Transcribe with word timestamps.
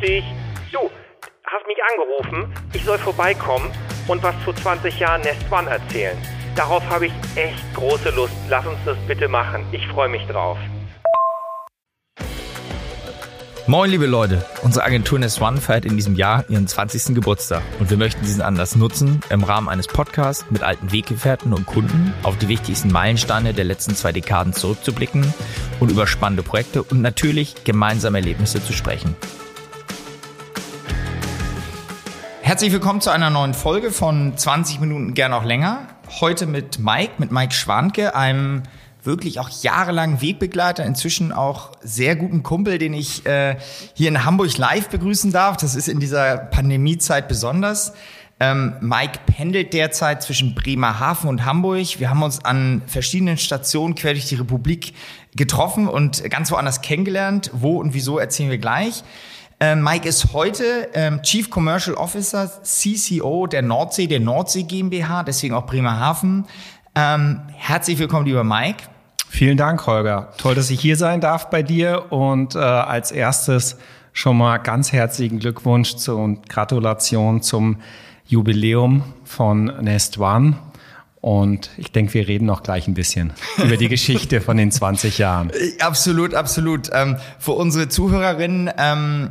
Dich. 0.00 0.24
Du, 0.70 0.78
hast 1.44 1.66
mich 1.66 1.78
angerufen. 1.90 2.52
Ich 2.72 2.84
soll 2.84 2.98
vorbeikommen 2.98 3.70
und 4.06 4.22
was 4.22 4.34
zu 4.44 4.52
20 4.52 4.98
Jahren 5.00 5.22
Nest 5.22 5.50
One 5.50 5.68
erzählen. 5.68 6.16
Darauf 6.54 6.88
habe 6.88 7.06
ich 7.06 7.12
echt 7.34 7.74
große 7.74 8.10
Lust. 8.10 8.34
Lass 8.48 8.66
uns 8.66 8.78
das 8.84 8.96
bitte 9.08 9.26
machen. 9.28 9.64
Ich 9.72 9.86
freue 9.88 10.08
mich 10.08 10.24
drauf. 10.26 10.58
Moin, 13.66 13.90
liebe 13.90 14.06
Leute. 14.06 14.46
Unsere 14.62 14.84
Agentur 14.84 15.18
Nest 15.18 15.42
One 15.42 15.60
feiert 15.60 15.84
in 15.84 15.96
diesem 15.96 16.14
Jahr 16.14 16.44
ihren 16.48 16.66
20. 16.66 17.14
Geburtstag 17.14 17.62
und 17.80 17.90
wir 17.90 17.98
möchten 17.98 18.22
diesen 18.22 18.40
Anlass 18.40 18.76
nutzen, 18.76 19.20
im 19.28 19.42
Rahmen 19.44 19.68
eines 19.68 19.88
Podcasts 19.88 20.46
mit 20.48 20.62
alten 20.62 20.90
Weggefährten 20.90 21.52
und 21.52 21.66
Kunden 21.66 22.14
auf 22.22 22.38
die 22.38 22.48
wichtigsten 22.48 22.90
Meilensteine 22.90 23.52
der 23.52 23.64
letzten 23.64 23.94
zwei 23.94 24.12
Dekaden 24.12 24.54
zurückzublicken 24.54 25.34
und 25.80 25.90
über 25.90 26.06
spannende 26.06 26.42
Projekte 26.42 26.82
und 26.82 27.02
natürlich 27.02 27.64
gemeinsame 27.64 28.18
Erlebnisse 28.18 28.64
zu 28.64 28.72
sprechen. 28.72 29.16
Herzlich 32.48 32.72
willkommen 32.72 33.02
zu 33.02 33.10
einer 33.10 33.28
neuen 33.28 33.52
Folge 33.52 33.90
von 33.90 34.34
20 34.34 34.80
Minuten 34.80 35.12
gern 35.12 35.34
auch 35.34 35.44
länger. 35.44 35.86
Heute 36.18 36.46
mit 36.46 36.78
Mike, 36.78 37.12
mit 37.18 37.30
Mike 37.30 37.52
Schwanke, 37.52 38.16
einem 38.16 38.62
wirklich 39.02 39.38
auch 39.38 39.50
jahrelang 39.50 40.22
Wegbegleiter, 40.22 40.82
inzwischen 40.86 41.30
auch 41.30 41.72
sehr 41.82 42.16
guten 42.16 42.42
Kumpel, 42.42 42.78
den 42.78 42.94
ich 42.94 43.26
äh, 43.26 43.58
hier 43.92 44.08
in 44.08 44.24
Hamburg 44.24 44.56
live 44.56 44.88
begrüßen 44.88 45.30
darf. 45.30 45.58
Das 45.58 45.74
ist 45.74 45.88
in 45.88 46.00
dieser 46.00 46.38
Pandemiezeit 46.38 47.28
besonders. 47.28 47.92
Ähm, 48.40 48.76
Mike 48.80 49.18
pendelt 49.26 49.74
derzeit 49.74 50.22
zwischen 50.22 50.54
Bremerhaven 50.54 51.28
und 51.28 51.44
Hamburg. 51.44 52.00
Wir 52.00 52.08
haben 52.08 52.22
uns 52.22 52.42
an 52.42 52.80
verschiedenen 52.86 53.36
Stationen 53.36 53.94
quer 53.94 54.14
durch 54.14 54.24
die 54.24 54.36
Republik 54.36 54.94
getroffen 55.36 55.86
und 55.86 56.24
ganz 56.30 56.50
woanders 56.50 56.80
kennengelernt. 56.80 57.50
Wo 57.52 57.76
und 57.76 57.92
wieso 57.92 58.18
erzählen 58.18 58.48
wir 58.48 58.56
gleich. 58.56 59.04
Ähm, 59.60 59.82
Mike 59.82 60.08
ist 60.08 60.32
heute 60.32 60.88
ähm, 60.94 61.20
Chief 61.22 61.50
Commercial 61.50 61.96
Officer, 61.96 62.48
CCO 62.62 63.48
der 63.48 63.62
Nordsee, 63.62 64.06
der 64.06 64.20
Nordsee 64.20 64.62
GmbH, 64.62 65.24
deswegen 65.24 65.52
auch 65.54 65.66
Bremerhaven. 65.66 66.44
Ähm, 66.94 67.40
herzlich 67.56 67.98
willkommen, 67.98 68.26
lieber 68.26 68.44
Mike. 68.44 68.84
Vielen 69.28 69.56
Dank, 69.56 69.84
Holger. 69.86 70.32
Toll, 70.38 70.54
dass 70.54 70.70
ich 70.70 70.80
hier 70.80 70.96
sein 70.96 71.20
darf 71.20 71.50
bei 71.50 71.64
dir. 71.64 72.12
Und 72.12 72.54
äh, 72.54 72.58
als 72.58 73.10
erstes 73.10 73.76
schon 74.12 74.38
mal 74.38 74.58
ganz 74.58 74.92
herzlichen 74.92 75.40
Glückwunsch 75.40 75.96
zu, 75.96 76.16
und 76.16 76.48
Gratulation 76.48 77.42
zum 77.42 77.78
Jubiläum 78.26 79.02
von 79.24 79.64
Nest 79.80 80.18
One. 80.18 80.56
Und 81.20 81.70
ich 81.76 81.90
denke, 81.90 82.14
wir 82.14 82.28
reden 82.28 82.46
noch 82.46 82.62
gleich 82.62 82.86
ein 82.86 82.94
bisschen 82.94 83.32
über 83.58 83.76
die 83.76 83.88
Geschichte 83.88 84.40
von 84.40 84.56
den 84.56 84.70
20 84.70 85.18
Jahren. 85.18 85.50
Absolut, 85.80 86.32
absolut. 86.34 86.90
Ähm, 86.92 87.16
für 87.40 87.52
unsere 87.52 87.88
Zuhörerinnen, 87.88 88.70
ähm, 88.78 89.30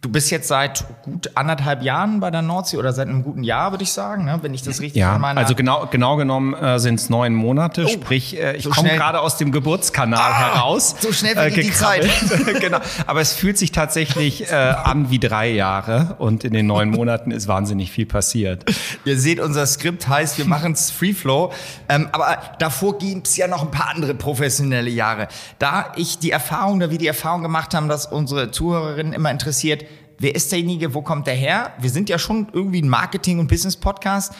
Du 0.00 0.10
bist 0.10 0.30
jetzt 0.30 0.46
seit 0.46 0.84
gut 1.02 1.32
anderthalb 1.34 1.82
Jahren 1.82 2.20
bei 2.20 2.30
der 2.30 2.40
Nordsee 2.40 2.76
oder 2.76 2.92
seit 2.92 3.08
einem 3.08 3.24
guten 3.24 3.42
Jahr, 3.42 3.72
würde 3.72 3.82
ich 3.82 3.90
sagen, 3.90 4.26
ne? 4.26 4.38
wenn 4.42 4.54
ich 4.54 4.62
das 4.62 4.80
richtig 4.80 5.00
ja, 5.00 5.18
meine. 5.18 5.40
Also 5.40 5.56
genau, 5.56 5.88
genau 5.90 6.14
genommen 6.14 6.54
äh, 6.54 6.78
sind 6.78 7.00
es 7.00 7.10
neun 7.10 7.34
Monate, 7.34 7.84
oh, 7.84 7.88
sprich, 7.88 8.38
äh, 8.38 8.56
ich 8.56 8.62
so 8.62 8.70
komme 8.70 8.90
gerade 8.90 9.20
aus 9.20 9.38
dem 9.38 9.50
Geburtskanal 9.50 10.20
ah, 10.20 10.54
heraus. 10.54 10.94
So 11.00 11.12
schnell 11.12 11.34
vergeht 11.34 11.58
äh, 11.58 11.62
die 11.62 11.72
Zeit. 11.72 12.08
genau. 12.60 12.78
Aber 13.08 13.20
es 13.20 13.32
fühlt 13.32 13.58
sich 13.58 13.72
tatsächlich 13.72 14.52
äh, 14.52 14.54
an 14.54 15.10
wie 15.10 15.18
drei 15.18 15.50
Jahre 15.50 16.14
und 16.20 16.44
in 16.44 16.52
den 16.52 16.68
neun 16.68 16.90
Monaten 16.90 17.32
ist 17.32 17.48
wahnsinnig 17.48 17.90
viel 17.90 18.06
passiert. 18.06 18.66
Ihr 19.04 19.18
seht, 19.18 19.40
unser 19.40 19.66
Skript 19.66 20.06
heißt, 20.06 20.38
wir 20.38 20.44
machen 20.44 20.74
es 20.74 20.92
Free 20.92 21.12
Flow. 21.12 21.52
Ähm, 21.88 22.08
aber 22.12 22.38
davor 22.60 22.98
gibt 22.98 23.26
es 23.26 23.36
ja 23.36 23.48
noch 23.48 23.62
ein 23.62 23.72
paar 23.72 23.88
andere 23.92 24.14
professionelle 24.14 24.90
Jahre. 24.90 25.26
Da 25.58 25.92
ich 25.96 26.20
die 26.20 26.30
Erfahrung, 26.30 26.78
da 26.78 26.92
wir 26.92 26.98
die 26.98 27.08
Erfahrung 27.08 27.42
gemacht 27.42 27.74
haben, 27.74 27.88
dass 27.88 28.06
unsere 28.06 28.52
Zuhörerinnen 28.52 29.12
immer 29.12 29.32
interessiert, 29.32 29.87
wer 30.18 30.34
ist 30.34 30.52
derjenige, 30.52 30.94
wo 30.94 31.02
kommt 31.02 31.26
der 31.26 31.34
her? 31.34 31.72
Wir 31.78 31.90
sind 31.90 32.08
ja 32.08 32.18
schon 32.18 32.48
irgendwie 32.52 32.82
ein 32.82 32.88
Marketing- 32.88 33.38
und 33.38 33.48
Business-Podcast. 33.48 34.34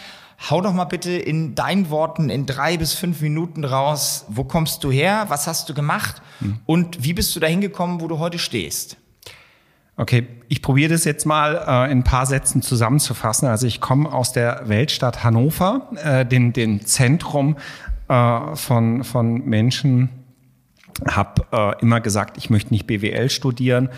Hau 0.50 0.61
doch 0.61 0.72
mal 0.72 0.84
bitte 0.84 1.11
in 1.11 1.55
deinen 1.55 1.91
Worten 1.91 2.31
in 2.31 2.47
drei 2.47 2.77
bis 2.77 2.94
fünf 2.94 3.21
Minuten 3.21 3.65
raus, 3.65 4.25
wo 4.28 4.44
kommst 4.44 4.84
du 4.84 4.91
her, 4.91 5.25
was 5.28 5.49
hast 5.49 5.69
du 5.69 5.75
gemacht 5.75 6.22
hm. 6.38 6.59
und 6.65 7.03
wie 7.03 7.12
bist 7.12 7.34
du 7.34 7.41
dahin 7.41 7.61
gekommen, 7.61 8.00
wo 8.00 8.06
du 8.06 8.19
heute 8.19 8.38
stehst? 8.38 8.97
Okay, 9.97 10.28
ich 10.47 10.62
probiere 10.62 10.91
das 10.93 11.05
jetzt 11.05 11.27
mal 11.27 11.56
äh, 11.56 11.91
in 11.91 11.99
ein 11.99 12.05
paar 12.05 12.25
Sätzen 12.25 12.62
zusammenzufassen. 12.62 13.49
Also 13.49 13.67
ich 13.67 13.81
komme 13.81 14.12
aus 14.12 14.33
der 14.33 14.69
Weltstadt 14.69 15.25
Hannover, 15.25 15.88
äh, 15.97 16.25
dem, 16.25 16.53
dem 16.53 16.87
Zentrum 16.87 17.56
äh, 18.06 18.55
von, 18.55 19.03
von 19.03 19.44
Menschen, 19.44 20.11
habe 21.05 21.47
äh, 21.50 21.83
immer 21.83 22.00
gesagt, 22.00 22.37
ich 22.38 22.49
möchte 22.49 22.72
nicht 22.72 22.87
BWL 22.87 23.28
studieren, 23.28 23.88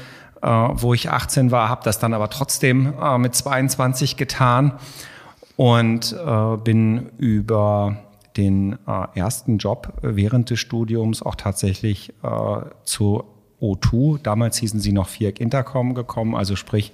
äh, 0.42 0.48
wo 0.48 0.94
ich 0.94 1.10
18 1.10 1.50
war, 1.50 1.68
habe 1.68 1.82
das 1.84 1.98
dann 1.98 2.14
aber 2.14 2.30
trotzdem 2.30 2.94
äh, 3.00 3.18
mit 3.18 3.34
22 3.34 4.16
getan 4.16 4.72
und 5.56 6.12
äh, 6.12 6.56
bin 6.56 7.10
über 7.18 7.96
den 8.36 8.78
äh, 8.86 9.18
ersten 9.18 9.58
Job 9.58 9.92
während 10.02 10.50
des 10.50 10.60
Studiums 10.60 11.22
auch 11.22 11.34
tatsächlich 11.34 12.14
äh, 12.22 12.60
zu 12.84 13.24
O2, 13.60 14.22
damals 14.22 14.56
hießen 14.56 14.80
sie 14.80 14.92
noch 14.92 15.08
Viereck 15.08 15.40
Intercom 15.40 15.94
gekommen, 15.94 16.34
also 16.34 16.56
sprich, 16.56 16.92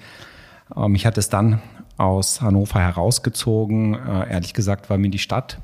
äh, 0.75 0.89
mich 0.89 1.07
hat 1.07 1.19
es 1.19 1.29
dann 1.29 1.63
aus 1.97 2.43
Hannover 2.43 2.81
herausgezogen. 2.81 3.95
Ehrlich 4.29 4.53
gesagt 4.53 4.91
war 4.91 4.99
mir 4.99 5.09
die 5.09 5.19
Stadt 5.19 5.63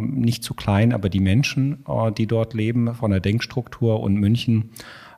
nicht 0.00 0.42
zu 0.42 0.54
klein, 0.54 0.94
aber 0.94 1.10
die 1.10 1.20
Menschen, 1.20 1.84
die 2.16 2.26
dort 2.26 2.54
leben, 2.54 2.94
von 2.94 3.10
der 3.10 3.20
Denkstruktur 3.20 4.00
und 4.00 4.14
München 4.14 4.70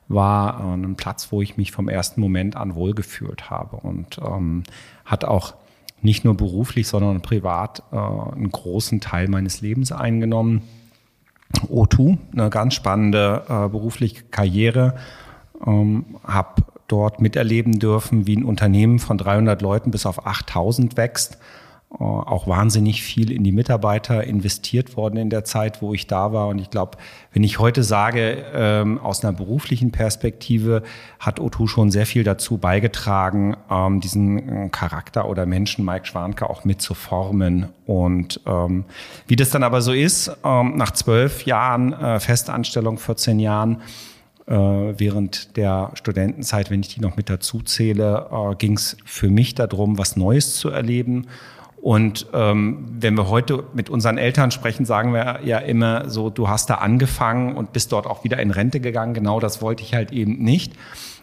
war 0.07 0.59
äh, 0.59 0.73
ein 0.73 0.95
Platz, 0.95 1.31
wo 1.31 1.41
ich 1.41 1.57
mich 1.57 1.71
vom 1.71 1.89
ersten 1.89 2.21
Moment 2.21 2.55
an 2.55 2.75
wohlgefühlt 2.75 3.49
habe. 3.49 3.77
Und 3.77 4.19
ähm, 4.19 4.63
hat 5.05 5.25
auch 5.25 5.55
nicht 6.01 6.23
nur 6.23 6.35
beruflich, 6.35 6.87
sondern 6.87 7.21
privat 7.21 7.83
äh, 7.91 7.95
einen 7.95 8.51
großen 8.51 9.01
Teil 9.01 9.27
meines 9.27 9.61
Lebens 9.61 9.91
eingenommen. 9.91 10.61
O2, 11.67 12.17
eine 12.33 12.49
ganz 12.49 12.73
spannende 12.73 13.43
äh, 13.47 13.69
berufliche 13.69 14.23
Karriere, 14.23 14.95
ähm, 15.65 16.17
habe 16.23 16.63
dort 16.87 17.21
miterleben 17.21 17.79
dürfen, 17.79 18.27
wie 18.27 18.35
ein 18.35 18.43
Unternehmen 18.43 18.99
von 18.99 19.17
300 19.17 19.61
Leuten 19.61 19.91
bis 19.91 20.05
auf 20.05 20.27
8000 20.27 20.97
wächst 20.97 21.39
auch 21.99 22.47
wahnsinnig 22.47 23.03
viel 23.03 23.31
in 23.31 23.43
die 23.43 23.51
Mitarbeiter 23.51 24.23
investiert 24.23 24.97
worden 24.97 25.17
in 25.17 25.29
der 25.29 25.45
Zeit, 25.45 25.81
wo 25.81 25.93
ich 25.93 26.07
da 26.07 26.33
war. 26.33 26.49
Und 26.49 26.59
ich 26.59 26.69
glaube, 26.69 26.97
wenn 27.31 27.43
ich 27.43 27.59
heute 27.59 27.83
sage, 27.83 28.43
ähm, 28.53 28.99
aus 28.99 29.23
einer 29.23 29.33
beruflichen 29.33 29.91
Perspektive 29.91 30.83
hat 31.19 31.39
O2 31.39 31.67
schon 31.67 31.91
sehr 31.91 32.05
viel 32.05 32.23
dazu 32.23 32.57
beigetragen, 32.57 33.55
ähm, 33.69 34.01
diesen 34.01 34.65
äh, 34.65 34.69
Charakter 34.69 35.29
oder 35.29 35.45
Menschen 35.45 35.85
Mike 35.85 36.05
Schwanke 36.05 36.49
auch 36.49 36.65
mitzuformen. 36.65 37.67
Und 37.85 38.41
ähm, 38.45 38.85
wie 39.27 39.35
das 39.35 39.49
dann 39.51 39.63
aber 39.63 39.81
so 39.81 39.93
ist, 39.93 40.31
ähm, 40.43 40.75
nach 40.75 40.91
zwölf 40.91 41.45
Jahren 41.45 41.93
äh, 41.93 42.19
Festanstellung, 42.19 42.97
14 42.97 43.39
Jahren, 43.39 43.81
äh, 44.47 44.53
während 44.53 45.57
der 45.57 45.91
Studentenzeit, 45.95 46.69
wenn 46.69 46.81
ich 46.81 46.93
die 46.93 47.01
noch 47.01 47.15
mit 47.17 47.29
dazu 47.29 47.61
zähle, 47.61 48.29
äh, 48.31 48.55
ging 48.55 48.73
es 48.73 48.97
für 49.05 49.29
mich 49.29 49.55
darum, 49.55 49.97
was 49.97 50.17
Neues 50.17 50.55
zu 50.55 50.69
erleben 50.69 51.27
und 51.85 52.25
ähm, 52.33 52.83
wenn 52.89 53.13
wir 53.13 53.29
heute 53.29 53.63
mit 53.75 53.91
unseren 53.91 54.17
Eltern 54.17 54.49
sprechen, 54.49 54.85
sagen 54.85 55.13
wir 55.13 55.41
ja 55.43 55.59
immer 55.59 56.09
so, 56.09 56.31
du 56.31 56.49
hast 56.49 56.67
da 56.71 56.77
angefangen 56.77 57.55
und 57.55 57.73
bist 57.73 57.91
dort 57.91 58.07
auch 58.07 58.23
wieder 58.23 58.39
in 58.39 58.49
Rente 58.49 58.79
gegangen. 58.79 59.13
Genau 59.13 59.39
das 59.39 59.61
wollte 59.61 59.83
ich 59.83 59.93
halt 59.93 60.11
eben 60.11 60.43
nicht 60.43 60.73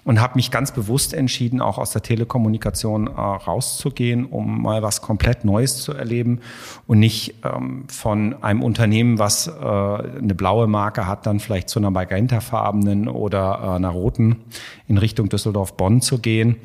und 0.04 0.20
habe 0.20 0.36
mich 0.36 0.52
ganz 0.52 0.70
bewusst 0.70 1.14
entschieden, 1.14 1.60
auch 1.60 1.78
aus 1.78 1.91
der 1.91 2.03
Telekommunikation 2.03 3.09
äh, 3.09 3.10
rauszugehen, 3.10 4.24
um 4.24 4.62
mal 4.62 4.84
was 4.84 5.03
komplett 5.03 5.44
Neues 5.44 5.82
zu 5.82 5.94
erleben 5.94 6.38
und 6.86 7.00
nicht 7.00 7.34
ähm, 7.42 7.82
von 7.88 8.41
einem 8.44 8.62
Unternehmen, 8.62 9.18
was 9.18 9.48
äh, 9.48 9.50
eine 9.50 10.34
blaue 10.36 10.68
Marke 10.68 11.08
hat, 11.08 11.26
dann 11.26 11.41
vielleicht 11.41 11.70
zu 11.70 11.80
einer 11.80 11.91
magentafarbenen 11.91 13.08
oder 13.08 13.58
äh, 13.60 13.66
einer 13.70 13.88
roten 13.91 14.36
in 14.86 14.97
Richtung 14.97 15.28
Düsseldorf-Bonn 15.28 16.03
zu 16.03 16.20
gehen 16.20 16.58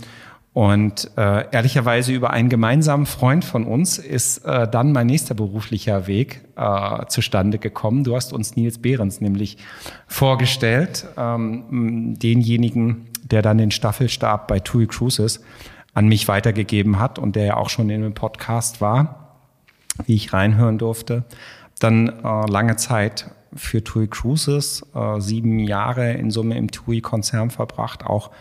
und 0.57 1.12
äh, 1.15 1.45
ehrlicherweise 1.51 2.12
über 2.12 2.31
einen 2.31 2.50
gemeinsamen 2.50 3.06
Freund 3.06 3.45
von 3.45 3.63
uns 3.63 4.00
ist 4.00 4.39
äh, 4.39 4.68
dann 4.68 4.92
mein 4.92 5.06
nächster 5.06 5.36
beruflicher 5.36 6.07
Weg 6.07 6.42
äh, 6.56 7.06
zustande 7.06 7.59
gekommen. 7.59 8.04
Du 8.04 8.15
hast 8.15 8.33
uns 8.33 8.56
Nils 8.56 8.80
Behrens 8.80 9.21
nämlich 9.21 9.59
vorgestellt, 10.07 11.06
ähm, 11.15 12.15
denjenigen, 12.18 13.06
der 13.21 13.44
dann 13.44 13.59
den 13.59 13.69
Staffelstab 13.69 14.48
bei 14.48 14.59
TUI 14.59 14.88
Cruises 14.88 15.44
an 15.94 16.07
mich 16.07 16.27
weitergegeben 16.27 16.98
hat 16.98 17.19
und 17.19 17.36
der 17.36 17.45
ja 17.45 17.57
auch 17.57 17.69
schon 17.69 17.92
in 17.92 18.03
einem 18.03 18.15
Podcast 18.15 18.81
war, 18.81 19.38
wie 20.07 20.15
ich 20.15 20.33
reinhören 20.33 20.80
durfte. 20.80 21.25
Dann 21.77 22.07
äh, 22.07 22.50
lange 22.50 22.77
Zeit 22.77 23.30
für 23.53 23.83
TUI 23.83 24.07
Cruises, 24.07 24.83
äh, 24.95 25.21
sieben 25.21 25.60
Jahre 25.60 26.13
in 26.13 26.31
Summe 26.31 26.57
im 26.57 26.71
TUI-Konzern 26.71 27.51
verbracht, 27.51 28.07
auch 28.07 28.31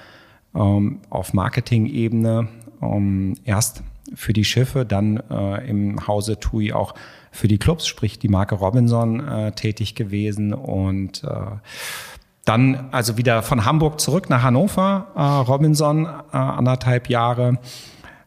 ähm, 0.57 1.01
auf 1.11 1.35
Marketing-Ebene 1.35 2.49
ähm, 2.83 3.35
erst 3.45 3.83
für 4.15 4.33
die 4.33 4.45
Schiffe, 4.45 4.85
dann 4.85 5.23
äh, 5.31 5.69
im 5.69 6.07
Hause 6.07 6.39
TUI 6.39 6.73
auch 6.73 6.95
für 7.33 7.49
die 7.49 7.59
Clubs, 7.59 7.87
sprich 7.87 8.19
die 8.19 8.29
Marke 8.29 8.55
Robinson 8.55 9.27
äh, 9.27 9.53
tätig 9.53 9.95
gewesen 9.95 10.55
und 10.55 11.25
äh, 11.25 11.29
dann 12.45 12.89
also 12.93 13.17
wieder 13.17 13.43
von 13.43 13.65
Hamburg 13.65 14.01
zurück 14.01 14.31
nach 14.31 14.43
Hannover, 14.43 15.09
äh, 15.17 15.21
Robinson, 15.21 16.07
äh, 16.07 16.37
anderthalb 16.37 17.09
Jahre. 17.11 17.59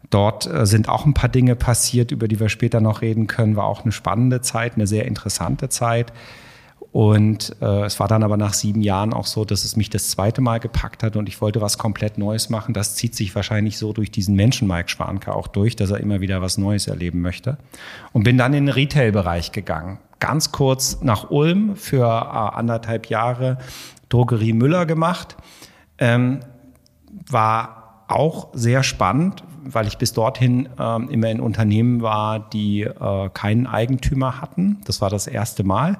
Dort 0.09 0.45
äh, 0.45 0.65
sind 0.65 0.89
auch 0.89 1.05
ein 1.05 1.13
paar 1.13 1.29
Dinge 1.29 1.55
passiert, 1.55 2.11
über 2.11 2.27
die 2.27 2.39
wir 2.39 2.49
später 2.49 2.81
noch 2.81 3.01
reden 3.01 3.27
können. 3.27 3.55
War 3.55 3.65
auch 3.65 3.83
eine 3.83 3.91
spannende 3.91 4.41
Zeit, 4.41 4.75
eine 4.75 4.87
sehr 4.87 5.05
interessante 5.05 5.69
Zeit. 5.69 6.11
Und 6.91 7.55
äh, 7.61 7.83
es 7.83 7.99
war 7.99 8.07
dann 8.07 8.23
aber 8.23 8.35
nach 8.35 8.53
sieben 8.53 8.81
Jahren 8.81 9.13
auch 9.13 9.27
so, 9.27 9.45
dass 9.45 9.63
es 9.63 9.75
mich 9.75 9.91
das 9.91 10.09
zweite 10.09 10.41
Mal 10.41 10.59
gepackt 10.59 11.03
hat 11.03 11.15
und 11.15 11.29
ich 11.29 11.39
wollte 11.39 11.61
was 11.61 11.77
komplett 11.77 12.17
Neues 12.17 12.49
machen. 12.49 12.73
Das 12.73 12.95
zieht 12.95 13.15
sich 13.15 13.35
wahrscheinlich 13.35 13.77
so 13.77 13.93
durch 13.93 14.09
diesen 14.09 14.35
Menschen 14.35 14.67
Mike 14.67 14.89
Schwanke 14.89 15.35
auch 15.35 15.47
durch, 15.47 15.75
dass 15.75 15.91
er 15.91 15.99
immer 15.99 16.19
wieder 16.19 16.41
was 16.41 16.57
Neues 16.57 16.87
erleben 16.87 17.21
möchte. 17.21 17.57
Und 18.11 18.23
bin 18.23 18.37
dann 18.39 18.53
in 18.53 18.65
den 18.65 18.73
Retail-Bereich 18.73 19.51
gegangen. 19.51 19.99
Ganz 20.19 20.51
kurz 20.51 21.01
nach 21.01 21.29
Ulm 21.29 21.75
für 21.75 22.05
äh, 22.05 22.57
anderthalb 22.57 23.05
Jahre 23.07 23.59
Drogerie 24.09 24.53
Müller 24.53 24.87
gemacht. 24.87 25.37
Ähm, 25.99 26.39
war 27.29 28.05
auch 28.07 28.47
sehr 28.53 28.81
spannend, 28.81 29.43
weil 29.63 29.85
ich 29.85 29.99
bis 29.99 30.13
dorthin 30.13 30.67
ähm, 30.79 31.07
immer 31.09 31.29
in 31.29 31.39
Unternehmen 31.39 32.01
war, 32.01 32.39
die 32.39 32.81
äh, 32.81 33.29
keinen 33.31 33.67
Eigentümer 33.67 34.41
hatten. 34.41 34.79
Das 34.85 35.01
war 35.01 35.11
das 35.11 35.27
erste 35.27 35.63
Mal. 35.63 35.99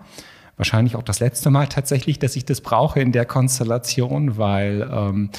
Wahrscheinlich 0.60 0.98
auch 0.98 1.04
das 1.04 1.22
letzte 1.22 1.52
Mal 1.52 1.68
tatsächlich, 1.68 2.20
dass 2.20 2.36
ich 2.36 2.44
das 2.44 2.60
brauche 2.60 3.00
in 3.00 3.14
der 3.14 3.24
Konstellation, 3.24 4.38
weil 4.38 4.86
ähm, 4.92 5.30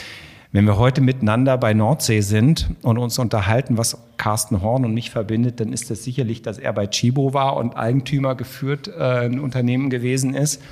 wenn 0.50 0.64
wir 0.64 0.78
heute 0.78 1.02
miteinander 1.02 1.58
bei 1.58 1.74
Nordsee 1.74 2.22
sind 2.22 2.70
und 2.80 2.96
uns 2.96 3.18
unterhalten, 3.18 3.76
was 3.76 3.98
Carsten 4.16 4.62
Horn 4.62 4.86
und 4.86 4.94
mich 4.94 5.10
verbindet, 5.10 5.60
dann 5.60 5.74
ist 5.74 5.90
das 5.90 6.04
sicherlich, 6.04 6.40
dass 6.40 6.56
er 6.56 6.72
bei 6.72 6.86
Chibo 6.86 7.34
war 7.34 7.58
und 7.58 7.76
Eigentümer 7.76 8.34
geführt 8.34 8.88
äh, 8.88 9.26
ein 9.26 9.40
Unternehmen 9.40 9.90
gewesen 9.90 10.32
ist. 10.32 10.62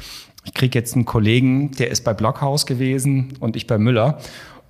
Ich 0.46 0.54
kriege 0.54 0.78
jetzt 0.78 0.94
einen 0.94 1.04
Kollegen, 1.04 1.72
der 1.72 1.90
ist 1.90 2.02
bei 2.02 2.14
Blockhaus 2.14 2.64
gewesen 2.64 3.34
und 3.40 3.54
ich 3.54 3.66
bei 3.66 3.76
Müller. 3.76 4.18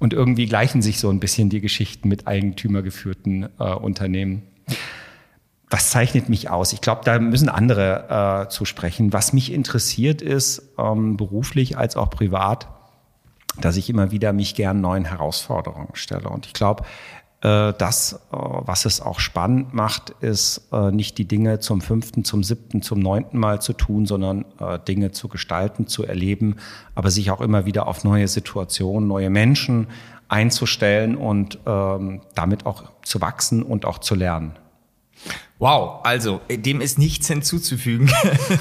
Und 0.01 0.13
irgendwie 0.13 0.47
gleichen 0.47 0.83
sich 0.83 0.99
so 0.99 1.09
ein 1.09 1.21
bisschen 1.21 1.51
die 1.51 1.61
Geschichten 1.61 2.09
mit 2.09 2.27
eigentümergeführten 2.27 3.49
äh, 3.61 3.75
Unternehmen. 3.75 4.43
Was 5.71 5.91
zeichnet 5.91 6.29
mich 6.29 6.49
aus? 6.49 6.73
Ich 6.73 6.81
glaube, 6.81 7.03
da 7.05 7.19
müssen 7.19 7.49
andere 7.49 8.47
äh, 8.47 8.49
zu 8.49 8.65
sprechen. 8.65 9.13
Was 9.13 9.33
mich 9.33 9.53
interessiert 9.53 10.23
ist, 10.23 10.63
ähm, 10.79 11.17
beruflich 11.17 11.77
als 11.77 11.97
auch 11.97 12.09
privat, 12.09 12.69
dass 13.61 13.77
ich 13.77 13.91
immer 13.91 14.11
wieder 14.11 14.33
mich 14.33 14.55
gern 14.55 14.81
neuen 14.81 15.05
Herausforderungen 15.05 15.95
stelle. 15.95 16.29
Und 16.29 16.47
ich 16.47 16.53
glaube, 16.55 16.85
äh, 17.41 17.73
das, 17.79 18.15
äh, 18.15 18.37
was 18.37 18.85
es 18.85 19.01
auch 19.01 19.21
spannend 19.21 19.73
macht, 19.73 20.11
ist 20.21 20.69
äh, 20.73 20.91
nicht 20.91 21.19
die 21.19 21.27
Dinge 21.27 21.61
zum 21.61 21.81
fünften, 21.81 22.25
zum 22.25 22.43
siebten, 22.43 22.83
zum 22.83 22.99
neunten 22.99 23.39
Mal 23.39 23.63
zu 23.63 23.73
tun, 23.73 24.07
sondern 24.07 24.45
Dinge 24.89 25.13
zu 25.13 25.29
gestalten, 25.29 25.87
zu 25.87 26.05
erleben, 26.05 26.57
aber 26.95 27.11
sich 27.11 27.31
auch 27.31 27.41
immer 27.41 27.65
wieder 27.65 27.87
auf 27.87 28.03
neue 28.05 28.27
Situationen, 28.27 29.07
neue 29.07 29.31
Menschen 29.31 29.87
einzustellen 30.29 31.17
und 31.17 31.59
ähm, 31.65 32.23
damit 32.35 32.67
auch 32.67 32.85
zu 33.03 33.21
wachsen 33.21 33.63
und 33.63 33.85
auch 33.85 33.99
zu 33.99 34.15
lernen. 34.15 34.59
Wow, 35.61 36.05
also 36.05 36.41
dem 36.49 36.81
ist 36.81 37.01
nichts 37.01 37.27
hinzuzufügen. 37.27 38.09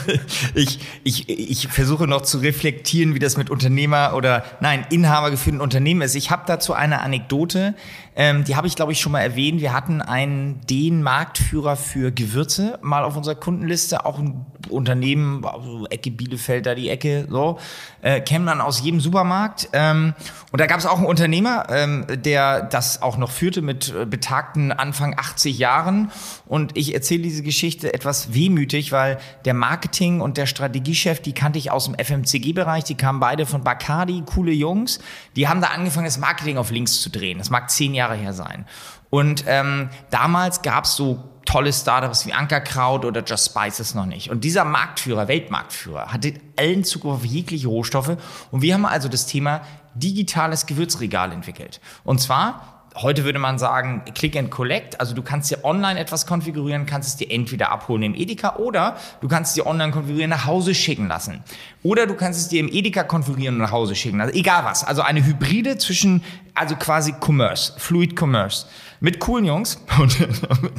ich, 0.56 0.80
ich, 1.04 1.30
ich 1.30 1.68
versuche 1.68 2.08
noch 2.08 2.24
zu 2.24 2.40
reflektieren, 2.40 3.14
wie 3.14 3.20
das 3.20 3.38
mit 3.38 3.52
Unternehmer 3.52 4.14
oder 4.16 4.44
nein, 4.62 4.84
inhabergeführten 4.90 5.62
Unternehmen 5.62 6.02
ist. 6.02 6.16
Ich 6.16 6.32
habe 6.32 6.44
dazu 6.48 6.74
eine 6.74 7.02
Anekdote, 7.02 7.76
ähm, 8.18 8.44
die 8.44 8.56
habe 8.56 8.68
ich 8.68 8.76
glaube 8.76 8.92
ich 8.92 9.00
schon 9.00 9.14
mal 9.14 9.22
erwähnt. 9.22 9.62
Wir 9.62 9.74
hatten 9.74 10.02
einen 10.02 10.60
den 10.70 11.04
Marktführer 11.04 11.76
für 11.76 12.12
Gewürze 12.12 12.80
mal 12.82 13.04
auf 13.04 13.16
unserer 13.16 13.36
Kundenliste, 13.36 14.06
auch 14.06 14.20
ein 14.20 14.46
Unternehmen, 14.70 15.46
also 15.46 15.86
Ecke 15.88 16.12
Bielefeld, 16.12 16.66
da 16.66 16.76
die 16.76 16.90
Ecke, 16.90 17.28
so, 17.30 17.60
äh, 18.02 18.22
kennt 18.22 18.46
man 18.46 18.60
aus 18.60 18.82
jedem 18.82 19.00
Supermarkt. 19.00 19.70
Ähm, 19.74 20.14
und 20.52 20.60
da 20.60 20.66
gab 20.66 20.80
es 20.80 20.86
auch 20.86 20.98
einen 20.98 21.06
Unternehmer, 21.06 21.68
ähm, 21.70 22.06
der 22.10 22.64
das 22.64 23.02
auch 23.02 23.18
noch 23.18 23.32
führte 23.32 23.62
mit 23.62 23.94
äh, 23.94 24.06
betagten 24.06 24.72
Anfang 24.72 25.16
80 25.18 25.58
Jahren. 25.58 26.12
Und 26.46 26.76
ich 26.76 26.94
erzähle 26.94 27.24
diese 27.24 27.44
Geschichte 27.44 27.94
etwas 27.94 28.34
wehmütig, 28.34 28.92
weil 28.92 29.20
der 29.46 29.54
Marketing 29.54 30.22
und 30.22 30.38
der 30.38 30.46
Strategiechef, 30.48 31.22
die 31.22 31.34
kannte 31.34 31.60
ich 31.60 31.72
aus 31.72 31.86
dem 31.86 31.96
FMCG-Bereich, 31.96 32.84
die 32.84 32.96
kamen 32.96 33.20
beide 33.20 33.46
von 33.46 33.64
Bacardi, 33.64 34.24
coole 34.26 34.52
Jungs. 34.52 35.00
Die 35.36 35.48
haben 35.48 35.62
da 35.62 35.68
angefangen, 35.68 36.06
das 36.06 36.18
Marketing 36.18 36.58
auf 36.58 36.72
links 36.72 37.02
zu 37.02 37.10
drehen. 37.10 37.38
Das 37.38 37.50
mag 37.50 37.70
zehn 37.70 37.94
Jahre 37.94 38.07
her 38.16 38.34
sein. 38.34 38.66
Und 39.10 39.46
ähm, 39.48 39.90
damals 40.10 40.62
gab 40.62 40.86
es 40.86 40.96
so 40.96 41.24
tolle 41.46 41.72
Startups 41.72 42.26
wie 42.26 42.34
Ankerkraut 42.34 43.06
oder 43.06 43.24
Just 43.24 43.48
Spices 43.48 43.96
noch 43.96 44.06
nicht. 44.06 44.30
Und 44.30 44.44
dieser 44.44 44.66
Marktführer, 44.66 45.28
Weltmarktführer, 45.28 46.12
hatte 46.12 46.34
allen 46.58 46.84
Zugriff 46.84 47.14
auf 47.14 47.26
jegliche 47.26 47.70
Rohstoffe. 47.70 48.18
Und 48.52 48.62
wir 48.62 48.74
haben 48.74 48.86
also 48.86 49.08
das 49.08 49.26
Thema 49.26 49.62
digitales 49.96 50.66
Gewürzregal 50.66 51.32
entwickelt. 51.32 51.80
Und 52.04 52.20
zwar 52.20 52.77
heute 53.02 53.24
würde 53.24 53.40
man 53.40 53.60
sagen, 53.60 54.04
Click 54.16 54.36
and 54.36 54.50
Collect. 54.52 55.00
Also 55.00 55.14
du 55.14 55.22
kannst 55.22 55.52
dir 55.52 55.64
online 55.64 56.00
etwas 56.00 56.26
konfigurieren, 56.26 56.86
kannst 56.86 57.10
es 57.10 57.16
dir 57.18 57.32
entweder 57.32 57.72
abholen 57.72 58.04
im 58.04 58.16
Edeka 58.16 58.56
oder 58.58 58.98
du 59.22 59.28
kannst 59.28 59.52
es 59.52 59.56
dir 59.56 59.68
online 59.68 59.92
konfigurieren, 59.92 60.30
nach 60.30 60.46
Hause 60.46 60.74
schicken 60.74 61.08
lassen. 61.08 61.44
Oder 61.84 62.08
du 62.08 62.16
kannst 62.16 62.40
es 62.40 62.48
dir 62.48 62.60
im 62.60 62.70
Edeka 62.70 63.04
konfigurieren 63.04 63.56
und 63.56 63.62
nach 63.62 63.72
Hause 63.72 63.96
schicken. 63.96 64.22
Also 64.22 64.34
egal 64.34 64.66
was. 64.66 64.84
Also 64.84 65.02
eine 65.02 65.26
Hybride 65.26 65.78
zwischen, 65.78 66.24
also 66.54 66.76
quasi 66.76 67.14
Commerce, 67.20 67.74
Fluid 67.78 68.20
Commerce. 68.20 68.66
Mit 69.00 69.20
coolen 69.20 69.46
Jungs. 69.46 69.80
Und 70.00 70.18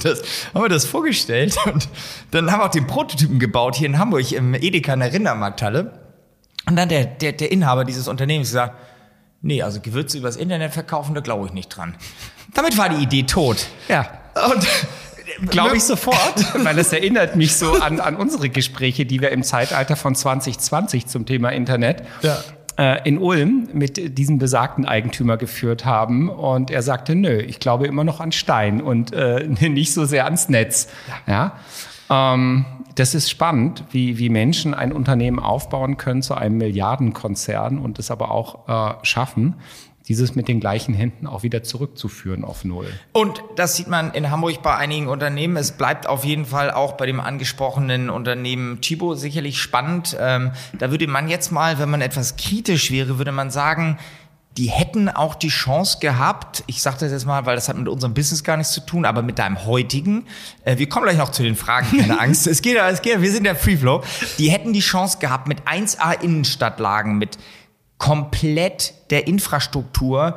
das, 0.02 0.22
haben 0.52 0.62
wir 0.62 0.68
das 0.68 0.84
vorgestellt. 0.84 1.56
Und 1.72 1.88
dann 2.32 2.50
haben 2.50 2.60
wir 2.60 2.66
auch 2.66 2.70
den 2.70 2.88
Prototypen 2.88 3.38
gebaut 3.38 3.76
hier 3.76 3.86
in 3.86 3.98
Hamburg 3.98 4.32
im 4.32 4.54
Edeka 4.54 4.94
in 4.94 5.00
der 5.00 5.12
Rindermarkthalle. 5.12 5.92
Und 6.66 6.76
dann 6.76 6.88
der, 6.88 7.06
der, 7.06 7.32
der 7.32 7.52
Inhaber 7.52 7.84
dieses 7.84 8.08
Unternehmens 8.08 8.48
gesagt, 8.48 8.74
Nee, 9.40 9.62
also 9.62 9.80
Gewürze 9.80 10.18
übers 10.18 10.36
Internet 10.36 10.72
verkaufen, 10.72 11.14
da 11.14 11.20
glaube 11.20 11.46
ich 11.46 11.52
nicht 11.52 11.68
dran. 11.68 11.94
Damit 12.54 12.76
war 12.76 12.88
die 12.88 13.02
Idee 13.02 13.22
tot. 13.22 13.66
Ja. 13.88 14.10
Und 14.52 14.66
Glaube 15.50 15.76
ich 15.76 15.84
sofort, 15.84 16.54
weil 16.64 16.78
es 16.78 16.92
erinnert 16.92 17.36
mich 17.36 17.56
so 17.56 17.72
an, 17.74 18.00
an 18.00 18.16
unsere 18.16 18.48
Gespräche, 18.48 19.06
die 19.06 19.20
wir 19.20 19.30
im 19.30 19.42
Zeitalter 19.42 19.96
von 19.96 20.14
2020 20.14 21.06
zum 21.06 21.26
Thema 21.26 21.50
Internet 21.50 22.02
ja. 22.22 22.38
äh, 22.76 23.08
in 23.08 23.18
Ulm 23.18 23.68
mit 23.72 24.18
diesem 24.18 24.38
besagten 24.38 24.84
Eigentümer 24.84 25.36
geführt 25.36 25.84
haben. 25.84 26.28
Und 26.28 26.70
er 26.70 26.82
sagte, 26.82 27.14
nö, 27.14 27.38
ich 27.38 27.60
glaube 27.60 27.86
immer 27.86 28.04
noch 28.04 28.20
an 28.20 28.32
Stein 28.32 28.80
und 28.80 29.12
äh, 29.12 29.46
nicht 29.68 29.92
so 29.92 30.04
sehr 30.04 30.24
ans 30.24 30.48
Netz. 30.48 30.88
Ja. 31.26 31.52
ja? 32.10 32.34
Ähm, 32.34 32.64
das 32.98 33.14
ist 33.14 33.30
spannend, 33.30 33.84
wie, 33.90 34.18
wie 34.18 34.28
Menschen 34.28 34.74
ein 34.74 34.92
Unternehmen 34.92 35.38
aufbauen 35.38 35.96
können 35.96 36.22
zu 36.22 36.34
einem 36.34 36.58
Milliardenkonzern 36.58 37.78
und 37.78 37.98
es 37.98 38.10
aber 38.10 38.30
auch 38.32 38.68
äh, 38.68 39.04
schaffen, 39.04 39.54
dieses 40.08 40.34
mit 40.34 40.48
den 40.48 40.58
gleichen 40.58 40.94
Händen 40.94 41.26
auch 41.26 41.42
wieder 41.42 41.62
zurückzuführen 41.62 42.42
auf 42.42 42.64
Null. 42.64 42.88
Und 43.12 43.42
das 43.56 43.76
sieht 43.76 43.88
man 43.88 44.12
in 44.14 44.30
Hamburg 44.30 44.62
bei 44.62 44.74
einigen 44.74 45.06
Unternehmen. 45.06 45.56
Es 45.56 45.72
bleibt 45.72 46.08
auf 46.08 46.24
jeden 46.24 46.46
Fall 46.46 46.70
auch 46.70 46.92
bei 46.92 47.06
dem 47.06 47.20
angesprochenen 47.20 48.08
Unternehmen 48.10 48.80
Chibo 48.80 49.14
sicherlich 49.14 49.60
spannend. 49.60 50.16
Ähm, 50.18 50.52
da 50.78 50.90
würde 50.90 51.06
man 51.06 51.28
jetzt 51.28 51.52
mal, 51.52 51.78
wenn 51.78 51.90
man 51.90 52.00
etwas 52.00 52.36
kritisch 52.36 52.90
wäre, 52.90 53.18
würde 53.18 53.32
man 53.32 53.50
sagen, 53.50 53.98
die 54.58 54.66
hätten 54.66 55.08
auch 55.08 55.36
die 55.36 55.48
Chance 55.48 55.98
gehabt, 56.00 56.64
ich 56.66 56.82
sage 56.82 56.96
das 56.98 57.12
jetzt 57.12 57.26
mal, 57.26 57.46
weil 57.46 57.54
das 57.54 57.68
hat 57.68 57.76
mit 57.76 57.86
unserem 57.86 58.12
Business 58.12 58.42
gar 58.42 58.56
nichts 58.56 58.72
zu 58.72 58.80
tun, 58.80 59.04
aber 59.04 59.22
mit 59.22 59.38
deinem 59.38 59.64
heutigen, 59.64 60.26
äh, 60.64 60.78
wir 60.78 60.88
kommen 60.88 61.04
gleich 61.04 61.16
noch 61.16 61.30
zu 61.30 61.44
den 61.44 61.54
Fragen, 61.54 61.96
keine 61.96 62.18
Angst, 62.20 62.48
es 62.48 62.60
geht, 62.60 62.76
es 62.76 63.00
geht, 63.00 63.22
wir 63.22 63.30
sind 63.30 63.44
der 63.44 63.54
Free 63.54 63.76
Flow, 63.76 64.02
die 64.38 64.50
hätten 64.50 64.72
die 64.72 64.80
Chance 64.80 65.18
gehabt 65.20 65.46
mit 65.46 65.62
1A 65.62 66.20
Innenstadtlagen, 66.20 67.18
mit 67.18 67.38
komplett 67.98 68.94
der 69.10 69.28
Infrastruktur, 69.28 70.36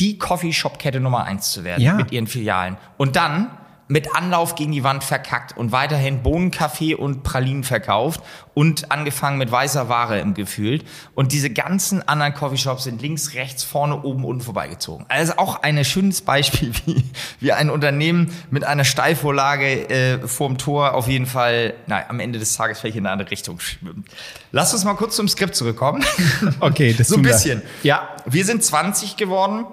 die 0.00 0.16
Coffeeshop-Kette 0.16 0.98
Nummer 0.98 1.24
eins 1.24 1.52
zu 1.52 1.62
werden 1.62 1.82
ja. 1.82 1.94
mit 1.94 2.12
ihren 2.12 2.26
Filialen. 2.26 2.78
Und 2.96 3.16
dann 3.16 3.50
mit 3.90 4.14
Anlauf 4.14 4.54
gegen 4.54 4.70
die 4.70 4.84
Wand 4.84 5.02
verkackt 5.02 5.56
und 5.56 5.72
weiterhin 5.72 6.22
Bohnenkaffee 6.22 6.94
und 6.94 7.24
Pralinen 7.24 7.64
verkauft 7.64 8.20
und 8.54 8.92
angefangen 8.92 9.36
mit 9.36 9.50
weißer 9.50 9.88
Ware 9.88 10.20
im 10.20 10.34
Gefühl. 10.34 10.82
Und 11.16 11.32
diese 11.32 11.50
ganzen 11.50 12.06
anderen 12.06 12.32
Coffeeshops 12.32 12.84
sind 12.84 13.02
links, 13.02 13.34
rechts, 13.34 13.64
vorne, 13.64 14.00
oben, 14.02 14.24
unten 14.24 14.42
vorbeigezogen. 14.42 15.06
Also 15.08 15.32
auch 15.38 15.62
ein 15.64 15.84
schönes 15.84 16.22
Beispiel, 16.22 16.72
wie, 16.86 17.02
wie 17.40 17.52
ein 17.52 17.68
Unternehmen 17.68 18.32
mit 18.50 18.62
einer 18.62 18.84
Steilvorlage 18.84 19.90
äh, 19.90 20.28
vorm 20.28 20.56
Tor 20.56 20.94
auf 20.94 21.08
jeden 21.08 21.26
Fall, 21.26 21.74
nein, 21.88 22.04
am 22.08 22.20
Ende 22.20 22.38
des 22.38 22.54
Tages 22.54 22.78
vielleicht 22.78 22.96
in 22.96 23.06
eine 23.06 23.12
andere 23.12 23.32
Richtung 23.32 23.58
schwimmt. 23.58 24.08
Lass 24.52 24.72
uns 24.72 24.84
mal 24.84 24.94
kurz 24.94 25.16
zum 25.16 25.28
Skript 25.28 25.56
zurückkommen. 25.56 26.04
Okay, 26.60 26.94
das 26.96 27.08
so 27.08 27.16
ein 27.16 27.22
bisschen. 27.22 27.62
Ja, 27.82 28.08
wir 28.26 28.44
sind 28.44 28.62
20 28.62 29.16
geworden. 29.16 29.64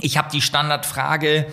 Ich 0.00 0.16
habe 0.16 0.28
die 0.30 0.40
Standardfrage, 0.40 1.46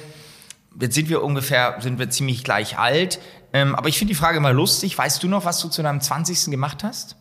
jetzt 0.79 0.95
sind 0.95 1.09
wir 1.09 1.23
ungefähr, 1.23 1.77
sind 1.79 1.99
wir 1.99 2.09
ziemlich 2.09 2.43
gleich 2.43 2.77
alt. 2.77 3.19
Ähm, 3.53 3.75
aber 3.75 3.89
ich 3.89 3.97
finde 3.97 4.13
die 4.13 4.19
Frage 4.19 4.39
mal 4.39 4.53
lustig. 4.53 4.97
Weißt 4.97 5.21
du 5.23 5.27
noch, 5.27 5.45
was 5.45 5.59
du 5.59 5.67
zu 5.67 5.83
deinem 5.83 6.01
20. 6.01 6.51
gemacht 6.51 6.83
hast? 6.83 7.17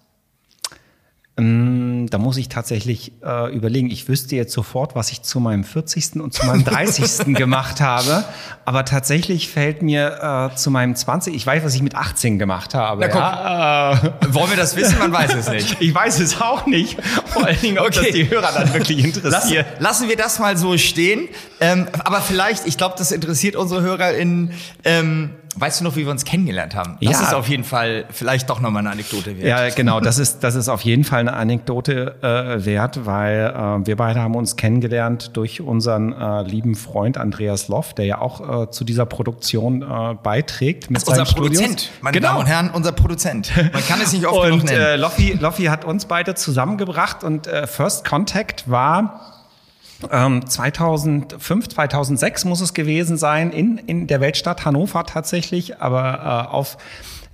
Ähm 1.40 1.90
da 2.10 2.18
muss 2.18 2.36
ich 2.36 2.48
tatsächlich 2.48 3.12
äh, 3.24 3.54
überlegen. 3.54 3.90
Ich 3.90 4.08
wüsste 4.08 4.36
jetzt 4.36 4.52
sofort, 4.52 4.94
was 4.94 5.12
ich 5.12 5.22
zu 5.22 5.40
meinem 5.40 5.64
40. 5.64 6.20
und 6.20 6.32
zu 6.32 6.46
meinem 6.46 6.64
30. 6.64 7.34
gemacht 7.34 7.80
habe. 7.80 8.24
Aber 8.64 8.84
tatsächlich 8.84 9.48
fällt 9.48 9.82
mir 9.82 10.50
äh, 10.52 10.56
zu 10.56 10.70
meinem 10.70 10.94
20. 10.94 11.34
Ich 11.34 11.46
weiß, 11.46 11.64
was 11.64 11.74
ich 11.74 11.82
mit 11.82 11.94
18 11.94 12.38
gemacht 12.38 12.74
habe. 12.74 13.06
Na. 13.08 13.14
Ja, 13.14 13.92
äh, 13.92 14.34
Wollen 14.34 14.50
wir 14.50 14.56
das 14.56 14.76
wissen? 14.76 14.98
Man 14.98 15.12
weiß 15.12 15.34
es 15.34 15.48
nicht. 15.48 15.76
ich 15.80 15.94
weiß 15.94 16.20
es 16.20 16.40
auch 16.40 16.66
nicht. 16.66 16.98
Vor 17.26 17.46
allen 17.46 17.60
Dingen, 17.60 17.78
ob 17.78 17.86
okay. 17.86 18.00
das 18.04 18.12
die 18.12 18.30
Hörer 18.30 18.52
dann 18.52 18.72
wirklich 18.72 19.04
interessiert. 19.04 19.66
Lass, 19.78 19.98
lassen 19.98 20.08
wir 20.08 20.16
das 20.16 20.38
mal 20.38 20.56
so 20.56 20.76
stehen. 20.78 21.28
Ähm, 21.60 21.86
aber 22.04 22.20
vielleicht, 22.20 22.66
ich 22.66 22.76
glaube, 22.76 22.94
das 22.98 23.12
interessiert 23.12 23.56
unsere 23.56 23.82
Hörer 23.82 24.14
in. 24.14 24.52
Ähm, 24.84 25.30
Weißt 25.56 25.80
du 25.80 25.84
noch, 25.84 25.96
wie 25.96 26.04
wir 26.04 26.12
uns 26.12 26.24
kennengelernt 26.24 26.76
haben? 26.76 26.96
Das 27.00 27.20
ja. 27.20 27.26
ist 27.26 27.34
auf 27.34 27.48
jeden 27.48 27.64
Fall 27.64 28.04
vielleicht 28.10 28.48
doch 28.48 28.60
nochmal 28.60 28.80
eine 28.80 28.90
Anekdote 28.90 29.36
wert. 29.36 29.46
Ja, 29.46 29.74
genau. 29.74 30.00
Das 30.00 30.18
ist, 30.18 30.44
das 30.44 30.54
ist 30.54 30.68
auf 30.68 30.82
jeden 30.82 31.02
Fall 31.02 31.20
eine 31.20 31.32
Anekdote 31.32 32.14
äh, 32.22 32.64
wert, 32.64 33.04
weil 33.04 33.52
äh, 33.54 33.86
wir 33.86 33.96
beide 33.96 34.20
haben 34.20 34.36
uns 34.36 34.54
kennengelernt 34.54 35.36
durch 35.36 35.60
unseren 35.60 36.12
äh, 36.12 36.42
lieben 36.42 36.76
Freund 36.76 37.18
Andreas 37.18 37.66
Loff, 37.66 37.94
der 37.94 38.04
ja 38.04 38.20
auch 38.20 38.62
äh, 38.62 38.70
zu 38.70 38.84
dieser 38.84 39.06
Produktion 39.06 39.82
äh, 39.82 40.14
beiträgt. 40.22 40.88
Mit 40.88 41.06
unser 41.06 41.26
Studios. 41.26 41.58
Produzent, 41.58 41.90
meine 42.00 42.14
genau. 42.14 42.28
Damen 42.28 42.40
und 42.40 42.46
Herren, 42.46 42.70
unser 42.70 42.92
Produzent. 42.92 43.52
Man 43.56 43.86
kann 43.86 44.00
es 44.00 44.12
nicht 44.12 44.26
oft 44.26 44.38
und, 44.38 44.44
genug 44.44 44.64
nennen. 44.64 44.80
Äh, 44.80 44.96
Loffi, 44.96 45.32
Loffi 45.32 45.64
hat 45.64 45.84
uns 45.84 46.04
beide 46.04 46.36
zusammengebracht 46.36 47.24
und 47.24 47.48
äh, 47.48 47.66
First 47.66 48.04
Contact 48.04 48.70
war 48.70 49.39
2005, 50.00 51.50
ähm, 51.50 51.70
2006 51.70 52.44
muss 52.44 52.60
es 52.60 52.74
gewesen 52.74 53.16
sein, 53.16 53.50
in, 53.52 53.78
in 53.78 54.06
der 54.06 54.20
Weltstadt 54.20 54.64
Hannover 54.64 55.04
tatsächlich, 55.04 55.80
aber 55.80 56.46
äh, 56.48 56.52
auf 56.52 56.78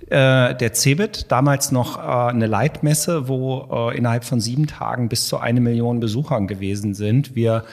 äh, 0.09 0.55
der 0.55 0.73
CeBIT, 0.73 1.31
damals 1.31 1.71
noch 1.71 1.97
äh, 1.97 2.29
eine 2.29 2.47
Leitmesse, 2.47 3.27
wo 3.27 3.89
äh, 3.91 3.97
innerhalb 3.97 4.23
von 4.23 4.39
sieben 4.39 4.67
Tagen 4.67 5.09
bis 5.09 5.27
zu 5.27 5.37
eine 5.37 5.59
Million 5.59 5.99
Besuchern 5.99 6.47
gewesen 6.47 6.93
sind. 6.93 7.35
Wir 7.35 7.63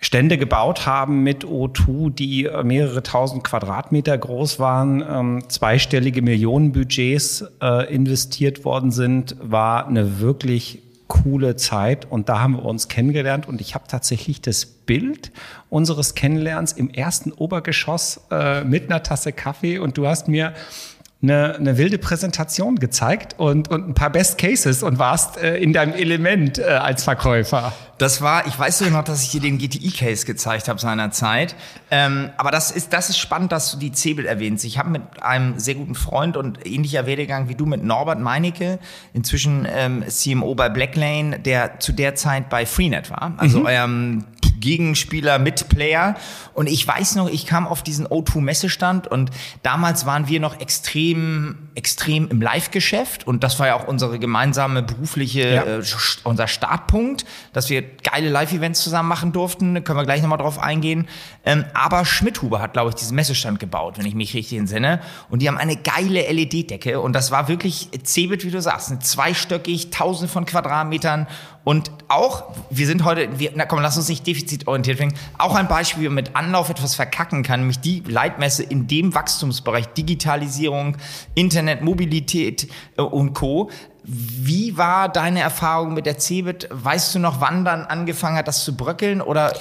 Stände 0.00 0.38
gebaut 0.38 0.86
haben 0.86 1.24
mit 1.24 1.44
O2, 1.44 2.10
die 2.10 2.44
äh, 2.44 2.62
mehrere 2.62 3.02
tausend 3.02 3.42
Quadratmeter 3.42 4.16
groß 4.16 4.60
waren, 4.60 5.04
ähm, 5.06 5.42
zweistellige 5.48 6.22
Millionenbudgets 6.22 7.44
äh, 7.60 7.92
investiert 7.92 8.64
worden 8.64 8.92
sind, 8.92 9.36
war 9.40 9.88
eine 9.88 10.20
wirklich 10.20 10.82
coole 11.08 11.56
Zeit 11.56 12.06
und 12.10 12.28
da 12.28 12.40
haben 12.40 12.52
wir 12.52 12.64
uns 12.64 12.88
kennengelernt 12.88 13.48
und 13.48 13.60
ich 13.60 13.74
habe 13.74 13.86
tatsächlich 13.88 14.40
das 14.40 14.66
Bild 14.66 15.32
unseres 15.70 16.14
Kennenlernens 16.14 16.72
im 16.72 16.90
ersten 16.90 17.32
Obergeschoss 17.32 18.20
äh, 18.30 18.62
mit 18.64 18.90
einer 18.90 19.02
Tasse 19.02 19.32
Kaffee 19.32 19.78
und 19.78 19.98
du 19.98 20.06
hast 20.06 20.28
mir 20.28 20.54
eine, 21.20 21.56
eine 21.56 21.78
wilde 21.78 21.98
Präsentation 21.98 22.76
gezeigt 22.76 23.34
und, 23.38 23.68
und 23.70 23.88
ein 23.88 23.94
paar 23.94 24.10
Best 24.10 24.38
Cases 24.38 24.84
und 24.84 25.00
warst 25.00 25.36
äh, 25.36 25.56
in 25.56 25.72
deinem 25.72 25.94
Element 25.94 26.58
äh, 26.58 26.62
als 26.62 27.02
Verkäufer. 27.02 27.72
Das 27.98 28.22
war, 28.22 28.46
ich 28.46 28.56
weiß 28.56 28.78
sogar 28.78 28.92
noch, 28.92 29.04
dass 29.04 29.24
ich 29.24 29.32
dir 29.32 29.40
den 29.40 29.58
GTI-Case 29.58 30.24
gezeigt 30.24 30.68
habe 30.68 30.78
seinerzeit. 30.78 31.56
Ähm, 31.90 32.30
aber 32.36 32.52
das 32.52 32.70
ist, 32.70 32.92
das 32.92 33.08
ist 33.08 33.18
spannend, 33.18 33.50
dass 33.50 33.72
du 33.72 33.78
die 33.78 33.90
Zebel 33.90 34.26
erwähnst. 34.26 34.64
Ich 34.64 34.78
habe 34.78 34.90
mit 34.90 35.02
einem 35.20 35.58
sehr 35.58 35.74
guten 35.74 35.96
Freund 35.96 36.36
und 36.36 36.64
ähnlicher 36.64 37.06
Werdegang 37.06 37.48
wie 37.48 37.56
du 37.56 37.66
mit 37.66 37.82
Norbert 37.82 38.20
Meinecke, 38.20 38.78
inzwischen 39.12 39.66
ähm, 39.68 40.04
CMO 40.06 40.54
bei 40.54 40.68
Blacklane, 40.68 41.40
der 41.40 41.80
zu 41.80 41.92
der 41.92 42.14
Zeit 42.14 42.48
bei 42.48 42.64
Freenet 42.64 43.10
war, 43.10 43.34
also 43.38 43.60
mhm. 43.60 43.66
eurem 43.66 44.24
Gegenspieler, 44.60 45.38
Mitplayer. 45.38 46.16
Und 46.54 46.68
ich 46.68 46.86
weiß 46.86 47.16
noch, 47.16 47.28
ich 47.28 47.46
kam 47.46 47.66
auf 47.66 47.82
diesen 47.82 48.06
O2-Messestand 48.06 49.06
und 49.06 49.30
damals 49.62 50.06
waren 50.06 50.28
wir 50.28 50.40
noch 50.40 50.60
extrem, 50.60 51.68
extrem 51.74 52.28
im 52.28 52.40
Live-Geschäft 52.40 53.26
und 53.26 53.44
das 53.44 53.58
war 53.58 53.68
ja 53.68 53.74
auch 53.74 53.86
unsere 53.86 54.18
gemeinsame 54.18 54.82
berufliche, 54.82 55.54
ja. 55.54 55.62
äh, 55.64 55.82
unser 56.24 56.48
Startpunkt, 56.48 57.24
dass 57.52 57.70
wir 57.70 57.82
geile 57.82 58.28
Live-Events 58.28 58.82
zusammen 58.82 59.08
machen 59.08 59.32
durften. 59.32 59.84
können 59.84 59.98
wir 59.98 60.04
gleich 60.04 60.22
nochmal 60.22 60.38
drauf 60.38 60.58
eingehen. 60.58 61.08
Ähm, 61.44 61.64
aber 61.74 62.04
Schmidhuber 62.04 62.60
hat, 62.60 62.72
glaube 62.72 62.90
ich, 62.90 62.96
diesen 62.96 63.14
Messestand 63.14 63.60
gebaut, 63.60 63.98
wenn 63.98 64.06
ich 64.06 64.14
mich 64.14 64.34
richtig 64.34 64.58
entsinne. 64.58 65.00
Und 65.30 65.42
die 65.42 65.48
haben 65.48 65.58
eine 65.58 65.76
geile 65.76 66.30
LED-Decke 66.30 67.00
und 67.00 67.12
das 67.12 67.30
war 67.30 67.48
wirklich 67.48 67.88
Cebit, 68.04 68.44
wie 68.44 68.50
du 68.50 68.60
sagst, 68.60 68.92
zweistöckig, 69.02 69.90
tausend 69.90 70.30
von 70.30 70.44
Quadratmetern 70.44 71.26
und 71.68 71.90
auch, 72.08 72.44
wir 72.70 72.86
sind 72.86 73.04
heute, 73.04 73.38
wir, 73.38 73.52
na 73.54 73.66
komm, 73.66 73.80
lass 73.82 73.98
uns 73.98 74.08
nicht 74.08 74.26
defizitorientiert 74.26 74.98
werden, 74.98 75.12
auch 75.36 75.54
ein 75.54 75.68
Beispiel, 75.68 76.04
wie 76.04 76.06
man 76.08 76.14
mit 76.14 76.34
Anlauf 76.34 76.70
etwas 76.70 76.94
verkacken 76.94 77.42
kann, 77.42 77.60
nämlich 77.60 77.78
die 77.78 78.02
Leitmesse 78.06 78.62
in 78.62 78.86
dem 78.86 79.14
Wachstumsbereich 79.14 79.88
Digitalisierung, 79.88 80.96
Internet, 81.34 81.82
Mobilität 81.82 82.68
äh, 82.96 83.02
und 83.02 83.34
Co. 83.34 83.68
Wie 84.10 84.78
war 84.78 85.10
deine 85.10 85.40
Erfahrung 85.40 85.92
mit 85.92 86.06
der 86.06 86.16
CeBIT? 86.16 86.68
Weißt 86.70 87.14
du 87.14 87.18
noch, 87.18 87.42
wann 87.42 87.66
dann 87.66 87.84
angefangen 87.84 88.38
hat, 88.38 88.48
das 88.48 88.64
zu 88.64 88.74
bröckeln? 88.74 89.20
Oder 89.20 89.52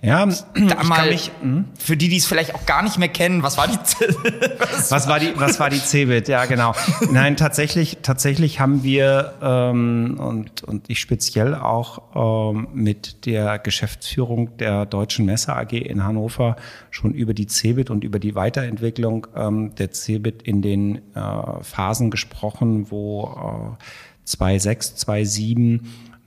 ja, 0.00 0.24
da 0.54 0.82
mal, 0.84 1.10
mich, 1.10 1.30
hm? 1.42 1.66
für 1.78 1.98
die, 1.98 2.08
die 2.08 2.16
es 2.16 2.24
vielleicht 2.24 2.54
auch 2.54 2.64
gar 2.64 2.82
nicht 2.82 2.96
mehr 2.96 3.10
kennen, 3.10 3.42
was 3.42 3.58
war 3.58 3.68
die 3.68 3.76
was, 4.58 4.90
was 4.90 5.08
war 5.08 5.20
die 5.20 5.32
was 5.36 5.60
war 5.60 5.68
die 5.68 5.78
CeBIT? 5.78 6.28
Ja, 6.28 6.46
genau. 6.46 6.74
Nein, 7.10 7.36
tatsächlich 7.36 7.98
tatsächlich 8.00 8.60
haben 8.60 8.82
wir 8.82 9.34
ähm, 9.42 10.16
und 10.18 10.62
und 10.62 10.88
ich 10.88 10.98
speziell 10.98 11.54
auch 11.54 12.50
ähm, 12.54 12.68
mit 12.72 13.26
der 13.26 13.58
Geschäftsführung 13.58 14.56
der 14.56 14.86
Deutschen 14.86 15.26
Messe 15.26 15.54
AG 15.54 15.72
in 15.72 16.02
Hannover 16.02 16.56
schon 16.90 17.12
über 17.12 17.34
die 17.34 17.46
CeBIT 17.46 17.90
und 17.90 18.04
über 18.04 18.18
die 18.18 18.34
Weiterentwicklung 18.34 19.26
ähm, 19.36 19.74
der 19.74 19.90
CeBIT 19.90 20.42
in 20.42 20.62
den 20.62 20.96
äh, 21.14 21.62
Phasen 21.62 22.10
gesprochen, 22.10 22.90
wo 22.90 23.76
äh, 23.78 23.81
2006, 24.24 24.96
2007 24.96 25.80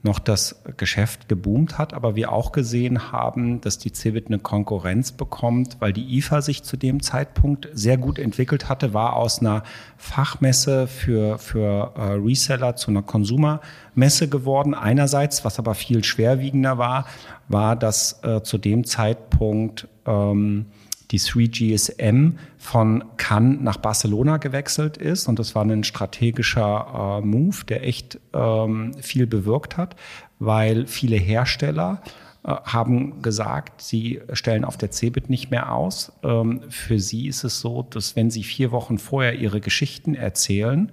noch 0.06 0.18
das 0.18 0.62
Geschäft 0.78 1.28
geboomt 1.28 1.76
hat, 1.76 1.92
aber 1.92 2.16
wir 2.16 2.32
auch 2.32 2.52
gesehen 2.52 3.12
haben, 3.12 3.60
dass 3.60 3.76
die 3.76 3.92
Cebit 3.92 4.28
eine 4.28 4.38
Konkurrenz 4.38 5.12
bekommt, 5.12 5.76
weil 5.80 5.92
die 5.92 6.16
IFA 6.16 6.40
sich 6.40 6.62
zu 6.62 6.78
dem 6.78 7.02
Zeitpunkt 7.02 7.68
sehr 7.72 7.98
gut 7.98 8.18
entwickelt 8.18 8.68
hatte, 8.70 8.94
war 8.94 9.16
aus 9.16 9.40
einer 9.40 9.64
Fachmesse 9.98 10.86
für, 10.86 11.38
für 11.38 11.92
äh, 11.96 12.12
Reseller 12.12 12.76
zu 12.76 12.90
einer 12.90 13.02
Konsumermesse 13.02 14.28
geworden. 14.28 14.74
Einerseits, 14.74 15.44
was 15.44 15.58
aber 15.58 15.74
viel 15.74 16.04
schwerwiegender 16.04 16.78
war, 16.78 17.06
war, 17.48 17.76
dass 17.76 18.22
äh, 18.22 18.42
zu 18.42 18.58
dem 18.58 18.84
Zeitpunkt 18.84 19.88
ähm, 20.06 20.66
die 21.10 21.20
3GSM 21.20 22.32
von 22.58 23.04
Cannes 23.16 23.60
nach 23.60 23.76
Barcelona 23.76 24.38
gewechselt 24.38 24.96
ist. 24.96 25.28
Und 25.28 25.38
das 25.38 25.54
war 25.54 25.64
ein 25.64 25.84
strategischer 25.84 27.20
äh, 27.22 27.26
Move, 27.26 27.64
der 27.68 27.86
echt 27.86 28.18
ähm, 28.34 28.92
viel 29.00 29.26
bewirkt 29.26 29.76
hat, 29.76 29.96
weil 30.38 30.86
viele 30.86 31.16
Hersteller 31.16 32.02
äh, 32.44 32.54
haben 32.64 33.22
gesagt, 33.22 33.82
sie 33.82 34.20
stellen 34.32 34.64
auf 34.64 34.76
der 34.76 34.90
CeBIT 34.90 35.30
nicht 35.30 35.50
mehr 35.50 35.72
aus. 35.72 36.12
Ähm, 36.22 36.62
für 36.68 36.98
sie 36.98 37.28
ist 37.28 37.44
es 37.44 37.60
so, 37.60 37.82
dass 37.82 38.16
wenn 38.16 38.30
sie 38.30 38.42
vier 38.42 38.72
Wochen 38.72 38.98
vorher 38.98 39.34
ihre 39.34 39.60
Geschichten 39.60 40.14
erzählen, 40.14 40.90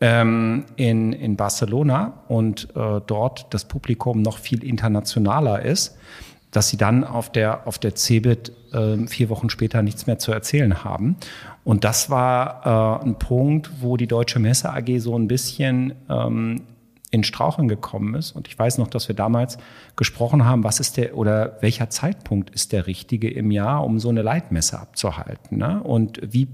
ähm, 0.00 0.64
in, 0.76 1.12
in 1.12 1.36
Barcelona 1.36 2.22
und 2.28 2.68
äh, 2.76 3.00
dort 3.06 3.52
das 3.52 3.66
Publikum 3.66 4.22
noch 4.22 4.38
viel 4.38 4.62
internationaler 4.62 5.62
ist, 5.62 5.96
dass 6.50 6.68
sie 6.68 6.76
dann 6.76 7.04
auf 7.04 7.30
der, 7.30 7.66
auf 7.66 7.78
der 7.78 7.94
CeBIT 7.94 8.52
äh, 8.72 9.06
vier 9.06 9.28
Wochen 9.28 9.50
später 9.50 9.82
nichts 9.82 10.06
mehr 10.06 10.18
zu 10.18 10.32
erzählen 10.32 10.84
haben. 10.84 11.16
Und 11.64 11.84
das 11.84 12.10
war 12.10 13.00
äh, 13.02 13.04
ein 13.04 13.18
Punkt, 13.18 13.70
wo 13.80 13.96
die 13.96 14.06
Deutsche 14.06 14.38
Messe 14.38 14.72
AG 14.72 14.98
so 14.98 15.18
ein 15.18 15.28
bisschen 15.28 15.94
ähm, 16.08 16.62
in 17.10 17.24
Straucheln 17.24 17.68
gekommen 17.68 18.14
ist. 18.14 18.32
Und 18.32 18.48
ich 18.48 18.58
weiß 18.58 18.78
noch, 18.78 18.88
dass 18.88 19.08
wir 19.08 19.14
damals 19.14 19.58
gesprochen 19.96 20.44
haben, 20.44 20.64
was 20.64 20.80
ist 20.80 20.96
der 20.96 21.16
oder 21.16 21.56
welcher 21.60 21.90
Zeitpunkt 21.90 22.50
ist 22.50 22.72
der 22.72 22.86
richtige 22.86 23.30
im 23.30 23.50
Jahr, 23.50 23.84
um 23.84 23.98
so 23.98 24.08
eine 24.08 24.22
Leitmesse 24.22 24.78
abzuhalten. 24.78 25.58
Ne? 25.58 25.82
Und 25.82 26.20
wie, 26.22 26.48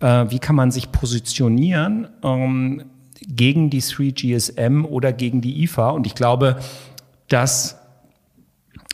äh, 0.00 0.26
wie 0.28 0.38
kann 0.38 0.56
man 0.56 0.70
sich 0.70 0.92
positionieren 0.92 2.08
ähm, 2.22 2.84
gegen 3.26 3.70
die 3.70 3.82
3GSM 3.82 4.84
oder 4.84 5.12
gegen 5.12 5.40
die 5.40 5.62
IFA? 5.62 5.90
Und 5.90 6.06
ich 6.06 6.14
glaube, 6.14 6.58
dass 7.28 7.77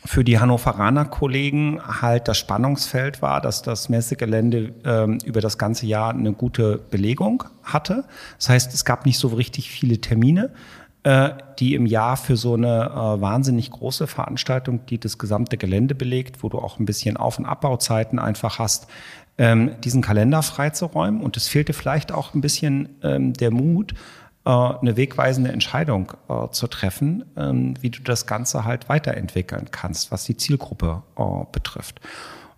für 0.05 0.23
die 0.23 0.39
Hannoveraner 0.39 1.05
Kollegen 1.05 1.81
halt 1.81 2.27
das 2.27 2.37
Spannungsfeld 2.37 3.21
war, 3.21 3.41
dass 3.41 3.61
das 3.61 3.89
Messegelände 3.89 4.73
ähm, 4.85 5.17
über 5.25 5.41
das 5.41 5.57
ganze 5.57 5.87
Jahr 5.87 6.11
eine 6.11 6.33
gute 6.33 6.77
Belegung 6.77 7.43
hatte. 7.63 8.05
Das 8.37 8.49
heißt, 8.49 8.73
es 8.73 8.85
gab 8.85 9.05
nicht 9.05 9.17
so 9.17 9.29
richtig 9.29 9.69
viele 9.69 9.99
Termine, 9.99 10.51
äh, 11.03 11.31
die 11.59 11.73
im 11.73 11.85
Jahr 11.85 12.17
für 12.17 12.37
so 12.37 12.53
eine 12.53 12.85
äh, 12.85 13.21
wahnsinnig 13.21 13.71
große 13.71 14.07
Veranstaltung, 14.07 14.85
die 14.85 14.99
das 14.99 15.17
gesamte 15.17 15.57
Gelände 15.57 15.95
belegt, 15.95 16.43
wo 16.43 16.49
du 16.49 16.59
auch 16.59 16.79
ein 16.79 16.85
bisschen 16.85 17.17
Auf- 17.17 17.39
und 17.39 17.45
Abbauzeiten 17.45 18.19
einfach 18.19 18.59
hast, 18.59 18.87
ähm, 19.37 19.71
diesen 19.83 20.01
Kalender 20.01 20.43
freizuräumen. 20.43 21.21
Und 21.21 21.35
es 21.35 21.47
fehlte 21.47 21.73
vielleicht 21.73 22.11
auch 22.11 22.33
ein 22.33 22.41
bisschen 22.41 22.89
ähm, 23.03 23.33
der 23.33 23.51
Mut, 23.51 23.93
eine 24.49 24.95
wegweisende 24.95 25.51
Entscheidung 25.51 26.13
äh, 26.29 26.49
zu 26.49 26.67
treffen, 26.67 27.25
ähm, 27.35 27.73
wie 27.81 27.89
du 27.89 28.01
das 28.03 28.27
Ganze 28.27 28.63
halt 28.63 28.89
weiterentwickeln 28.89 29.69
kannst, 29.71 30.11
was 30.11 30.23
die 30.25 30.37
Zielgruppe 30.37 31.01
äh, 31.17 31.23
betrifft. 31.51 31.99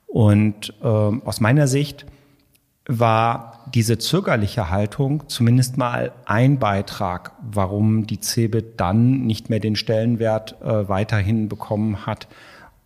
Und 0.08 0.74
ähm, 0.84 1.22
aus 1.25 1.39
meiner 1.39 1.67
Sicht 1.67 2.06
war 2.88 3.65
diese 3.74 3.98
zögerliche 3.98 4.70
Haltung 4.70 5.27
zumindest 5.27 5.77
mal 5.77 6.13
ein 6.25 6.58
Beitrag, 6.58 7.34
warum 7.41 8.08
die 8.08 8.20
CeBIT 8.20 8.79
dann 8.79 9.25
nicht 9.25 9.50
mehr 9.50 9.60
den 9.60 9.75
Stellenwert 9.75 10.62
äh, 10.62 10.88
weiterhin 10.88 11.50
bekommen 11.50 12.06
hat, 12.06 12.27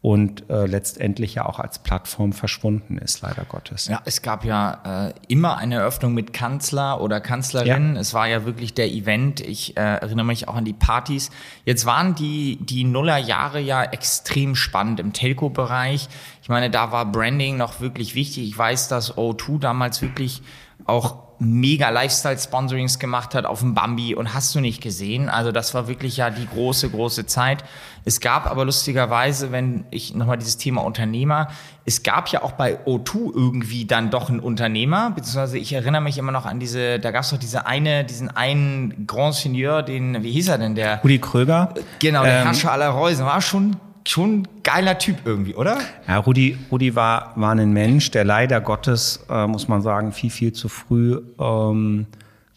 und 0.02 0.50
äh, 0.50 0.66
letztendlich 0.66 1.36
ja 1.36 1.46
auch 1.46 1.60
als 1.60 1.78
Plattform 1.78 2.34
verschwunden 2.34 2.98
ist, 2.98 3.22
leider 3.22 3.46
Gottes. 3.46 3.88
Ja, 3.88 4.02
es 4.06 4.24
gab 4.24 4.44
ja 4.44 5.10
äh, 5.10 5.14
immer 5.28 5.58
eine 5.58 5.76
Eröffnung 5.76 6.16
mit 6.16 6.34
Kanzler 6.34 7.02
oder 7.02 7.22
Kanzlerin. 7.22 7.94
Ja. 7.94 8.02
Es 8.02 8.16
war 8.16 8.28
ja 8.28 8.44
wirklich 8.44 8.74
der 8.74 8.92
Event. 8.92 9.42
Ich 9.42 9.78
äh, 9.78 9.82
erinnere 9.82 10.26
mich 10.26 10.48
auch 10.48 10.56
an 10.56 10.66
die 10.66 10.74
Partys. 10.74 11.30
Jetzt 11.66 11.86
waren 11.86 12.16
die, 12.16 12.58
die 12.62 12.84
Nullerjahre 12.84 13.60
ja 13.60 13.84
extrem 13.84 14.56
spannend 14.56 15.00
im 15.00 15.14
Telco-Bereich. 15.14 16.10
Ich 16.42 16.50
meine, 16.50 16.72
da 16.72 16.92
war 16.92 17.06
Branding 17.06 17.58
noch 17.58 17.80
wirklich 17.80 18.16
wichtig. 18.16 18.48
Ich 18.48 18.58
weiß, 18.58 18.88
dass 18.88 19.16
O2 19.16 19.60
damals 19.60 20.02
wirklich 20.02 20.42
auch 20.86 21.31
mega 21.42 21.90
Lifestyle-Sponsorings 21.90 23.00
gemacht 23.00 23.34
hat 23.34 23.48
auf 23.48 23.62
dem 23.62 23.74
Bambi 23.74 24.14
und 24.14 24.36
hast 24.36 24.54
du 24.54 24.60
nicht 24.60 24.80
gesehen. 24.80 25.28
Also 25.28 25.52
das 25.52 25.74
war 25.74 25.88
wirklich 25.88 26.18
ja 26.18 26.30
die 26.30 26.46
große, 26.46 26.92
große 26.92 27.26
Zeit. 27.26 27.64
Es 28.06 28.20
gab 28.20 28.46
aber 28.46 28.64
lustigerweise, 28.64 29.52
wenn 29.52 29.86
ich 29.90 30.14
nochmal 30.14 30.38
dieses 30.38 30.58
Thema 30.58 30.84
Unternehmer, 30.84 31.48
es 31.84 32.04
gab 32.04 32.30
ja 32.30 32.44
auch 32.44 32.52
bei 32.52 32.86
O2 32.86 33.36
irgendwie 33.36 33.86
dann 33.86 34.12
doch 34.12 34.30
einen 34.30 34.40
Unternehmer, 34.40 35.10
beziehungsweise 35.16 35.58
ich 35.58 35.74
erinnere 35.74 36.02
mich 36.02 36.20
immer 36.20 36.32
noch 36.32 36.46
an 36.46 36.60
diese, 36.60 37.00
da 37.00 37.10
gab 37.10 37.24
es 37.24 37.32
doch 37.32 37.40
diese 37.40 37.66
eine, 37.66 38.06
diesen 38.06 38.30
einen 38.30 39.08
Grand 39.08 39.34
Seigneur, 39.34 39.82
den, 39.82 40.22
wie 40.22 40.32
hieß 40.32 40.50
er 40.50 40.60
denn, 40.60 40.76
der? 40.76 41.02
Rudi 41.02 41.18
Kröger. 41.18 41.74
Genau, 41.98 42.24
der 42.24 42.40
ähm, 42.40 42.44
Herrscher 42.44 42.72
aller 42.72 42.90
Reusen, 42.90 43.26
war 43.26 43.42
schon 43.42 43.78
schon 44.08 44.48
geiler 44.64 44.98
Typ 44.98 45.18
irgendwie, 45.26 45.56
oder? 45.56 45.80
Ja, 46.08 46.18
Rudi, 46.18 46.58
Rudi 46.72 46.96
war, 46.96 47.34
war 47.36 47.52
ein 47.52 47.72
Mensch, 47.72 48.12
der 48.12 48.26
leider 48.26 48.62
Gottes, 48.62 49.26
äh, 49.30 49.48
muss 49.48 49.68
man 49.68 49.82
sagen, 49.82 50.12
viel, 50.12 50.30
viel 50.30 50.54
zu 50.54 50.70
früh 50.70 51.22
ähm, 51.40 52.08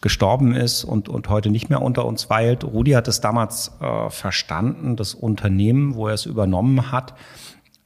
gestorben 0.01 0.53
ist 0.53 0.83
und, 0.83 1.09
und 1.09 1.29
heute 1.29 1.49
nicht 1.49 1.69
mehr 1.69 1.81
unter 1.81 2.05
uns 2.05 2.29
weilt. 2.29 2.63
Rudi 2.63 2.91
hat 2.91 3.07
es 3.07 3.21
damals 3.21 3.71
äh, 3.81 4.09
verstanden, 4.09 4.95
das 4.95 5.15
Unternehmen, 5.15 5.95
wo 5.95 6.07
er 6.07 6.13
es 6.13 6.25
übernommen 6.25 6.91
hat, 6.91 7.13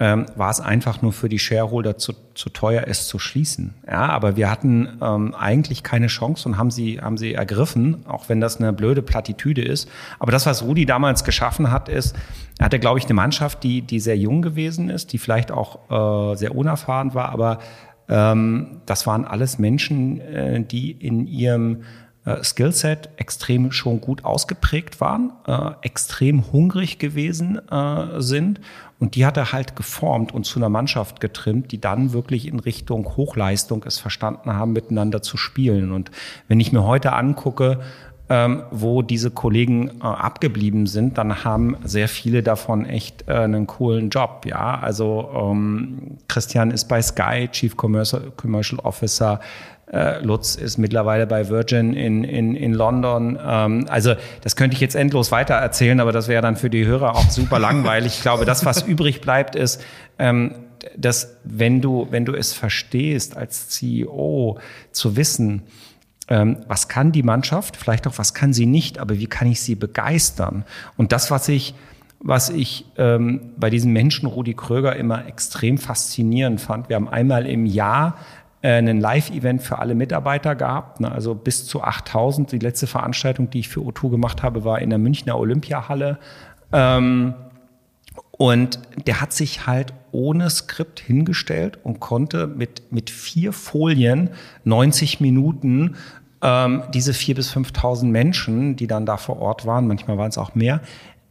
ähm, 0.01 0.27
war 0.35 0.49
es 0.49 0.61
einfach 0.61 1.01
nur 1.01 1.11
für 1.11 1.27
die 1.27 1.39
Shareholder 1.39 1.97
zu, 1.97 2.13
zu 2.33 2.49
teuer, 2.49 2.83
es 2.87 3.07
zu 3.07 3.19
schließen. 3.19 3.75
Ja, 3.85 4.07
aber 4.07 4.37
wir 4.37 4.49
hatten 4.49 4.97
ähm, 5.01 5.35
eigentlich 5.35 5.83
keine 5.83 6.07
Chance 6.07 6.47
und 6.47 6.57
haben 6.57 6.71
sie, 6.71 7.01
haben 7.01 7.17
sie 7.17 7.33
ergriffen, 7.33 8.05
auch 8.07 8.29
wenn 8.29 8.39
das 8.39 8.57
eine 8.57 8.71
blöde 8.71 9.01
Plattitüde 9.01 9.61
ist. 9.61 9.89
Aber 10.17 10.31
das, 10.31 10.45
was 10.45 10.63
Rudi 10.63 10.85
damals 10.85 11.25
geschaffen 11.25 11.69
hat, 11.69 11.89
ist, 11.89 12.15
er 12.59 12.65
hatte, 12.65 12.79
glaube 12.79 12.99
ich, 12.99 13.05
eine 13.05 13.13
Mannschaft, 13.13 13.63
die, 13.63 13.81
die 13.81 13.99
sehr 13.99 14.17
jung 14.17 14.41
gewesen 14.41 14.89
ist, 14.89 15.11
die 15.11 15.17
vielleicht 15.17 15.51
auch 15.51 16.31
äh, 16.31 16.35
sehr 16.37 16.55
unerfahren 16.55 17.13
war, 17.13 17.29
aber 17.29 17.59
ähm, 18.07 18.81
das 18.85 19.05
waren 19.05 19.25
alles 19.25 19.59
Menschen, 19.59 20.21
äh, 20.21 20.63
die 20.63 20.91
in 20.91 21.27
ihrem 21.27 21.83
äh, 22.29 22.43
Skillset 22.43 23.09
extrem 23.17 23.71
schon 23.71 24.01
gut 24.01 24.23
ausgeprägt 24.23 25.01
waren, 25.01 25.33
äh, 25.47 25.71
extrem 25.81 26.51
hungrig 26.51 26.99
gewesen 26.99 27.59
äh, 27.69 28.21
sind 28.21 28.59
und 28.99 29.15
die 29.15 29.25
hat 29.25 29.37
er 29.37 29.53
halt 29.53 29.75
geformt 29.75 30.33
und 30.33 30.45
zu 30.45 30.59
einer 30.59 30.69
Mannschaft 30.69 31.21
getrimmt, 31.21 31.71
die 31.71 31.79
dann 31.79 32.13
wirklich 32.13 32.47
in 32.47 32.59
Richtung 32.59 33.15
Hochleistung 33.15 33.83
es 33.87 33.97
verstanden 33.97 34.53
haben, 34.53 34.73
miteinander 34.73 35.21
zu 35.21 35.37
spielen. 35.37 35.91
Und 35.91 36.11
wenn 36.47 36.59
ich 36.59 36.73
mir 36.73 36.83
heute 36.83 37.13
angucke, 37.13 37.79
ähm, 38.31 38.63
wo 38.69 39.01
diese 39.01 39.31
Kollegen 39.31 40.01
äh, 40.01 40.03
abgeblieben 40.03 40.85
sind, 40.85 41.17
dann 41.17 41.43
haben 41.43 41.77
sehr 41.83 42.07
viele 42.07 42.43
davon 42.43 42.85
echt 42.85 43.27
äh, 43.27 43.33
einen 43.33 43.65
coolen 43.65 44.11
Job. 44.11 44.45
Ja, 44.45 44.77
also 44.79 45.29
ähm, 45.33 46.17
Christian 46.27 46.69
ist 46.69 46.85
bei 46.85 47.01
Sky 47.01 47.47
Chief 47.51 47.75
Commercial, 47.75 48.31
Commercial 48.37 48.79
Officer. 48.81 49.39
Äh, 49.91 50.23
Lutz 50.23 50.55
ist 50.55 50.77
mittlerweile 50.77 51.25
bei 51.25 51.49
Virgin 51.49 51.93
in, 51.93 52.23
in, 52.23 52.55
in 52.55 52.73
London. 52.73 53.39
Ähm, 53.43 53.85
also 53.89 54.13
das 54.41 54.55
könnte 54.55 54.75
ich 54.75 54.81
jetzt 54.81 54.95
endlos 54.95 55.31
weiter 55.31 55.55
erzählen, 55.55 55.99
aber 55.99 56.11
das 56.11 56.27
wäre 56.27 56.41
dann 56.41 56.57
für 56.57 56.69
die 56.69 56.85
Hörer 56.85 57.15
auch 57.15 57.29
super 57.29 57.57
langweilig. 57.59 58.17
Ich 58.17 58.21
glaube, 58.21 58.45
das, 58.45 58.65
was 58.65 58.83
übrig 58.83 59.21
bleibt, 59.21 59.55
ist, 59.55 59.81
ähm, 60.19 60.53
dass 60.95 61.37
wenn 61.43 61.81
du, 61.81 62.07
wenn 62.11 62.25
du 62.25 62.33
es 62.33 62.53
verstehst, 62.53 63.35
als 63.35 63.69
CEO 63.69 64.59
zu 64.91 65.15
wissen, 65.15 65.63
ähm, 66.27 66.57
was 66.67 66.87
kann 66.87 67.11
die 67.11 67.23
Mannschaft, 67.23 67.75
vielleicht 67.75 68.05
auch 68.05 68.17
was 68.17 68.35
kann 68.35 68.53
sie 68.53 68.67
nicht, 68.67 68.99
aber 68.99 69.17
wie 69.17 69.27
kann 69.27 69.47
ich 69.47 69.61
sie 69.61 69.75
begeistern? 69.75 70.65
Und 70.97 71.11
das, 71.11 71.31
was 71.31 71.49
ich 71.49 71.73
was 72.21 72.49
ich 72.49 72.85
ähm, 72.97 73.53
bei 73.55 73.69
diesem 73.69 73.93
Menschen 73.93 74.25
Rudi 74.25 74.53
Kröger 74.53 74.95
immer 74.95 75.25
extrem 75.25 75.77
faszinierend 75.77 76.59
fand. 76.59 76.89
Wir 76.89 76.97
haben 76.97 77.07
einmal 77.07 77.45
im 77.45 77.65
Jahr 77.65 78.17
ein 78.61 78.99
Live-Event 78.99 79.61
für 79.61 79.79
alle 79.79 79.95
Mitarbeiter 79.95 80.55
gehabt, 80.55 80.99
ne, 80.99 81.11
also 81.11 81.33
bis 81.33 81.65
zu 81.65 81.81
8000. 81.81 82.51
Die 82.51 82.59
letzte 82.59 82.87
Veranstaltung, 82.87 83.49
die 83.49 83.59
ich 83.59 83.69
für 83.69 83.79
O2 83.79 84.09
gemacht 84.09 84.43
habe, 84.43 84.65
war 84.65 84.79
in 84.79 84.89
der 84.89 84.99
Münchner 84.99 85.37
Olympiahalle. 85.37 86.19
Ähm, 86.73 87.35
und 88.31 88.79
der 89.05 89.21
hat 89.21 89.33
sich 89.33 89.67
halt 89.67 89.93
ohne 90.11 90.49
Skript 90.49 90.99
hingestellt 90.99 91.77
und 91.83 91.99
konnte 91.99 92.47
mit, 92.47 92.91
mit 92.91 93.09
vier 93.09 93.53
Folien 93.53 94.29
90 94.63 95.19
Minuten 95.19 95.95
ähm, 96.41 96.83
diese 96.93 97.13
vier 97.13 97.35
bis 97.35 97.53
5.000 97.53 98.05
Menschen, 98.05 98.75
die 98.75 98.87
dann 98.87 99.05
da 99.05 99.17
vor 99.17 99.39
Ort 99.39 99.65
waren, 99.65 99.87
manchmal 99.87 100.17
waren 100.17 100.29
es 100.29 100.37
auch 100.37 100.55
mehr, 100.55 100.81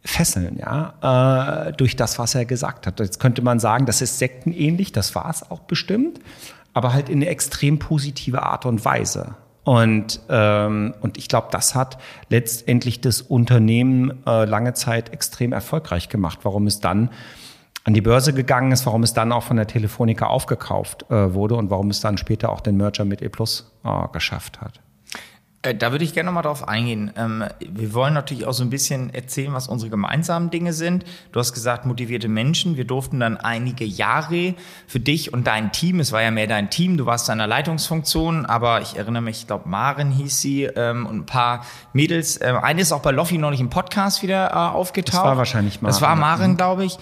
fesseln, 0.01 0.57
ja, 0.59 1.67
äh, 1.67 1.73
durch 1.73 1.95
das, 1.95 2.19
was 2.19 2.35
er 2.35 2.45
gesagt 2.45 2.87
hat. 2.87 2.99
Jetzt 2.99 3.19
könnte 3.19 3.41
man 3.41 3.59
sagen, 3.59 3.85
das 3.85 4.01
ist 4.01 4.19
sektenähnlich, 4.19 4.91
das 4.91 5.13
war 5.15 5.29
es 5.29 5.49
auch 5.49 5.59
bestimmt 5.61 6.19
aber 6.79 6.93
halt 6.93 7.09
in 7.09 7.17
eine 7.17 7.27
extrem 7.27 7.77
positive 7.77 8.41
Art 8.41 8.65
und 8.65 8.85
Weise. 8.85 9.35
Und, 9.65 10.21
ähm, 10.29 10.93
und 11.01 11.17
ich 11.17 11.27
glaube, 11.27 11.49
das 11.51 11.75
hat 11.75 11.97
letztendlich 12.29 13.01
das 13.01 13.21
Unternehmen 13.21 14.23
äh, 14.25 14.45
lange 14.45 14.73
Zeit 14.75 15.09
extrem 15.11 15.51
erfolgreich 15.51 16.07
gemacht, 16.07 16.39
warum 16.43 16.67
es 16.67 16.79
dann 16.79 17.09
an 17.83 17.93
die 17.93 17.99
Börse 17.99 18.31
gegangen 18.31 18.71
ist, 18.71 18.85
warum 18.85 19.03
es 19.03 19.13
dann 19.13 19.33
auch 19.33 19.43
von 19.43 19.57
der 19.57 19.67
Telefonica 19.67 20.27
aufgekauft 20.27 21.05
äh, 21.09 21.33
wurde 21.33 21.55
und 21.55 21.69
warum 21.69 21.89
es 21.89 21.99
dann 21.99 22.17
später 22.17 22.49
auch 22.49 22.61
den 22.61 22.77
Merger 22.77 23.03
mit 23.03 23.21
E 23.21 23.27
Plus 23.27 23.69
äh, 23.83 24.07
geschafft 24.13 24.61
hat. 24.61 24.79
Äh, 25.61 25.75
da 25.75 25.91
würde 25.91 26.05
ich 26.05 26.13
gerne 26.13 26.27
nochmal 26.27 26.43
drauf 26.43 26.69
eingehen. 26.69 27.11
Ähm, 27.17 27.43
wir 27.59 27.93
wollen 27.93 28.13
natürlich 28.13 28.45
auch 28.45 28.53
so 28.53 28.63
ein 28.63 28.69
bisschen 28.69 29.13
erzählen, 29.13 29.53
was 29.53 29.67
unsere 29.67 29.89
gemeinsamen 29.89 30.51
Dinge 30.51 30.71
sind. 30.71 31.03
Du 31.33 31.39
hast 31.39 31.51
gesagt, 31.51 31.85
motivierte 31.85 32.29
Menschen. 32.29 32.77
Wir 32.77 32.85
durften 32.85 33.19
dann 33.19 33.35
einige 33.35 33.83
Jahre 33.83 34.55
für 34.87 35.01
dich 35.01 35.33
und 35.33 35.47
dein 35.47 35.73
Team, 35.73 35.99
es 35.99 36.13
war 36.13 36.21
ja 36.21 36.31
mehr 36.31 36.47
dein 36.47 36.69
Team, 36.69 36.95
du 36.95 37.05
warst 37.05 37.27
in 37.27 37.33
einer 37.33 37.47
Leitungsfunktion, 37.47 38.45
aber 38.45 38.81
ich 38.81 38.95
erinnere 38.95 39.21
mich, 39.21 39.41
ich 39.41 39.47
glaube, 39.47 39.67
Maren 39.67 40.11
hieß 40.11 40.39
sie 40.39 40.63
ähm, 40.63 41.05
und 41.05 41.17
ein 41.17 41.25
paar 41.25 41.65
Mädels. 41.91 42.39
Ähm, 42.41 42.55
eine 42.55 42.81
ist 42.81 42.93
auch 42.93 43.01
bei 43.01 43.11
Loffi 43.11 43.37
neulich 43.37 43.59
im 43.59 43.69
Podcast 43.69 44.23
wieder 44.23 44.51
äh, 44.51 44.53
aufgetaucht. 44.53 45.17
Das 45.17 45.23
war 45.23 45.37
wahrscheinlich 45.37 45.81
Maren. 45.81 45.91
Das 45.91 46.01
war 46.01 46.15
Maren, 46.15 46.55
glaube 46.55 46.85
ich. 46.85 46.97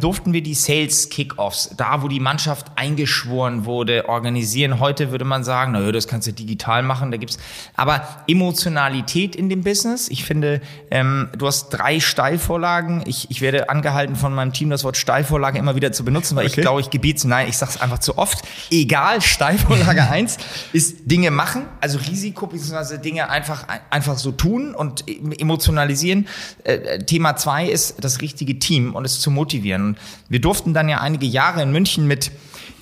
durften 0.00 0.32
wir 0.32 0.42
die 0.42 0.54
Sales 0.54 1.08
Kickoffs, 1.08 1.74
da 1.76 2.02
wo 2.02 2.08
die 2.08 2.20
Mannschaft 2.20 2.72
eingeschworen 2.74 3.64
wurde, 3.64 4.08
organisieren. 4.08 4.80
Heute 4.80 5.12
würde 5.12 5.24
man 5.24 5.44
sagen, 5.44 5.72
naja, 5.72 5.92
das 5.92 6.08
kannst 6.08 6.26
du 6.26 6.32
digital 6.32 6.82
machen, 6.82 7.12
da 7.12 7.16
gibt's, 7.16 7.38
aber 7.76 7.91
aber 7.92 8.06
Emotionalität 8.26 9.36
in 9.36 9.48
dem 9.48 9.62
Business. 9.62 10.08
Ich 10.08 10.24
finde, 10.24 10.60
ähm, 10.90 11.28
du 11.36 11.46
hast 11.46 11.70
drei 11.70 12.00
Steilvorlagen. 12.00 13.02
Ich, 13.06 13.30
ich 13.30 13.40
werde 13.40 13.68
angehalten 13.68 14.16
von 14.16 14.34
meinem 14.34 14.52
Team, 14.52 14.70
das 14.70 14.84
Wort 14.84 14.96
Steilvorlage 14.96 15.58
immer 15.58 15.76
wieder 15.76 15.92
zu 15.92 16.04
benutzen, 16.04 16.36
weil 16.36 16.46
okay. 16.46 16.54
ich 16.56 16.62
glaube, 16.62 16.80
ich 16.80 16.90
gebiete 16.90 17.28
nein, 17.28 17.48
ich 17.48 17.56
sage 17.56 17.72
es 17.74 17.80
einfach 17.80 17.98
zu 17.98 18.18
oft. 18.18 18.42
Egal, 18.70 19.20
Steilvorlage 19.20 20.02
eins 20.10 20.38
ist 20.72 21.10
Dinge 21.10 21.30
machen, 21.30 21.66
also 21.80 21.98
Risiko 21.98 22.46
bzw. 22.46 22.98
Dinge 22.98 23.28
einfach, 23.28 23.66
einfach 23.90 24.18
so 24.18 24.32
tun 24.32 24.74
und 24.74 25.04
emotionalisieren. 25.08 26.26
Äh, 26.64 27.00
Thema 27.00 27.36
zwei 27.36 27.66
ist 27.66 27.96
das 28.00 28.20
richtige 28.20 28.58
Team 28.58 28.94
und 28.94 29.04
es 29.04 29.20
zu 29.20 29.30
motivieren. 29.30 29.82
Und 29.82 29.98
wir 30.28 30.40
durften 30.40 30.74
dann 30.74 30.88
ja 30.88 31.00
einige 31.00 31.26
Jahre 31.26 31.62
in 31.62 31.72
München 31.72 32.06
mit 32.06 32.30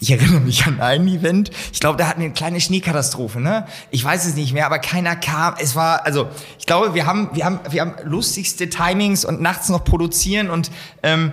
ich 0.01 0.11
erinnere 0.11 0.41
mich 0.41 0.67
an 0.67 0.81
ein 0.81 1.07
Event. 1.09 1.51
Ich 1.73 1.81
glaube, 1.81 1.99
da 1.99 2.09
hatten 2.09 2.21
wir 2.21 2.27
eine 2.27 2.35
kleine 2.35 2.61
Schneekatastrophe, 2.61 3.41
ne? 3.41 3.67
Ich 3.91 4.05
weiß 4.05 4.27
es 4.27 4.35
nicht 4.35 4.53
mehr, 4.53 4.67
aber 4.67 4.79
keiner 4.79 5.17
kam. 5.17 5.55
Es 5.59 5.77
war, 5.77 6.07
also, 6.07 6.29
ich 6.59 6.67
glaube, 6.67 6.95
wir 6.95 7.07
haben, 7.07 7.31
wir 7.35 7.45
haben, 7.45 7.61
wir 7.69 7.81
haben 7.83 7.95
lustigste 8.05 8.69
Timings 8.69 9.25
und 9.25 9.41
nachts 9.41 9.69
noch 9.69 9.85
produzieren 9.85 10.51
und 10.51 10.71
ähm, 11.03 11.33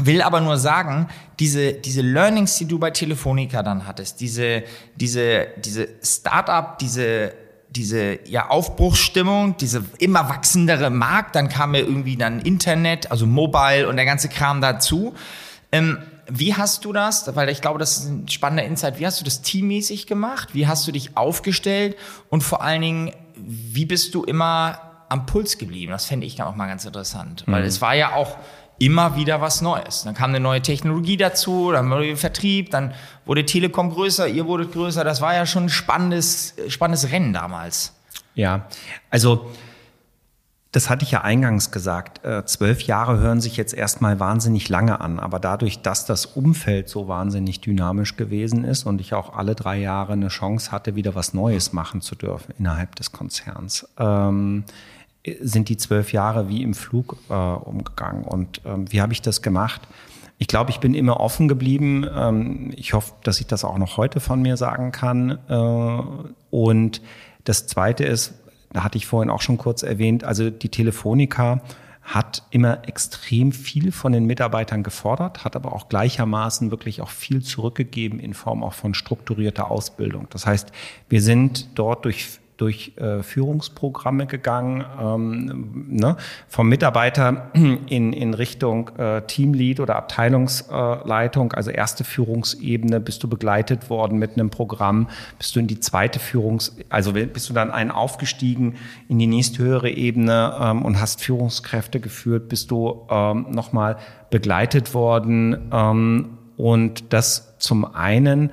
will 0.00 0.22
aber 0.22 0.40
nur 0.40 0.56
sagen, 0.56 1.08
diese, 1.38 1.72
diese 1.72 2.00
Learnings, 2.00 2.56
die 2.56 2.66
du 2.66 2.78
bei 2.78 2.90
Telefonica 2.90 3.62
dann 3.62 3.86
hattest, 3.86 4.20
diese, 4.20 4.64
diese, 4.96 5.48
diese 5.58 5.88
Startup, 6.02 6.78
diese 6.78 7.34
diese 7.74 8.20
ja, 8.28 8.50
Aufbruchsstimmung, 8.50 9.56
diese 9.56 9.84
immer 9.98 10.28
wachsendere 10.28 10.90
Markt, 10.90 11.34
dann 11.34 11.48
kam 11.48 11.74
ja 11.74 11.80
irgendwie 11.80 12.16
dann 12.16 12.40
Internet, 12.40 13.10
also 13.10 13.26
Mobile 13.26 13.88
und 13.88 13.96
der 13.96 14.04
ganze 14.04 14.28
Kram 14.28 14.60
dazu. 14.60 15.14
Ähm, 15.72 15.98
wie 16.28 16.54
hast 16.54 16.84
du 16.84 16.92
das, 16.92 17.34
weil 17.34 17.48
ich 17.48 17.60
glaube, 17.60 17.78
das 17.78 17.98
ist 17.98 18.08
ein 18.08 18.28
spannender 18.28 18.64
Insight, 18.64 18.98
wie 18.98 19.06
hast 19.06 19.20
du 19.20 19.24
das 19.24 19.42
teammäßig 19.42 20.06
gemacht? 20.06 20.50
Wie 20.52 20.66
hast 20.66 20.86
du 20.86 20.92
dich 20.92 21.16
aufgestellt? 21.16 21.96
Und 22.30 22.42
vor 22.42 22.62
allen 22.62 22.82
Dingen, 22.82 23.12
wie 23.36 23.84
bist 23.84 24.14
du 24.14 24.24
immer 24.24 24.78
am 25.08 25.26
Puls 25.26 25.58
geblieben? 25.58 25.92
Das 25.92 26.06
fände 26.06 26.26
ich 26.26 26.42
auch 26.42 26.54
mal 26.56 26.66
ganz 26.66 26.84
interessant, 26.84 27.44
weil 27.46 27.62
mhm. 27.62 27.68
es 27.68 27.80
war 27.80 27.94
ja 27.94 28.14
auch 28.14 28.36
immer 28.78 29.16
wieder 29.16 29.40
was 29.40 29.60
Neues. 29.60 30.02
Dann 30.04 30.14
kam 30.14 30.30
eine 30.30 30.40
neue 30.40 30.60
Technologie 30.60 31.16
dazu, 31.16 31.70
dann 31.72 31.90
wurde 31.90 32.16
Vertrieb, 32.16 32.70
dann 32.70 32.94
wurde 33.24 33.44
Telekom 33.44 33.90
größer, 33.90 34.26
ihr 34.28 34.46
wurdet 34.46 34.72
größer. 34.72 35.04
Das 35.04 35.20
war 35.20 35.34
ja 35.34 35.46
schon 35.46 35.64
ein 35.64 35.68
spannendes, 35.68 36.54
spannendes 36.68 37.10
Rennen 37.10 37.32
damals. 37.32 37.94
Ja, 38.34 38.66
also 39.10 39.50
das 40.74 40.90
hatte 40.90 41.04
ich 41.04 41.12
ja 41.12 41.20
eingangs 41.20 41.70
gesagt. 41.70 42.24
Äh, 42.24 42.44
zwölf 42.46 42.82
Jahre 42.82 43.20
hören 43.20 43.40
sich 43.40 43.56
jetzt 43.56 43.74
erstmal 43.74 44.18
wahnsinnig 44.18 44.68
lange 44.68 45.00
an, 45.00 45.20
aber 45.20 45.38
dadurch, 45.38 45.82
dass 45.82 46.04
das 46.04 46.26
Umfeld 46.26 46.88
so 46.88 47.06
wahnsinnig 47.06 47.60
dynamisch 47.60 48.16
gewesen 48.16 48.64
ist 48.64 48.82
und 48.82 49.00
ich 49.00 49.14
auch 49.14 49.36
alle 49.36 49.54
drei 49.54 49.78
Jahre 49.78 50.14
eine 50.14 50.28
Chance 50.28 50.72
hatte, 50.72 50.96
wieder 50.96 51.14
was 51.14 51.32
Neues 51.32 51.72
machen 51.72 52.00
zu 52.00 52.16
dürfen 52.16 52.54
innerhalb 52.58 52.96
des 52.96 53.12
Konzerns, 53.12 53.88
ähm, 53.98 54.64
sind 55.40 55.68
die 55.68 55.76
zwölf 55.76 56.12
Jahre 56.12 56.48
wie 56.48 56.64
im 56.64 56.74
Flug 56.74 57.18
äh, 57.30 57.34
umgegangen. 57.34 58.24
Und 58.24 58.60
ähm, 58.64 58.90
wie 58.90 59.00
habe 59.00 59.12
ich 59.12 59.22
das 59.22 59.42
gemacht? 59.42 59.82
Ich 60.38 60.48
glaube, 60.48 60.72
ich 60.72 60.80
bin 60.80 60.94
immer 60.94 61.20
offen 61.20 61.46
geblieben. 61.46 62.04
Ähm, 62.12 62.72
ich 62.74 62.94
hoffe, 62.94 63.12
dass 63.22 63.38
ich 63.38 63.46
das 63.46 63.64
auch 63.64 63.78
noch 63.78 63.96
heute 63.96 64.18
von 64.18 64.42
mir 64.42 64.56
sagen 64.56 64.90
kann. 64.90 65.38
Äh, 65.48 66.02
und 66.50 67.00
das 67.44 67.68
Zweite 67.68 68.04
ist, 68.04 68.34
da 68.74 68.84
hatte 68.84 68.98
ich 68.98 69.06
vorhin 69.06 69.30
auch 69.30 69.40
schon 69.40 69.56
kurz 69.56 69.82
erwähnt, 69.82 70.24
also 70.24 70.50
die 70.50 70.68
Telefonica 70.68 71.62
hat 72.02 72.42
immer 72.50 72.86
extrem 72.86 73.52
viel 73.52 73.90
von 73.90 74.12
den 74.12 74.26
Mitarbeitern 74.26 74.82
gefordert, 74.82 75.44
hat 75.44 75.56
aber 75.56 75.72
auch 75.72 75.88
gleichermaßen 75.88 76.70
wirklich 76.70 77.00
auch 77.00 77.08
viel 77.08 77.42
zurückgegeben 77.42 78.20
in 78.20 78.34
Form 78.34 78.62
auch 78.62 78.74
von 78.74 78.92
strukturierter 78.92 79.70
Ausbildung. 79.70 80.26
Das 80.28 80.44
heißt, 80.44 80.70
wir 81.08 81.22
sind 81.22 81.78
dort 81.78 82.04
durch 82.04 82.40
durch 82.56 82.92
äh, 82.96 83.22
Führungsprogramme 83.22 84.26
gegangen, 84.26 84.84
ähm, 85.00 85.86
ne? 85.88 86.16
vom 86.48 86.68
Mitarbeiter 86.68 87.50
in, 87.54 88.12
in 88.12 88.34
Richtung 88.34 88.90
äh, 88.96 89.22
Teamlead 89.22 89.80
oder 89.80 89.96
Abteilungsleitung, 89.96 91.52
also 91.52 91.70
erste 91.70 92.04
Führungsebene, 92.04 93.00
bist 93.00 93.22
du 93.22 93.28
begleitet 93.28 93.90
worden 93.90 94.18
mit 94.18 94.34
einem 94.34 94.50
Programm, 94.50 95.08
bist 95.38 95.56
du 95.56 95.60
in 95.60 95.66
die 95.66 95.80
zweite 95.80 96.20
Führungs, 96.20 96.76
also 96.90 97.12
bist 97.12 97.48
du 97.50 97.54
dann 97.54 97.70
einen 97.70 97.90
aufgestiegen 97.90 98.76
in 99.08 99.18
die 99.18 99.26
nächsthöhere 99.26 99.90
Ebene 99.90 100.54
ähm, 100.60 100.82
und 100.82 101.00
hast 101.00 101.22
Führungskräfte 101.22 101.98
geführt, 101.98 102.48
bist 102.48 102.70
du 102.70 103.06
ähm, 103.10 103.46
nochmal 103.50 103.96
begleitet 104.30 104.94
worden 104.94 105.70
ähm, 105.72 106.38
und 106.56 107.12
das 107.12 107.58
zum 107.58 107.84
einen 107.84 108.50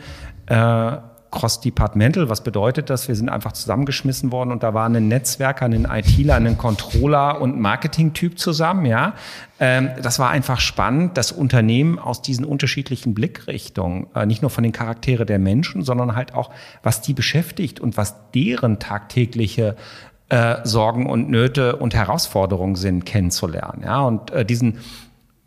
äh, 0.48 0.98
cross-departmental. 1.32 2.30
Was 2.30 2.44
bedeutet 2.44 2.90
das? 2.90 3.08
Wir 3.08 3.16
sind 3.16 3.30
einfach 3.30 3.54
zusammengeschmissen 3.54 4.32
worden 4.32 4.52
und 4.52 4.64
da 4.64 4.74
war 4.74 4.88
ein 4.88 5.08
Netzwerker, 5.08 5.66
ein 5.66 5.86
ITler, 5.86 6.36
ein 6.36 6.58
Controller 6.58 7.42
und 7.42 7.60
Marketing-Typ 7.60 8.38
zusammen, 8.38 8.86
ja. 8.86 9.14
Ähm, 9.60 9.90
das 10.02 10.20
war 10.20 10.30
einfach 10.30 10.60
spannend, 10.60 11.18
das 11.18 11.32
Unternehmen 11.32 11.98
aus 12.00 12.22
diesen 12.22 12.46
unterschiedlichen 12.46 13.14
Blickrichtungen, 13.14 14.08
äh, 14.14 14.26
nicht 14.26 14.42
nur 14.42 14.52
von 14.52 14.64
den 14.64 14.74
Charaktere 14.74 15.26
der 15.26 15.40
Menschen, 15.40 15.84
sondern 15.84 16.16
halt 16.16 16.34
auch, 16.34 16.52
was 16.84 17.02
die 17.02 17.14
beschäftigt 17.14 17.80
und 17.80 17.96
was 17.98 18.16
deren 18.34 18.80
tagtägliche 18.80 19.76
äh, 20.30 20.58
Sorgen 20.64 21.08
und 21.08 21.30
Nöte 21.30 21.76
und 21.76 21.94
Herausforderungen 21.94 22.76
sind, 22.76 23.06
kennenzulernen. 23.06 23.84
Ja, 23.84 24.02
und 24.02 24.32
äh, 24.32 24.46
diesen 24.46 24.80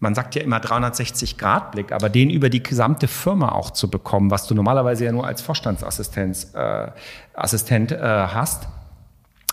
man 0.04 0.14
sagt 0.14 0.36
ja 0.36 0.42
immer 0.42 0.58
360-Grad-Blick, 0.58 1.90
aber 1.90 2.08
den 2.08 2.30
über 2.30 2.50
die 2.50 2.62
gesamte 2.62 3.08
Firma 3.08 3.52
auch 3.52 3.70
zu 3.70 3.90
bekommen, 3.90 4.30
was 4.30 4.46
du 4.46 4.54
normalerweise 4.54 5.04
ja 5.06 5.12
nur 5.12 5.26
als 5.26 5.42
Vorstandsassistent 5.42 6.46
äh, 6.54 6.88
Assistent, 7.34 7.90
äh, 7.90 7.98
hast, 7.98 8.68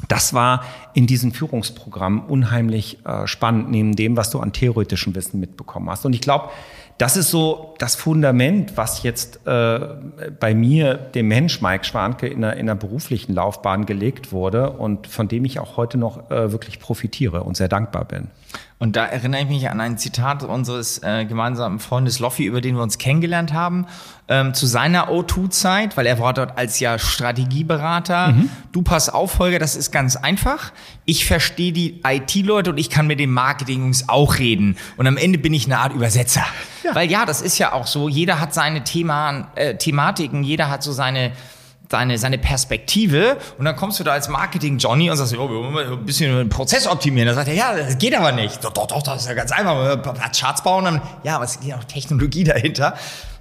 das 0.08 0.34
war 0.34 0.64
in 0.94 1.08
diesem 1.08 1.32
Führungsprogramm 1.32 2.26
unheimlich 2.26 3.06
äh, 3.06 3.28
spannend, 3.28 3.72
neben 3.72 3.96
dem, 3.96 4.18
was 4.18 4.30
du 4.30 4.40
an 4.40 4.52
theoretischem 4.52 5.16
Wissen 5.16 5.40
mitbekommen 5.40 5.90
hast. 5.90 6.06
Und 6.06 6.14
ich 6.14 6.22
glaube, 6.22 6.50
das 6.98 7.18
ist 7.18 7.30
so 7.30 7.76
das 7.80 7.96
Fundament, 7.96 8.78
was 8.78 9.04
jetzt 9.04 9.46
äh, 9.48 9.80
bei 10.40 10.54
mir, 10.54 10.96
dem 10.96 11.28
Mensch 11.28 11.62
Mike 11.62 11.86
Schwanke, 11.86 12.28
in 12.28 12.44
einer, 12.44 12.54
in 12.58 12.70
einer 12.70 12.76
beruflichen 12.76 13.34
Laufbahn 13.34 13.86
gelegt 13.86 14.32
wurde 14.32 14.72
und 14.72 15.08
von 15.08 15.28
dem 15.28 15.46
ich 15.46 15.60
auch 15.60 15.78
heute 15.78 15.98
noch 15.98 16.30
äh, 16.30 16.52
wirklich 16.52 16.80
profitiere 16.80 17.44
und 17.44 17.58
sehr 17.58 17.70
dankbar 17.70 18.06
bin. 18.06 18.28
Und 18.82 18.96
da 18.96 19.06
erinnere 19.06 19.44
ich 19.44 19.48
mich 19.48 19.70
an 19.70 19.80
ein 19.80 20.00
Zitat 20.00 20.42
unseres 20.42 21.04
äh, 21.04 21.26
gemeinsamen 21.26 21.78
Freundes 21.78 22.18
Loffi, 22.18 22.46
über 22.46 22.62
den 22.62 22.74
wir 22.76 22.82
uns 22.82 22.98
kennengelernt 22.98 23.54
haben, 23.54 23.86
ähm, 24.28 24.56
zu 24.56 24.66
seiner 24.66 25.12
O2-Zeit, 25.12 25.98
weil 25.98 26.08
er 26.08 26.18
war 26.18 26.34
dort 26.34 26.58
als 26.58 26.80
ja 26.80 26.98
Strategieberater. 26.98 28.30
Mhm. 28.30 28.50
Du 28.72 28.82
pass 28.82 29.08
auf, 29.08 29.38
Holger, 29.38 29.60
das 29.60 29.76
ist 29.76 29.92
ganz 29.92 30.16
einfach. 30.16 30.72
Ich 31.06 31.28
verstehe 31.28 31.72
die 31.72 32.02
IT-Leute 32.04 32.72
und 32.72 32.80
ich 32.80 32.90
kann 32.90 33.06
mit 33.06 33.20
den 33.20 33.30
Marketing-Jungs 33.30 34.10
auch 34.10 34.40
reden. 34.40 34.76
Und 34.98 35.06
am 35.06 35.18
Ende 35.18 35.38
bin 35.38 35.54
ich 35.54 35.68
eine 35.68 35.78
Art 35.78 35.94
Übersetzer. 35.94 36.46
Ja. 36.84 36.96
Weil 36.96 37.12
ja, 37.12 37.28
das 37.28 37.44
ist 37.44 37.60
ja 37.60 37.74
auch 37.74 37.86
so. 37.86 38.10
Jeder 38.10 38.40
hat 38.40 38.52
seine 38.52 38.84
Thema, 38.84 39.50
äh, 39.54 39.76
Thematiken, 39.76 40.44
jeder 40.44 40.72
hat 40.72 40.82
so 40.82 40.92
seine 40.92 41.34
seine, 41.92 42.18
seine 42.18 42.38
Perspektive 42.38 43.38
und 43.58 43.66
dann 43.66 43.76
kommst 43.76 44.00
du 44.00 44.04
da 44.04 44.14
als 44.14 44.30
Marketing-Johnny 44.30 45.12
und 45.12 45.18
sagst, 45.18 45.38
oh, 45.38 45.50
wir 45.50 45.74
wollen 45.74 45.92
ein 45.92 46.06
bisschen 46.06 46.36
den 46.36 46.50
Prozess 46.50 46.88
optimieren. 46.88 47.28
Dann 47.28 47.36
sagt 47.36 47.50
er, 47.50 47.54
ja, 47.54 47.76
das 47.76 47.98
geht 47.98 48.18
aber 48.18 48.32
nicht. 48.32 48.64
Doch, 48.64 48.74
doch, 48.74 48.88
doch, 48.88 49.04
das 49.04 49.24
ist 49.24 49.28
ja 49.28 49.34
ganz 49.36 49.52
einfach. 49.52 50.02
Charts 50.32 50.64
bauen, 50.64 50.86
dann, 50.86 51.02
ja, 51.24 51.36
aber 51.36 51.46
es 51.46 51.60
geht 51.60 51.74
auch 51.74 51.84
Technologie 51.84 52.44
dahinter 52.44 52.96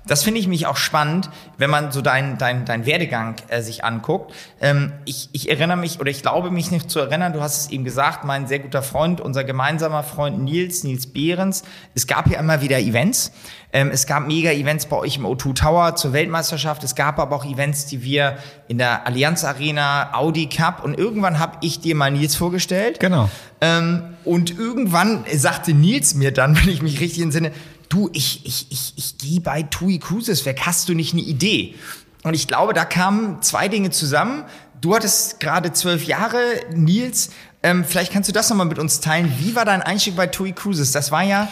das 0.07 0.23
finde 0.23 0.41
ich 0.41 0.49
mich 0.49 0.67
auch 0.67 0.77
spannend, 0.77 1.29
wenn 1.59 1.71
man 1.71 1.93
so 1.93 2.01
deinen 2.01 2.39
dein, 2.39 2.65
dein 2.65 2.87
Werdegang 2.87 3.37
äh, 3.49 3.61
sich 3.61 3.85
anguckt. 3.85 4.33
Ähm, 4.61 4.93
ich, 5.05 5.29
ich 5.33 5.51
erinnere 5.51 5.77
mich 5.77 6.01
oder 6.01 6.11
ich 6.11 6.23
glaube 6.23 6.51
mich 6.51 6.71
nicht 6.71 6.91
zu 6.91 7.01
erinnern, 7.01 7.33
du 7.33 7.41
hast 7.41 7.63
es 7.63 7.71
eben 7.71 7.85
gesagt, 7.85 8.25
mein 8.25 8.47
sehr 8.47 8.61
guter 8.61 8.83
Freund, 8.83 9.21
unser 9.21 9.45
gemeinsamer 9.45 10.03
Freund 10.03 10.43
Nils, 10.43 10.85
Nils 10.85 11.07
Behrens. 11.07 11.65
Es 11.95 12.07
gab 12.07 12.29
ja 12.29 12.39
immer 12.41 12.63
wieder 12.63 12.79
Events. 12.79 13.33
Ähm, 13.73 13.91
es 13.93 14.07
gab 14.07 14.27
Mega-Events 14.27 14.87
bei 14.87 14.97
euch 14.97 15.17
im 15.17 15.25
O2 15.25 15.55
Tower 15.55 15.95
zur 15.95 16.13
Weltmeisterschaft. 16.13 16.83
Es 16.83 16.95
gab 16.95 17.19
aber 17.19 17.37
auch 17.37 17.45
Events, 17.45 17.87
die 17.87 18.03
wir 18.03 18.39
in 18.69 18.79
der 18.79 19.07
Allianz 19.07 19.45
Arena, 19.45 20.15
Audi 20.15 20.49
Cup 20.49 20.83
und 20.83 20.99
irgendwann 20.99 21.39
habe 21.39 21.59
ich 21.61 21.81
dir 21.81 21.95
mal 21.95 22.11
Nils 22.11 22.35
vorgestellt. 22.35 22.99
Genau. 22.99 23.29
Ähm, 23.61 24.17
und 24.25 24.59
irgendwann 24.59 25.25
sagte 25.33 25.73
Nils 25.73 26.15
mir 26.15 26.33
dann, 26.33 26.57
wenn 26.61 26.69
ich 26.69 26.83
mich 26.83 27.01
richtig 27.01 27.23
entsinne, 27.23 27.53
du, 27.91 28.09
ich, 28.15 28.47
ich, 28.47 28.67
ich, 28.71 28.95
ich 28.97 29.19
gehe 29.19 29.41
bei 29.41 29.63
TUI 29.65 29.99
Cruises 29.99 30.47
weg, 30.47 30.63
hast 30.65 30.89
du 30.89 30.95
nicht 30.95 31.13
eine 31.13 31.23
Idee? 31.23 31.75
Und 32.23 32.33
ich 32.35 32.49
glaube, 32.49 32.73
da 32.73 32.87
kamen 32.87 33.43
zwei 33.43 33.69
Dinge 33.69 33.91
zusammen. 33.91 34.45
Du 34.81 34.95
hattest 34.95 35.41
gerade 35.41 35.73
zwölf 35.73 36.05
Jahre, 36.05 36.39
Nils. 36.73 37.31
Ähm, 37.63 37.85
vielleicht 37.85 38.13
kannst 38.13 38.29
du 38.29 38.33
das 38.33 38.49
nochmal 38.49 38.67
mit 38.67 38.79
uns 38.79 39.01
teilen. 39.01 39.31
Wie 39.39 39.55
war 39.55 39.67
dein 39.67 39.83
Einstieg 39.83 40.17
bei 40.17 40.27
TUI 40.27 40.53
Cruises? 40.53 40.93
Das 40.93 41.13
war 41.13 41.23
ja, 41.23 41.49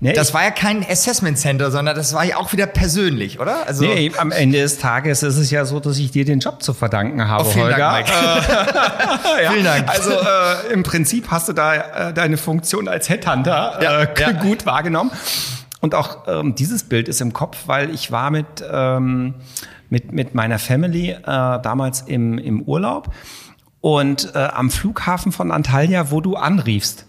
nee, 0.00 0.12
das 0.12 0.34
war 0.34 0.42
ja 0.44 0.50
kein 0.50 0.84
Assessment 0.86 1.38
Center, 1.38 1.70
sondern 1.70 1.96
das 1.96 2.12
war 2.12 2.24
ja 2.24 2.36
auch 2.36 2.52
wieder 2.52 2.66
persönlich, 2.66 3.40
oder? 3.40 3.66
Also 3.66 3.84
nee, 3.84 4.12
am 4.18 4.32
Ende 4.32 4.58
des 4.60 4.78
Tages 4.78 5.22
ist 5.22 5.38
es 5.38 5.50
ja 5.50 5.64
so, 5.64 5.80
dass 5.80 5.96
ich 5.96 6.10
dir 6.10 6.26
den 6.26 6.40
Job 6.40 6.62
zu 6.62 6.74
verdanken 6.74 7.26
habe, 7.26 7.44
oh, 7.44 7.50
vielen 7.50 7.64
Holger. 7.66 7.78
Dank, 7.78 8.06
Mike. 8.08 8.74
ja, 9.44 9.50
vielen 9.52 9.64
Dank. 9.64 9.88
Also 9.88 10.10
äh, 10.10 10.72
im 10.74 10.82
Prinzip 10.82 11.30
hast 11.30 11.48
du 11.48 11.54
da 11.54 12.08
äh, 12.08 12.12
deine 12.12 12.36
Funktion 12.36 12.86
als 12.86 13.08
Headhunter 13.08 13.78
ja, 13.80 14.02
äh, 14.02 14.20
ja. 14.20 14.32
gut 14.32 14.66
wahrgenommen. 14.66 15.10
Und 15.80 15.94
auch 15.94 16.26
ähm, 16.26 16.54
dieses 16.54 16.84
Bild 16.84 17.08
ist 17.08 17.20
im 17.20 17.32
Kopf, 17.32 17.64
weil 17.66 17.94
ich 17.94 18.10
war 18.10 18.30
mit, 18.30 18.46
ähm, 18.70 19.34
mit, 19.90 20.12
mit 20.12 20.34
meiner 20.34 20.58
Family 20.58 21.10
äh, 21.10 21.22
damals 21.24 22.02
im, 22.02 22.38
im 22.38 22.62
Urlaub 22.62 23.12
und 23.80 24.34
äh, 24.34 24.38
am 24.38 24.70
Flughafen 24.70 25.32
von 25.32 25.52
Antalya, 25.52 26.10
wo 26.10 26.20
du 26.20 26.34
anriefst 26.34 27.06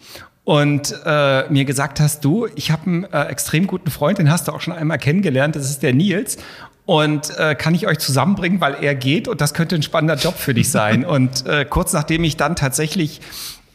und 0.47 0.95
äh, 1.05 1.49
mir 1.49 1.65
gesagt 1.65 1.99
hast, 1.99 2.23
du, 2.23 2.47
ich 2.55 2.71
habe 2.71 2.85
einen 2.85 3.03
äh, 3.03 3.23
extrem 3.23 3.67
guten 3.67 3.91
Freund, 3.91 4.17
den 4.17 4.31
hast 4.31 4.47
du 4.47 4.53
auch 4.53 4.61
schon 4.61 4.73
einmal 4.73 4.97
kennengelernt, 4.97 5.57
das 5.57 5.69
ist 5.69 5.83
der 5.83 5.93
Nils. 5.93 6.37
Und 6.85 7.37
äh, 7.37 7.53
kann 7.53 7.75
ich 7.75 7.85
euch 7.85 7.99
zusammenbringen, 7.99 8.61
weil 8.61 8.75
er 8.81 8.95
geht 8.95 9.27
und 9.27 9.41
das 9.41 9.53
könnte 9.53 9.75
ein 9.75 9.83
spannender 9.83 10.15
Job 10.15 10.35
für 10.37 10.53
dich 10.53 10.71
sein. 10.71 11.03
und 11.17 11.45
äh, 11.45 11.65
kurz 11.65 11.91
nachdem 11.91 12.23
ich 12.23 12.37
dann 12.37 12.55
tatsächlich, 12.55 13.19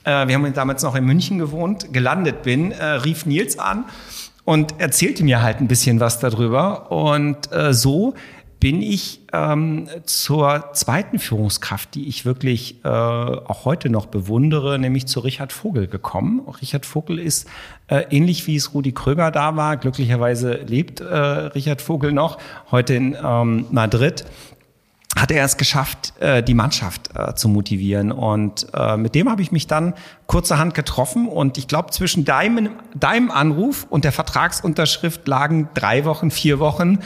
äh, 0.04 0.26
wir 0.26 0.34
haben 0.34 0.50
damals 0.54 0.82
noch 0.82 0.94
in 0.94 1.04
München 1.04 1.38
gewohnt, 1.38 1.92
gelandet 1.92 2.42
bin, 2.42 2.72
äh, 2.72 2.84
rief 2.84 3.26
Nils 3.26 3.58
an 3.58 3.84
und 4.44 4.80
erzählte 4.80 5.24
mir 5.24 5.42
halt 5.42 5.60
ein 5.60 5.68
bisschen 5.68 6.00
was 6.00 6.18
darüber. 6.18 6.90
Und 6.90 7.52
äh, 7.52 7.72
so 7.72 8.14
bin 8.62 8.80
ich 8.80 9.22
ähm, 9.32 9.88
zur 10.04 10.70
zweiten 10.72 11.18
Führungskraft, 11.18 11.96
die 11.96 12.06
ich 12.06 12.24
wirklich 12.24 12.84
äh, 12.84 12.88
auch 12.88 13.64
heute 13.64 13.90
noch 13.90 14.06
bewundere, 14.06 14.78
nämlich 14.78 15.06
zu 15.08 15.18
Richard 15.18 15.52
Vogel 15.52 15.88
gekommen. 15.88 16.42
Richard 16.60 16.86
Vogel 16.86 17.18
ist 17.18 17.48
äh, 17.88 18.04
ähnlich 18.10 18.46
wie 18.46 18.54
es 18.54 18.72
Rudi 18.72 18.92
Kröger 18.92 19.32
da 19.32 19.56
war. 19.56 19.76
Glücklicherweise 19.78 20.60
lebt 20.64 21.00
äh, 21.00 21.04
Richard 21.04 21.82
Vogel 21.82 22.12
noch 22.12 22.38
heute 22.70 22.94
in 22.94 23.16
ähm, 23.20 23.66
Madrid 23.72 24.24
hat 25.16 25.30
er 25.30 25.44
es 25.44 25.56
geschafft, 25.56 26.14
äh, 26.20 26.42
die 26.42 26.54
Mannschaft 26.54 27.10
äh, 27.14 27.34
zu 27.34 27.48
motivieren. 27.48 28.12
Und 28.12 28.66
äh, 28.74 28.96
mit 28.96 29.14
dem 29.14 29.30
habe 29.30 29.42
ich 29.42 29.52
mich 29.52 29.66
dann 29.66 29.94
kurzerhand 30.26 30.74
getroffen. 30.74 31.28
Und 31.28 31.58
ich 31.58 31.68
glaube, 31.68 31.90
zwischen 31.90 32.24
deinem, 32.24 32.70
deinem 32.94 33.30
Anruf 33.30 33.86
und 33.88 34.04
der 34.04 34.12
Vertragsunterschrift 34.12 35.26
lagen 35.28 35.68
drei 35.74 36.04
Wochen, 36.04 36.30
vier 36.30 36.58
Wochen. 36.58 37.00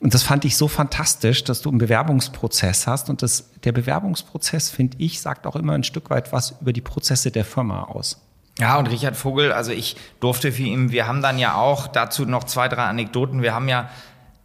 Und 0.00 0.14
das 0.14 0.22
fand 0.22 0.44
ich 0.44 0.56
so 0.56 0.68
fantastisch, 0.68 1.44
dass 1.44 1.62
du 1.62 1.68
einen 1.68 1.78
Bewerbungsprozess 1.78 2.86
hast. 2.86 3.08
Und 3.08 3.22
das, 3.22 3.50
der 3.62 3.72
Bewerbungsprozess, 3.72 4.70
finde 4.70 4.96
ich, 4.98 5.20
sagt 5.20 5.46
auch 5.46 5.56
immer 5.56 5.74
ein 5.74 5.84
Stück 5.84 6.10
weit 6.10 6.32
was 6.32 6.56
über 6.60 6.72
die 6.72 6.80
Prozesse 6.80 7.30
der 7.30 7.44
Firma 7.44 7.84
aus. 7.84 8.20
Ja, 8.58 8.78
und 8.78 8.86
Richard 8.86 9.16
Vogel, 9.16 9.52
also 9.52 9.72
ich 9.72 9.96
durfte 10.20 10.52
für 10.52 10.62
ihn, 10.62 10.92
wir 10.92 11.08
haben 11.08 11.22
dann 11.22 11.38
ja 11.40 11.56
auch 11.56 11.88
dazu 11.88 12.24
noch 12.24 12.44
zwei, 12.44 12.68
drei 12.68 12.84
Anekdoten. 12.84 13.42
Wir 13.42 13.52
haben 13.52 13.68
ja 13.68 13.88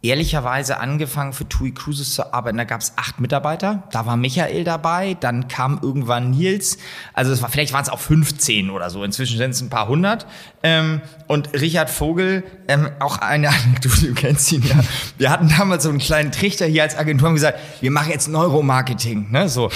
ehrlicherweise 0.02 0.80
angefangen 0.80 1.34
für 1.34 1.46
TUI 1.46 1.72
Cruises 1.72 2.14
zu 2.14 2.32
arbeiten. 2.32 2.56
Da 2.56 2.64
gab 2.64 2.80
es 2.80 2.94
acht 2.96 3.20
Mitarbeiter. 3.20 3.82
Da 3.92 4.06
war 4.06 4.16
Michael 4.16 4.64
dabei. 4.64 5.14
Dann 5.20 5.48
kam 5.48 5.78
irgendwann 5.82 6.30
Nils. 6.30 6.78
Also 7.12 7.32
es 7.32 7.42
war, 7.42 7.50
vielleicht 7.50 7.74
waren 7.74 7.82
es 7.82 7.90
auch 7.90 7.98
15 7.98 8.70
oder 8.70 8.88
so. 8.88 9.04
Inzwischen 9.04 9.36
sind 9.36 9.50
es 9.50 9.60
ein 9.60 9.68
paar 9.68 9.88
hundert. 9.88 10.26
Ähm, 10.62 11.02
und 11.26 11.52
Richard 11.52 11.90
Vogel, 11.90 12.44
ähm, 12.66 12.88
auch 12.98 13.18
eine 13.18 13.48
Anekdote, 13.64 14.06
du 14.06 14.14
kennst 14.14 14.50
ihn 14.52 14.62
ja. 14.62 14.76
Wir 15.18 15.30
hatten 15.30 15.48
damals 15.48 15.82
so 15.82 15.90
einen 15.90 15.98
kleinen 15.98 16.32
Trichter 16.32 16.66
hier 16.66 16.82
als 16.82 16.96
Agentur 16.96 17.28
und 17.28 17.34
gesagt, 17.34 17.58
wir 17.80 17.90
machen 17.90 18.10
jetzt 18.10 18.28
Neuromarketing. 18.28 19.30
Ne? 19.30 19.50
So. 19.50 19.70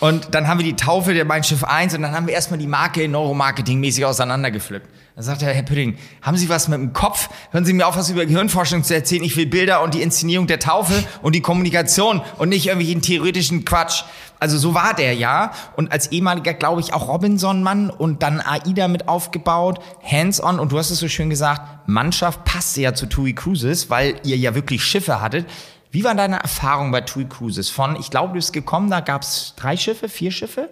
Und 0.00 0.34
dann 0.34 0.48
haben 0.48 0.58
wir 0.58 0.64
die 0.64 0.76
Taufe 0.76 1.12
der 1.12 1.26
Mein 1.26 1.44
Schiff 1.44 1.64
1 1.64 1.94
und 1.94 2.02
dann 2.02 2.12
haben 2.12 2.26
wir 2.26 2.34
erstmal 2.34 2.58
die 2.58 2.66
Marke 2.66 3.02
Neuromarketing-mäßig 3.02 4.04
auseinandergepflückt. 4.06 4.88
Dann 5.16 5.24
sagt 5.24 5.40
er, 5.40 5.54
Herr 5.54 5.62
Püdding, 5.62 5.96
haben 6.20 6.36
Sie 6.36 6.50
was 6.50 6.68
mit 6.68 6.78
dem 6.78 6.92
Kopf? 6.92 7.30
Hören 7.50 7.64
Sie 7.64 7.72
mir 7.72 7.86
auf, 7.86 7.96
was 7.96 8.10
über 8.10 8.26
Gehirnforschung 8.26 8.84
zu 8.84 8.94
erzählen. 8.94 9.24
Ich 9.24 9.34
will 9.38 9.46
Bilder 9.46 9.82
und 9.82 9.94
die 9.94 10.02
Inszenierung 10.02 10.46
der 10.46 10.58
Taufe 10.58 10.92
und 11.22 11.34
die 11.34 11.40
Kommunikation 11.40 12.20
und 12.36 12.50
nicht 12.50 12.66
irgendwelchen 12.66 13.00
theoretischen 13.00 13.64
Quatsch. 13.64 14.04
Also 14.40 14.58
so 14.58 14.74
war 14.74 14.92
der 14.92 15.14
ja. 15.14 15.52
Und 15.74 15.90
als 15.90 16.12
ehemaliger, 16.12 16.52
glaube 16.52 16.82
ich, 16.82 16.92
auch 16.92 17.08
Robinson-Mann 17.08 17.88
und 17.88 18.22
dann 18.22 18.42
AIDA 18.42 18.88
mit 18.88 19.08
aufgebaut, 19.08 19.80
hands-on. 20.04 20.60
Und 20.60 20.72
du 20.72 20.78
hast 20.78 20.90
es 20.90 20.98
so 20.98 21.08
schön 21.08 21.30
gesagt, 21.30 21.88
Mannschaft 21.88 22.44
passte 22.44 22.82
ja 22.82 22.92
zu 22.92 23.06
TUI 23.06 23.32
Cruises, 23.32 23.88
weil 23.88 24.20
ihr 24.22 24.36
ja 24.36 24.54
wirklich 24.54 24.84
Schiffe 24.84 25.22
hattet. 25.22 25.46
Wie 25.90 26.04
war 26.04 26.14
deine 26.14 26.40
Erfahrung 26.40 26.92
bei 26.92 27.00
TUI 27.00 27.24
Cruises? 27.24 27.70
Von, 27.70 27.96
ich 27.96 28.10
glaube, 28.10 28.28
du 28.28 28.34
bist 28.34 28.52
gekommen, 28.52 28.90
da 28.90 29.00
gab 29.00 29.22
es 29.22 29.54
drei 29.56 29.78
Schiffe, 29.78 30.10
vier 30.10 30.30
Schiffe. 30.30 30.68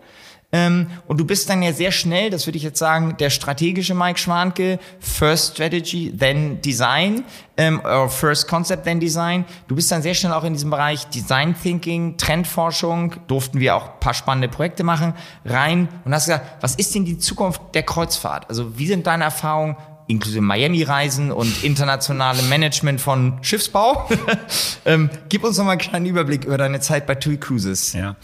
Ähm, 0.54 0.86
und 1.08 1.18
du 1.18 1.24
bist 1.24 1.50
dann 1.50 1.64
ja 1.64 1.72
sehr 1.72 1.90
schnell, 1.90 2.30
das 2.30 2.46
würde 2.46 2.58
ich 2.58 2.62
jetzt 2.62 2.78
sagen, 2.78 3.16
der 3.18 3.28
strategische 3.28 3.92
Mike 3.92 4.20
Schwanke, 4.20 4.78
First 5.00 5.54
Strategy, 5.54 6.16
then 6.16 6.60
Design, 6.60 7.24
ähm, 7.56 7.80
or 7.84 8.08
First 8.08 8.46
Concept, 8.46 8.84
then 8.84 9.00
Design. 9.00 9.46
Du 9.66 9.74
bist 9.74 9.90
dann 9.90 10.00
sehr 10.00 10.14
schnell 10.14 10.32
auch 10.32 10.44
in 10.44 10.52
diesem 10.52 10.70
Bereich 10.70 11.08
Design 11.08 11.56
Thinking, 11.60 12.18
Trendforschung, 12.18 13.16
durften 13.26 13.58
wir 13.58 13.74
auch 13.74 13.98
paar 13.98 14.14
spannende 14.14 14.46
Projekte 14.46 14.84
machen, 14.84 15.14
rein 15.44 15.88
und 16.04 16.14
hast 16.14 16.26
gesagt, 16.26 16.62
was 16.62 16.76
ist 16.76 16.94
denn 16.94 17.04
die 17.04 17.18
Zukunft 17.18 17.60
der 17.74 17.82
Kreuzfahrt? 17.82 18.48
Also 18.48 18.78
wie 18.78 18.86
sind 18.86 19.08
deine 19.08 19.24
Erfahrungen 19.24 19.76
inklusive 20.06 20.40
Miami-Reisen 20.42 21.32
und 21.32 21.64
internationale 21.64 22.42
Management 22.42 23.00
von 23.00 23.38
Schiffsbau. 23.40 24.06
ähm, 24.84 25.10
gib 25.30 25.42
uns 25.42 25.58
noch 25.58 25.64
mal 25.64 25.72
einen 25.72 25.80
kleinen 25.80 26.06
Überblick 26.06 26.44
über 26.44 26.58
deine 26.58 26.78
Zeit 26.78 27.06
bei 27.06 27.16
TUI 27.16 27.38
Cruises. 27.38 27.94
Ja, 27.94 28.14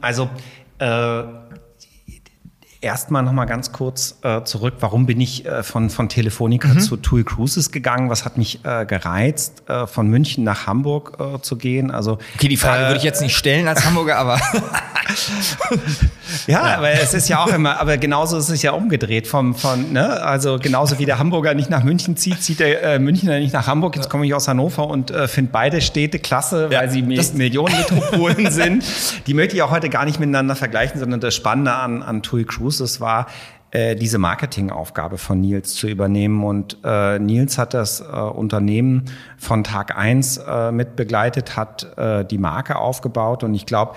also 0.00 0.28
äh, 0.82 1.41
Erstmal 2.82 3.22
noch 3.22 3.30
mal 3.30 3.44
ganz 3.44 3.70
kurz 3.70 4.16
äh, 4.22 4.42
zurück. 4.42 4.74
Warum 4.80 5.06
bin 5.06 5.20
ich 5.20 5.46
äh, 5.46 5.62
von, 5.62 5.88
von 5.88 6.08
Telefonica 6.08 6.66
mhm. 6.66 6.80
zu 6.80 6.96
TUI 6.96 7.22
Cruises 7.22 7.70
gegangen? 7.70 8.10
Was 8.10 8.24
hat 8.24 8.36
mich 8.36 8.58
äh, 8.64 8.84
gereizt, 8.86 9.62
äh, 9.68 9.86
von 9.86 10.08
München 10.08 10.42
nach 10.42 10.66
Hamburg 10.66 11.16
äh, 11.20 11.40
zu 11.42 11.54
gehen? 11.54 11.92
Also 11.92 12.18
okay, 12.34 12.48
die 12.48 12.56
Frage 12.56 12.86
würde 12.86 12.96
ich 12.96 13.04
jetzt 13.04 13.22
nicht 13.22 13.36
stellen 13.36 13.68
als 13.68 13.84
Hamburger, 13.84 14.16
aber 14.16 14.36
ja, 16.48 16.66
ja, 16.66 16.76
aber 16.78 16.90
es 16.90 17.14
ist 17.14 17.28
ja 17.28 17.44
auch 17.44 17.54
immer. 17.54 17.78
Aber 17.80 17.98
genauso 17.98 18.36
ist 18.36 18.48
es 18.48 18.62
ja 18.62 18.72
umgedreht 18.72 19.28
vom 19.28 19.54
von 19.54 19.92
ne? 19.92 20.20
Also 20.20 20.58
genauso 20.60 20.98
wie 20.98 21.04
der 21.04 21.20
Hamburger 21.20 21.54
nicht 21.54 21.70
nach 21.70 21.84
München 21.84 22.16
zieht, 22.16 22.42
zieht 22.42 22.58
der 22.58 22.82
äh, 22.82 22.98
Münchner 22.98 23.38
nicht 23.38 23.52
nach 23.52 23.68
Hamburg. 23.68 23.94
Jetzt 23.94 24.10
komme 24.10 24.26
ich 24.26 24.34
aus 24.34 24.48
Hannover 24.48 24.88
und 24.88 25.12
äh, 25.12 25.28
finde 25.28 25.52
beide 25.52 25.80
Städte 25.80 26.18
klasse, 26.18 26.68
ja, 26.72 26.80
weil 26.80 26.90
sie 26.90 27.02
Millionenmetropolen 27.02 28.50
sind. 28.50 28.82
Die 29.28 29.34
möchte 29.34 29.54
ich 29.54 29.62
auch 29.62 29.70
heute 29.70 29.88
gar 29.88 30.04
nicht 30.04 30.18
miteinander 30.18 30.56
vergleichen, 30.56 30.98
sondern 30.98 31.20
das 31.20 31.36
Spannende 31.36 31.74
an 31.74 32.02
an 32.02 32.24
TUI 32.24 32.42
Cruises 32.42 32.71
es 32.80 33.00
war, 33.00 33.26
äh, 33.72 33.96
diese 33.96 34.18
Marketingaufgabe 34.18 35.18
von 35.18 35.40
Nils 35.40 35.74
zu 35.74 35.88
übernehmen. 35.88 36.44
Und 36.44 36.78
äh, 36.84 37.18
Nils 37.18 37.56
hat 37.56 37.74
das 37.74 38.00
äh, 38.00 38.04
Unternehmen 38.04 39.06
von 39.38 39.64
Tag 39.64 39.96
eins 39.96 40.36
äh, 40.36 40.70
mit 40.72 40.94
begleitet, 40.94 41.56
hat 41.56 41.96
äh, 41.96 42.24
die 42.24 42.38
Marke 42.38 42.76
aufgebaut 42.76 43.44
und 43.44 43.54
ich 43.54 43.66
glaube, 43.66 43.94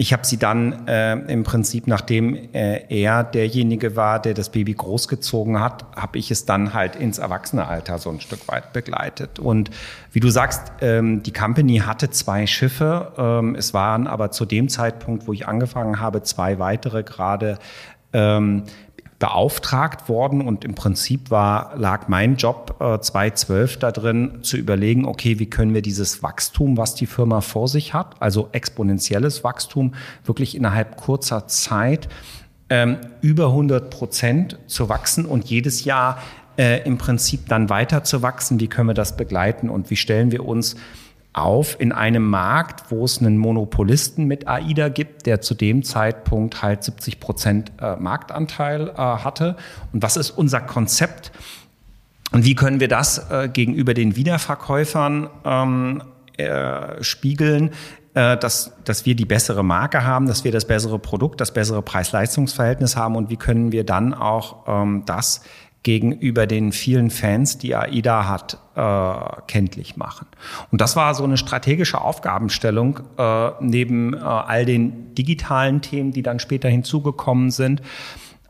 ich 0.00 0.14
habe 0.14 0.24
sie 0.24 0.38
dann 0.38 0.88
äh, 0.88 1.12
im 1.12 1.42
Prinzip, 1.42 1.86
nachdem 1.86 2.34
äh, 2.54 2.86
er 2.88 3.22
derjenige 3.22 3.96
war, 3.96 4.18
der 4.18 4.32
das 4.32 4.48
Baby 4.48 4.72
großgezogen 4.72 5.60
hat, 5.60 5.84
habe 5.94 6.16
ich 6.16 6.30
es 6.30 6.46
dann 6.46 6.72
halt 6.72 6.96
ins 6.96 7.18
Erwachsenealter 7.18 7.98
so 7.98 8.08
ein 8.08 8.18
Stück 8.18 8.48
weit 8.48 8.72
begleitet. 8.72 9.38
Und 9.38 9.68
wie 10.10 10.20
du 10.20 10.30
sagst, 10.30 10.72
ähm, 10.80 11.22
die 11.22 11.34
Company 11.34 11.80
hatte 11.84 12.08
zwei 12.08 12.46
Schiffe. 12.46 13.12
Ähm, 13.18 13.54
es 13.54 13.74
waren 13.74 14.06
aber 14.06 14.30
zu 14.30 14.46
dem 14.46 14.70
Zeitpunkt, 14.70 15.26
wo 15.26 15.34
ich 15.34 15.46
angefangen 15.46 16.00
habe, 16.00 16.22
zwei 16.22 16.58
weitere 16.58 17.02
gerade 17.02 17.58
ähm, 18.12 18.64
beauftragt 19.20 20.08
worden 20.08 20.40
und 20.40 20.64
im 20.64 20.74
Prinzip 20.74 21.30
war, 21.30 21.76
lag 21.76 22.08
mein 22.08 22.36
Job 22.36 22.76
äh, 22.80 22.98
2012 22.98 23.78
da 23.78 23.92
drin, 23.92 24.38
zu 24.40 24.56
überlegen, 24.56 25.04
okay, 25.04 25.38
wie 25.38 25.48
können 25.48 25.74
wir 25.74 25.82
dieses 25.82 26.22
Wachstum, 26.22 26.78
was 26.78 26.94
die 26.94 27.06
Firma 27.06 27.42
vor 27.42 27.68
sich 27.68 27.92
hat, 27.92 28.16
also 28.20 28.48
exponentielles 28.52 29.44
Wachstum, 29.44 29.94
wirklich 30.24 30.56
innerhalb 30.56 30.96
kurzer 30.96 31.46
Zeit 31.48 32.08
ähm, 32.70 32.96
über 33.20 33.48
100 33.48 33.90
Prozent 33.90 34.58
zu 34.66 34.88
wachsen 34.88 35.26
und 35.26 35.44
jedes 35.50 35.84
Jahr 35.84 36.18
äh, 36.56 36.82
im 36.86 36.96
Prinzip 36.96 37.46
dann 37.46 37.68
weiter 37.68 38.04
zu 38.04 38.22
wachsen, 38.22 38.58
wie 38.58 38.68
können 38.68 38.88
wir 38.88 38.94
das 38.94 39.18
begleiten 39.18 39.68
und 39.68 39.90
wie 39.90 39.96
stellen 39.96 40.32
wir 40.32 40.46
uns 40.46 40.76
auf 41.32 41.78
in 41.80 41.92
einem 41.92 42.28
Markt, 42.28 42.90
wo 42.90 43.04
es 43.04 43.20
einen 43.20 43.38
Monopolisten 43.38 44.24
mit 44.26 44.48
AIDA 44.48 44.88
gibt, 44.88 45.26
der 45.26 45.40
zu 45.40 45.54
dem 45.54 45.84
Zeitpunkt 45.84 46.62
halt 46.62 46.82
70 46.82 47.20
Prozent 47.20 47.72
äh, 47.80 47.96
Marktanteil 47.96 48.88
äh, 48.88 48.94
hatte. 48.96 49.56
Und 49.92 50.02
was 50.02 50.16
ist 50.16 50.30
unser 50.30 50.60
Konzept? 50.60 51.30
Und 52.32 52.44
wie 52.44 52.54
können 52.54 52.80
wir 52.80 52.88
das 52.88 53.30
äh, 53.30 53.48
gegenüber 53.48 53.94
den 53.94 54.16
Wiederverkäufern 54.16 55.30
ähm, 55.44 56.02
äh, 56.36 57.02
spiegeln, 57.02 57.70
äh, 58.14 58.36
dass, 58.36 58.72
dass 58.84 59.06
wir 59.06 59.14
die 59.14 59.24
bessere 59.24 59.62
Marke 59.62 60.04
haben, 60.04 60.26
dass 60.26 60.42
wir 60.42 60.50
das 60.50 60.66
bessere 60.66 60.98
Produkt, 60.98 61.40
das 61.40 61.52
bessere 61.52 61.82
Preis-Leistungs-Verhältnis 61.82 62.96
haben 62.96 63.14
und 63.14 63.30
wie 63.30 63.36
können 63.36 63.70
wir 63.70 63.84
dann 63.84 64.14
auch 64.14 64.64
ähm, 64.66 65.04
das 65.06 65.42
gegenüber 65.82 66.46
den 66.46 66.72
vielen 66.72 67.10
Fans, 67.10 67.56
die 67.56 67.74
AIDA 67.74 68.28
hat, 68.28 68.58
äh, 68.76 69.42
kenntlich 69.46 69.96
machen. 69.96 70.26
Und 70.70 70.80
das 70.80 70.94
war 70.94 71.14
so 71.14 71.24
eine 71.24 71.36
strategische 71.36 72.00
Aufgabenstellung 72.00 73.00
äh, 73.16 73.50
neben 73.60 74.14
äh, 74.14 74.18
all 74.18 74.66
den 74.66 75.14
digitalen 75.14 75.80
Themen, 75.80 76.12
die 76.12 76.22
dann 76.22 76.38
später 76.38 76.68
hinzugekommen 76.68 77.50
sind. 77.50 77.80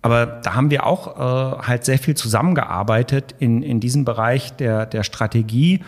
Aber 0.02 0.26
da 0.26 0.54
haben 0.54 0.70
wir 0.70 0.86
auch 0.86 1.16
äh, 1.16 1.66
halt 1.66 1.84
sehr 1.84 1.98
viel 1.98 2.16
zusammengearbeitet 2.16 3.34
in, 3.38 3.62
in 3.62 3.80
diesem 3.80 4.04
Bereich 4.04 4.56
der, 4.56 4.86
der 4.86 5.02
Strategie 5.04 5.80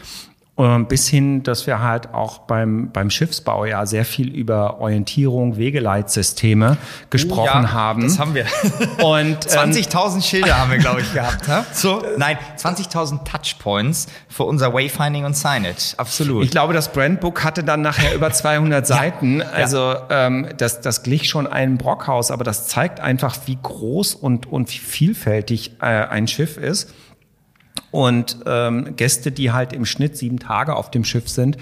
bis 0.89 1.09
hin, 1.09 1.43
dass 1.43 1.67
wir 1.67 1.81
halt 1.81 2.13
auch 2.15 2.39
beim, 2.39 2.91
beim 2.93 3.11
Schiffsbau 3.11 3.65
ja 3.65 3.87
sehr 3.87 4.05
viel 4.05 4.29
über 4.29 4.81
Orientierung, 4.81 5.57
Wegeleitsysteme 5.57 6.77
gesprochen 7.11 7.63
oh 7.63 7.65
ja, 7.65 7.73
haben. 7.73 8.03
Das 8.03 8.19
haben 8.19 8.35
wir. 8.35 8.45
Und 9.05 9.47
20.000 9.47 10.15
ähm, 10.15 10.21
Schilder 10.23 10.59
haben 10.59 10.71
wir, 10.71 10.79
glaube 10.79 11.01
ich, 11.01 11.13
gehabt. 11.15 11.49
Ha? 11.49 11.65
So, 11.73 12.03
nein, 12.17 12.39
20.000 12.59 13.25
Touchpoints 13.25 14.07
für 14.29 14.45
unser 14.45 14.73
Wayfinding 14.73 15.25
und 15.25 15.37
Signage. 15.37 15.95
Absolut. 15.97 16.45
Ich 16.45 16.51
glaube, 16.51 16.73
das 16.75 16.93
Brandbook 16.93 17.45
hatte 17.45 17.65
dann 17.65 17.83
nachher 17.83 18.15
über 18.15 18.31
200 18.31 18.87
Seiten. 18.93 19.41
Ja. 19.41 19.47
Also 19.51 19.95
ähm, 20.11 20.49
das, 20.59 20.81
das 20.81 21.03
glich 21.03 21.29
schon 21.29 21.47
einem 21.47 21.79
Brockhaus, 21.79 22.31
aber 22.31 22.45
das 22.45 22.69
zeigt 22.69 23.01
einfach, 23.01 23.37
wie 23.47 23.59
groß 23.61 24.15
und, 24.15 24.47
und 24.47 24.73
wie 24.73 24.79
vielfältig 24.79 25.73
äh, 25.81 25.87
ein 25.87 26.29
Schiff 26.29 26.57
ist. 26.57 26.93
Und 27.93 28.39
ähm, 28.47 28.97
Gäste, 28.97 29.31
die 29.31 29.53
halt 29.53 29.73
im 29.73 29.85
Schnitt 29.85 30.17
sieben 30.17 30.41
Tage 30.41 30.75
auf 30.75 30.91
dem 30.91 31.05
Schiff 31.05 31.29
sind, 31.29 31.59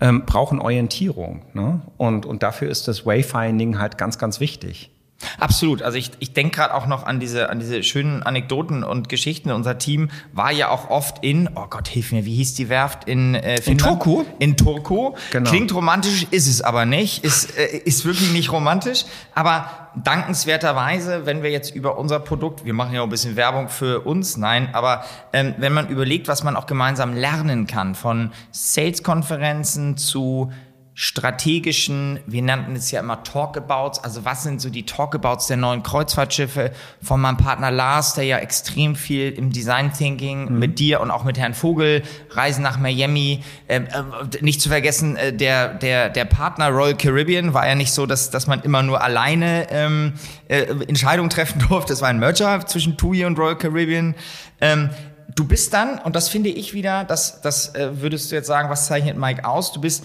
ähm, 0.00 0.24
brauchen 0.26 0.60
Orientierung. 0.60 1.42
Ne? 1.52 1.82
Und, 1.96 2.26
und 2.26 2.42
dafür 2.42 2.68
ist 2.68 2.88
das 2.88 3.06
Wayfinding 3.06 3.78
halt 3.78 3.96
ganz, 3.96 4.18
ganz 4.18 4.40
wichtig. 4.40 4.90
Absolut. 5.38 5.82
Also 5.82 5.96
ich, 5.96 6.10
ich 6.18 6.32
denke 6.32 6.56
gerade 6.56 6.74
auch 6.74 6.86
noch 6.86 7.06
an 7.06 7.20
diese, 7.20 7.48
an 7.48 7.60
diese 7.60 7.82
schönen 7.82 8.22
Anekdoten 8.22 8.84
und 8.84 9.08
Geschichten. 9.08 9.50
Unser 9.50 9.78
Team 9.78 10.10
war 10.32 10.52
ja 10.52 10.70
auch 10.70 10.90
oft 10.90 11.24
in, 11.24 11.48
oh 11.54 11.66
Gott, 11.70 11.88
hilf 11.88 12.12
mir, 12.12 12.24
wie 12.24 12.34
hieß 12.34 12.54
die 12.54 12.68
Werft 12.68 13.04
in 13.04 13.34
äh, 13.34 13.60
In 13.64 13.78
Turku? 13.78 14.24
In 14.38 14.56
Turku. 14.56 15.14
Genau. 15.30 15.48
Klingt 15.48 15.74
romantisch, 15.74 16.26
ist 16.30 16.48
es 16.48 16.60
aber 16.60 16.84
nicht. 16.84 17.24
Ist, 17.24 17.56
äh, 17.56 17.78
ist 17.84 18.04
wirklich 18.04 18.32
nicht 18.32 18.52
romantisch. 18.52 19.04
Aber 19.34 19.83
dankenswerterweise, 19.96 21.26
wenn 21.26 21.42
wir 21.42 21.50
jetzt 21.50 21.74
über 21.74 21.98
unser 21.98 22.20
Produkt, 22.20 22.64
wir 22.64 22.74
machen 22.74 22.94
ja 22.94 23.00
auch 23.00 23.06
ein 23.06 23.10
bisschen 23.10 23.36
Werbung 23.36 23.68
für 23.68 24.00
uns, 24.00 24.36
nein, 24.36 24.70
aber 24.72 25.04
ähm, 25.32 25.54
wenn 25.58 25.72
man 25.72 25.88
überlegt, 25.88 26.28
was 26.28 26.42
man 26.42 26.56
auch 26.56 26.66
gemeinsam 26.66 27.14
lernen 27.14 27.66
kann, 27.66 27.94
von 27.94 28.32
Sales-Konferenzen 28.50 29.96
zu 29.96 30.50
strategischen, 30.96 32.20
wir 32.24 32.42
nannten 32.42 32.76
es 32.76 32.92
ja 32.92 33.00
immer 33.00 33.24
Talkabouts, 33.24 33.98
also 34.04 34.24
was 34.24 34.44
sind 34.44 34.60
so 34.60 34.70
die 34.70 34.86
Talkabouts 34.86 35.48
der 35.48 35.56
neuen 35.56 35.82
Kreuzfahrtschiffe? 35.82 36.70
Von 37.02 37.20
meinem 37.20 37.36
Partner 37.36 37.72
Lars, 37.72 38.14
der 38.14 38.24
ja 38.24 38.38
extrem 38.38 38.94
viel 38.94 39.32
im 39.32 39.50
Design 39.50 39.92
Thinking 39.92 40.52
mhm. 40.52 40.58
mit 40.60 40.78
dir 40.78 41.00
und 41.00 41.10
auch 41.10 41.24
mit 41.24 41.36
Herrn 41.36 41.54
Vogel, 41.54 42.02
Reisen 42.30 42.62
nach 42.62 42.78
Miami, 42.78 43.42
ähm, 43.68 43.86
äh, 43.86 44.42
nicht 44.42 44.60
zu 44.60 44.68
vergessen, 44.68 45.16
äh, 45.16 45.32
der, 45.32 45.74
der, 45.74 46.10
der 46.10 46.26
Partner 46.26 46.68
Royal 46.68 46.96
Caribbean 46.96 47.54
war 47.54 47.66
ja 47.66 47.74
nicht 47.74 47.92
so, 47.92 48.06
dass, 48.06 48.30
dass 48.30 48.46
man 48.46 48.62
immer 48.62 48.84
nur 48.84 49.02
alleine 49.02 49.66
ähm, 49.70 50.12
äh, 50.46 50.62
Entscheidungen 50.86 51.28
treffen 51.28 51.58
durfte, 51.68 51.92
das 51.92 52.02
war 52.02 52.08
ein 52.08 52.20
Merger 52.20 52.64
zwischen 52.66 52.96
TUI 52.96 53.24
und 53.24 53.36
Royal 53.36 53.58
Caribbean. 53.58 54.14
Ähm, 54.60 54.90
du 55.34 55.44
bist 55.44 55.74
dann, 55.74 55.98
und 55.98 56.14
das 56.14 56.28
finde 56.28 56.50
ich 56.50 56.72
wieder, 56.72 57.02
das, 57.02 57.40
das 57.40 57.74
äh, 57.74 58.00
würdest 58.00 58.30
du 58.30 58.36
jetzt 58.36 58.46
sagen, 58.46 58.70
was 58.70 58.86
zeichnet 58.86 59.16
Mike 59.16 59.44
aus, 59.44 59.72
du 59.72 59.80
bist 59.80 60.04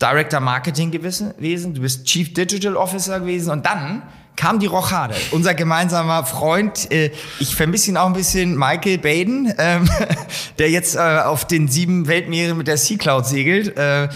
Director 0.00 0.40
Marketing 0.40 0.90
gewesen, 0.90 1.34
du 1.74 1.80
bist 1.80 2.04
Chief 2.06 2.32
Digital 2.32 2.76
Officer 2.76 3.20
gewesen 3.20 3.50
und 3.50 3.66
dann 3.66 4.02
kam 4.36 4.60
die 4.60 4.66
Rochade, 4.66 5.16
unser 5.32 5.52
gemeinsamer 5.54 6.24
Freund, 6.24 6.92
äh, 6.92 7.10
ich 7.40 7.56
vermisse 7.56 7.90
ihn 7.90 7.96
auch 7.96 8.06
ein 8.06 8.12
bisschen, 8.12 8.56
Michael 8.56 8.98
Baden, 8.98 9.52
ähm, 9.58 9.90
der 10.58 10.70
jetzt 10.70 10.94
äh, 10.94 10.98
auf 10.98 11.44
den 11.44 11.66
sieben 11.66 12.06
Weltmeeren 12.06 12.56
mit 12.56 12.68
der 12.68 12.76
Sea 12.76 12.96
Cloud 12.96 13.26
segelt. 13.26 13.76
Äh, 13.76 14.08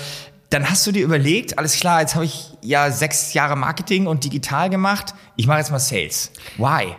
dann 0.50 0.70
hast 0.70 0.86
du 0.86 0.92
dir 0.92 1.02
überlegt, 1.02 1.58
alles 1.58 1.74
klar, 1.80 2.02
jetzt 2.02 2.14
habe 2.14 2.24
ich 2.24 2.56
ja 2.62 2.90
sechs 2.92 3.34
Jahre 3.34 3.56
Marketing 3.56 4.06
und 4.06 4.22
digital 4.22 4.70
gemacht, 4.70 5.14
ich 5.34 5.48
mache 5.48 5.58
jetzt 5.58 5.72
mal 5.72 5.80
Sales. 5.80 6.30
Why? 6.56 6.94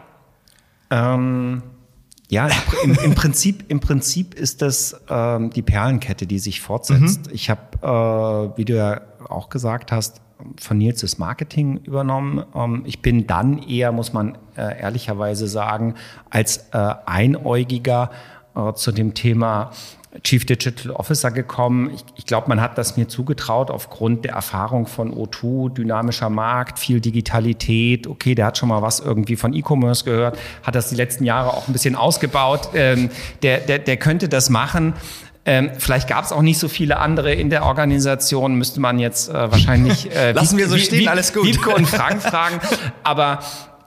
Ähm 0.90 1.64
ja, 2.30 2.50
im, 2.84 2.98
im, 3.04 3.16
Prinzip, 3.16 3.66
im 3.70 3.80
Prinzip 3.80 4.34
ist 4.34 4.62
das 4.62 5.00
ähm, 5.10 5.50
die 5.52 5.62
Perlenkette, 5.62 6.26
die 6.26 6.40
sich 6.40 6.62
fortsetzt. 6.62 7.28
Mhm. 7.28 7.34
Ich 7.34 7.50
habe, 7.50 8.54
äh, 8.54 8.58
wie 8.58 8.66
du 8.66 8.76
ja 8.76 9.02
auch 9.30 9.50
gesagt 9.50 9.92
hast, 9.92 10.22
von 10.60 10.78
Nils 10.78 11.02
das 11.02 11.18
Marketing 11.18 11.78
übernommen. 11.78 12.44
Ähm, 12.56 12.84
ich 12.86 13.02
bin 13.02 13.28
dann 13.28 13.60
eher, 13.60 13.92
muss 13.92 14.14
man 14.14 14.38
äh, 14.56 14.80
ehrlicherweise 14.82 15.48
sagen, 15.48 15.96
als 16.30 16.70
äh, 16.72 16.96
Einäugiger 17.06 18.12
äh, 18.56 18.74
zu 18.74 18.92
dem 18.92 19.14
Thema 19.14 19.72
Chief 20.22 20.46
Digital 20.46 20.92
Officer 20.92 21.32
gekommen. 21.32 21.92
Ich, 21.96 22.04
ich 22.16 22.26
glaube, 22.26 22.48
man 22.48 22.62
hat 22.62 22.78
das 22.78 22.98
mir 22.98 23.08
zugetraut 23.08 23.72
aufgrund 23.72 24.26
der 24.26 24.34
Erfahrung 24.34 24.86
von 24.86 25.14
O2, 25.14 25.74
dynamischer 25.74 26.30
Markt, 26.30 26.78
viel 26.78 27.02
Digitalität. 27.02 28.06
Okay, 28.06 28.36
der 28.36 28.46
hat 28.46 28.58
schon 28.58 28.70
mal 28.70 28.82
was 28.82 29.00
irgendwie 29.00 29.36
von 29.36 29.54
E-Commerce 29.54 30.04
gehört, 30.04 30.38
hat 30.62 30.76
das 30.76 30.90
die 30.90 30.96
letzten 30.96 31.24
Jahre 31.24 31.54
auch 31.54 31.68
ein 31.68 31.74
bisschen 31.74 31.96
ausgebaut. 31.96 32.70
Ähm, 32.76 33.10
der, 33.42 33.60
der, 33.60 33.80
der 33.80 33.98
könnte 33.98 34.30
das 34.30 34.50
machen. 34.50 34.94
Ähm, 35.46 35.72
vielleicht 35.78 36.08
gab 36.08 36.24
es 36.24 36.32
auch 36.32 36.42
nicht 36.42 36.58
so 36.58 36.70
viele 36.70 36.98
andere 37.00 37.34
in 37.34 37.50
der 37.50 37.66
Organisation, 37.66 38.56
müsste 38.56 38.80
man 38.80 38.98
jetzt 38.98 39.30
äh, 39.30 39.34
wahrscheinlich 39.34 40.10
äh, 40.16 40.32
Lassen 40.34 40.58
wir 40.58 40.70
so 40.70 40.78
stehen, 40.78 41.02
wie, 41.02 41.08
alles 41.10 41.34
gut. 41.34 41.46
Wiebke 41.46 41.72
und 41.72 41.88
Frank 41.90 42.22
fragen. 42.22 42.62
Aber 43.04 43.40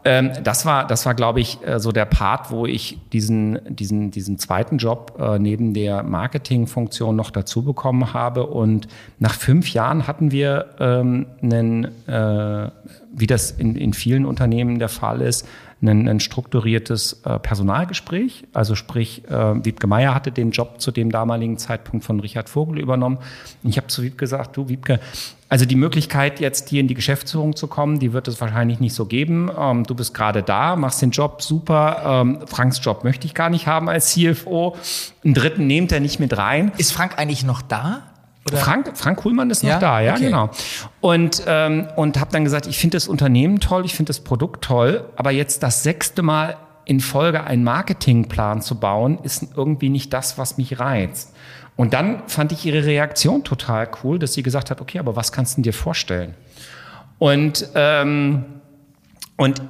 ähm, 0.07 0.31
das 0.45 0.65
war, 0.65 0.87
das 0.87 1.05
war, 1.05 1.15
glaube 1.15 1.41
ich, 1.41 1.59
äh, 1.67 1.81
so 1.81 1.91
der 1.91 2.05
Part, 2.05 2.53
wo 2.53 2.65
ich 2.65 2.97
diesen, 3.13 3.59
diesen, 3.69 4.13
diesen 4.13 4.39
zweiten 4.39 4.79
Job 4.79 5.19
äh, 5.21 5.41
neben 5.41 5.75
der 5.75 6.05
Marketingfunktion 6.05 7.17
noch 7.17 7.33
dazu 7.33 7.65
bekommen 7.65 8.15
habe. 8.15 8.47
Und 8.47 8.87
nach 9.19 9.35
fünf 9.35 9.73
Jahren 9.73 10.07
hatten 10.07 10.31
wir 10.31 10.67
ähm, 10.79 11.27
einen, 11.43 11.85
äh, 12.07 12.71
wie 13.13 13.27
das 13.27 13.51
in, 13.51 13.75
in 13.75 13.95
vielen 13.95 14.27
Unternehmen 14.27 14.79
der 14.79 14.89
Fall 14.89 15.21
ist, 15.23 15.45
ein, 15.89 16.09
ein 16.09 16.21
strukturiertes 16.21 17.23
äh, 17.25 17.39
Personalgespräch. 17.39 18.45
Also 18.53 18.75
sprich, 18.75 19.25
äh, 19.29 19.65
Wiebke 19.65 19.87
Meier 19.87 20.15
hatte 20.15 20.33
den 20.33 20.51
Job 20.51 20.81
zu 20.81 20.91
dem 20.91 21.11
damaligen 21.11 21.59
Zeitpunkt 21.59 22.05
von 22.05 22.21
Richard 22.21 22.49
Vogel 22.49 22.79
übernommen. 22.81 23.19
Ich 23.63 23.77
habe 23.77 23.87
zu 23.89 24.03
Wiebke 24.03 24.19
gesagt, 24.19 24.57
du 24.57 24.69
Wiebke, 24.69 25.01
also 25.49 25.65
die 25.65 25.77
Möglichkeit, 25.77 26.41
jetzt 26.41 26.69
hier 26.69 26.81
in 26.81 26.89
die 26.89 26.95
Geschäftsführung 26.95 27.55
zu 27.55 27.69
kommen, 27.69 28.01
die 28.01 28.13
wird 28.13 28.27
es 28.27 28.41
wahrscheinlich 28.41 28.81
nicht 28.81 28.95
so 28.95 29.07
geben. 29.07 29.51
Ähm, 29.57 29.85
du 29.85 29.95
bist 29.95 30.13
gerade 30.13 30.43
da, 30.43 30.77
machst 30.77 31.03
den 31.03 31.11
Job 31.11 31.43
super. 31.43 32.03
Ähm, 32.05 32.41
Franks 32.47 32.81
Job 32.83 33.05
möchte 33.05 33.27
ich 33.27 33.35
gar 33.35 33.51
nicht 33.51 33.67
haben 33.67 33.89
als 33.89 34.13
CFO. 34.13 34.77
Einen 35.25 35.35
dritten 35.35 35.67
nehmt 35.67 35.93
er 35.93 36.01
nicht 36.01 36.19
mit 36.19 36.37
rein. 36.37 36.73
Ist 36.79 36.93
Frank 36.93 37.19
eigentlich 37.19 37.45
noch 37.45 37.63
da? 37.63 38.03
Oder? 38.47 38.59
Frank, 38.59 38.93
Frank 38.97 39.19
Kuhlmann 39.19 39.51
ist 39.51 39.63
noch 39.63 39.71
ja? 39.71 39.79
da, 39.79 40.01
ja, 40.01 40.15
okay. 40.15 40.25
genau. 40.27 40.51
Und, 41.01 41.43
ähm, 41.47 41.89
und 41.97 42.21
habe 42.21 42.31
dann 42.33 42.45
gesagt, 42.45 42.67
ich 42.67 42.79
finde 42.79 42.97
das 42.97 43.09
Unternehmen 43.09 43.61
toll, 43.61 43.85
ich 43.85 43.95
finde 43.95 44.11
das 44.11 44.21
Produkt 44.21 44.65
toll, 44.65 45.05
aber 45.17 45.31
jetzt 45.31 45.63
das 45.63 45.83
sechste 45.83 46.23
Mal 46.23 46.57
in 46.85 47.01
Folge 47.01 47.43
einen 47.43 47.65
Marketingplan 47.65 48.63
zu 48.63 48.79
bauen, 48.79 49.19
ist 49.23 49.49
irgendwie 49.57 49.89
nicht 49.89 50.13
das, 50.13 50.39
was 50.39 50.57
mich 50.57 50.79
reizt. 50.79 51.35
Und 51.75 51.93
dann 51.93 52.23
fand 52.27 52.53
ich 52.53 52.65
ihre 52.65 52.87
Reaktion 52.87 53.45
total 53.45 53.89
cool, 54.03 54.19
dass 54.19 54.33
sie 54.33 54.43
gesagt 54.43 54.71
hat, 54.71 54.81
okay, 54.81 54.99
aber 54.99 55.17
was 55.17 55.33
kannst 55.33 55.59
du 55.59 55.63
dir 55.63 55.75
vorstellen? 55.75 56.35
Und, 57.19 57.69
ähm, 57.75 58.45
und 59.37 59.61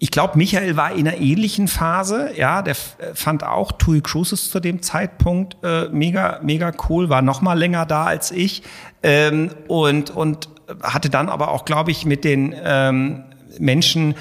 ich 0.00 0.10
glaube, 0.10 0.38
Michael 0.38 0.76
war 0.76 0.92
in 0.92 1.08
einer 1.08 1.16
ähnlichen 1.16 1.66
Phase. 1.66 2.30
Ja, 2.36 2.62
der 2.62 2.76
fand 3.14 3.42
auch 3.42 3.72
TUI 3.72 4.00
Cruises 4.00 4.50
zu 4.50 4.60
dem 4.60 4.80
Zeitpunkt 4.80 5.56
äh, 5.64 5.88
mega, 5.88 6.38
mega 6.42 6.72
cool, 6.88 7.08
war 7.08 7.22
noch 7.22 7.40
mal 7.40 7.58
länger 7.58 7.84
da 7.84 8.04
als 8.04 8.30
ich 8.30 8.62
ähm, 9.02 9.50
und 9.66 10.10
und 10.10 10.48
hatte 10.82 11.10
dann 11.10 11.28
aber 11.28 11.50
auch, 11.50 11.64
glaube 11.64 11.90
ich, 11.90 12.04
mit 12.04 12.24
den 12.24 12.54
ähm, 12.62 13.24
Menschen 13.58 14.14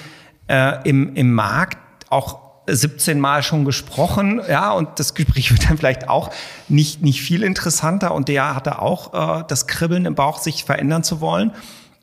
äh, 0.48 0.82
im 0.88 1.16
im 1.16 1.34
Markt 1.34 1.78
auch 2.10 2.48
17 2.68 3.20
Mal 3.20 3.44
schon 3.44 3.64
gesprochen, 3.64 4.42
ja, 4.50 4.72
und 4.72 5.00
das 5.00 5.14
Gespräch 5.14 5.52
wird 5.58 5.70
dann 5.70 5.78
vielleicht 5.78 6.10
auch 6.10 6.32
nicht, 6.68 7.02
nicht 7.02 7.22
viel 7.22 7.44
interessanter 7.44 8.14
und 8.14 8.28
der 8.28 8.56
hatte 8.56 8.82
auch 8.82 9.40
äh, 9.40 9.44
das 9.48 9.68
Kribbeln 9.68 10.06
im 10.06 10.16
Bauch, 10.16 10.40
sich 10.40 10.64
verändern 10.64 11.04
zu 11.04 11.22
wollen. 11.22 11.54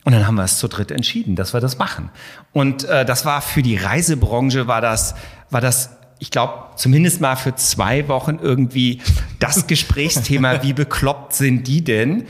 Und 0.05 0.12
dann 0.12 0.27
haben 0.27 0.35
wir 0.35 0.45
es 0.45 0.59
zu 0.59 0.69
dritt 0.69 0.90
entschieden, 0.90 1.35
dass 1.35 1.55
wir 1.55 1.61
das 1.61 1.79
machen. 1.79 2.11
Und 2.53 2.85
äh, 2.85 3.05
das 3.05 3.25
war 3.25 3.40
für 3.40 3.62
die 3.62 3.77
Reisebranche, 3.77 4.67
war 4.67 4.81
das, 4.81 5.14
war 5.51 5.61
das 5.61 5.90
ich 6.19 6.31
glaube, 6.31 6.55
zumindest 6.77 7.21
mal 7.21 7.37
für 7.37 7.55
zwei 7.55 8.09
Wochen 8.09 8.38
irgendwie 8.40 9.03
das 9.40 9.67
Gesprächsthema, 9.67 10.62
wie 10.62 10.73
bekloppt 10.73 11.35
sind 11.35 11.67
die 11.67 11.83
denn? 11.83 12.27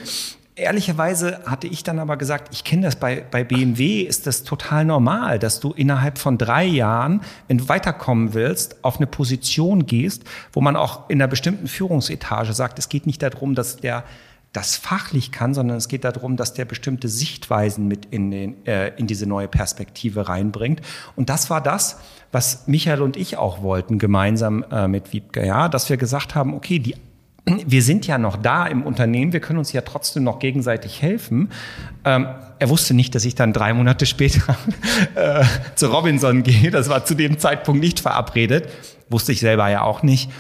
Ehrlicherweise 0.57 1.41
hatte 1.47 1.67
ich 1.67 1.83
dann 1.83 1.99
aber 1.99 2.17
gesagt, 2.17 2.49
ich 2.53 2.63
kenne 2.63 2.83
das 2.83 2.97
bei, 2.97 3.25
bei 3.29 3.43
BMW, 3.43 4.03
ist 4.03 4.29
das 4.29 4.45
total 4.45 4.85
normal, 4.85 5.41
dass 5.41 5.59
du 5.59 5.73
innerhalb 5.73 6.17
von 6.17 6.39
drei 6.39 6.65
Jahren, 6.65 7.23
wenn 7.49 7.59
du 7.59 7.69
weiterkommen 7.69 8.35
willst, 8.35 8.85
auf 8.85 8.99
eine 8.99 9.09
Position 9.09 9.85
gehst, 9.87 10.23
wo 10.53 10.61
man 10.61 10.77
auch 10.77 11.11
in 11.11 11.21
einer 11.21 11.29
bestimmten 11.29 11.67
Führungsetage 11.67 12.53
sagt, 12.53 12.79
es 12.79 12.89
geht 12.89 13.05
nicht 13.07 13.21
darum, 13.21 13.57
dass 13.57 13.79
der 13.79 14.05
das 14.55 14.77
fachlich 14.77 15.33
kann, 15.33 15.53
sondern 15.53 15.77
es 15.77 15.89
geht 15.89 16.05
darum, 16.05 16.37
dass 16.37 16.55
der 16.55 16.65
bestimmte 16.65 17.09
Sichtweisen 17.09 17.89
mit 17.89 18.07
in, 18.07 18.31
den, 18.31 18.67
äh, 18.67 18.97
in 18.97 19.07
diese 19.07 19.27
neue 19.27 19.49
Perspektive 19.49 20.29
reinbringt. 20.29 20.81
Und 21.17 21.29
das 21.29 21.51
war 21.51 21.61
das, 21.61 21.99
was 22.31 22.67
Michael 22.67 23.03
und 23.03 23.17
ich 23.17 23.37
auch 23.37 23.63
wollten, 23.63 23.99
gemeinsam 23.99 24.65
äh, 24.71 24.87
mit 24.87 25.13
Wiebke, 25.13 25.45
ja, 25.45 25.69
dass 25.69 25.91
wir 25.91 25.97
gesagt 25.97 26.35
haben, 26.37 26.55
okay, 26.55 26.79
die 26.79 26.95
wir 27.67 27.83
sind 27.83 28.07
ja 28.07 28.17
noch 28.17 28.37
da 28.37 28.67
im 28.67 28.85
Unternehmen, 28.85 29.33
wir 29.33 29.41
können 29.41 29.59
uns 29.59 29.73
ja 29.73 29.81
trotzdem 29.81 30.23
noch 30.23 30.39
gegenseitig 30.39 31.03
helfen. 31.03 31.51
Ähm, 32.05 32.29
er 32.61 32.69
wusste 32.71 32.95
nicht, 32.95 33.15
dass 33.15 33.25
ich 33.25 33.35
dann 33.35 33.53
drei 33.53 33.75
Monate 33.75 34.07
später 34.07 34.57
äh, 35.17 35.45
zu 35.75 35.89
Robinson 35.89 36.45
gehe. 36.45 36.71
Das 36.71 36.89
war 36.89 37.05
zu 37.05 37.15
dem 37.15 37.39
Zeitpunkt 37.41 37.81
nicht 37.81 38.01
verabredet. 38.01 38.69
Wusste 39.11 39.33
ich 39.33 39.41
selber 39.41 39.69
ja 39.69 39.83
auch 39.83 40.03
nicht 40.03 40.31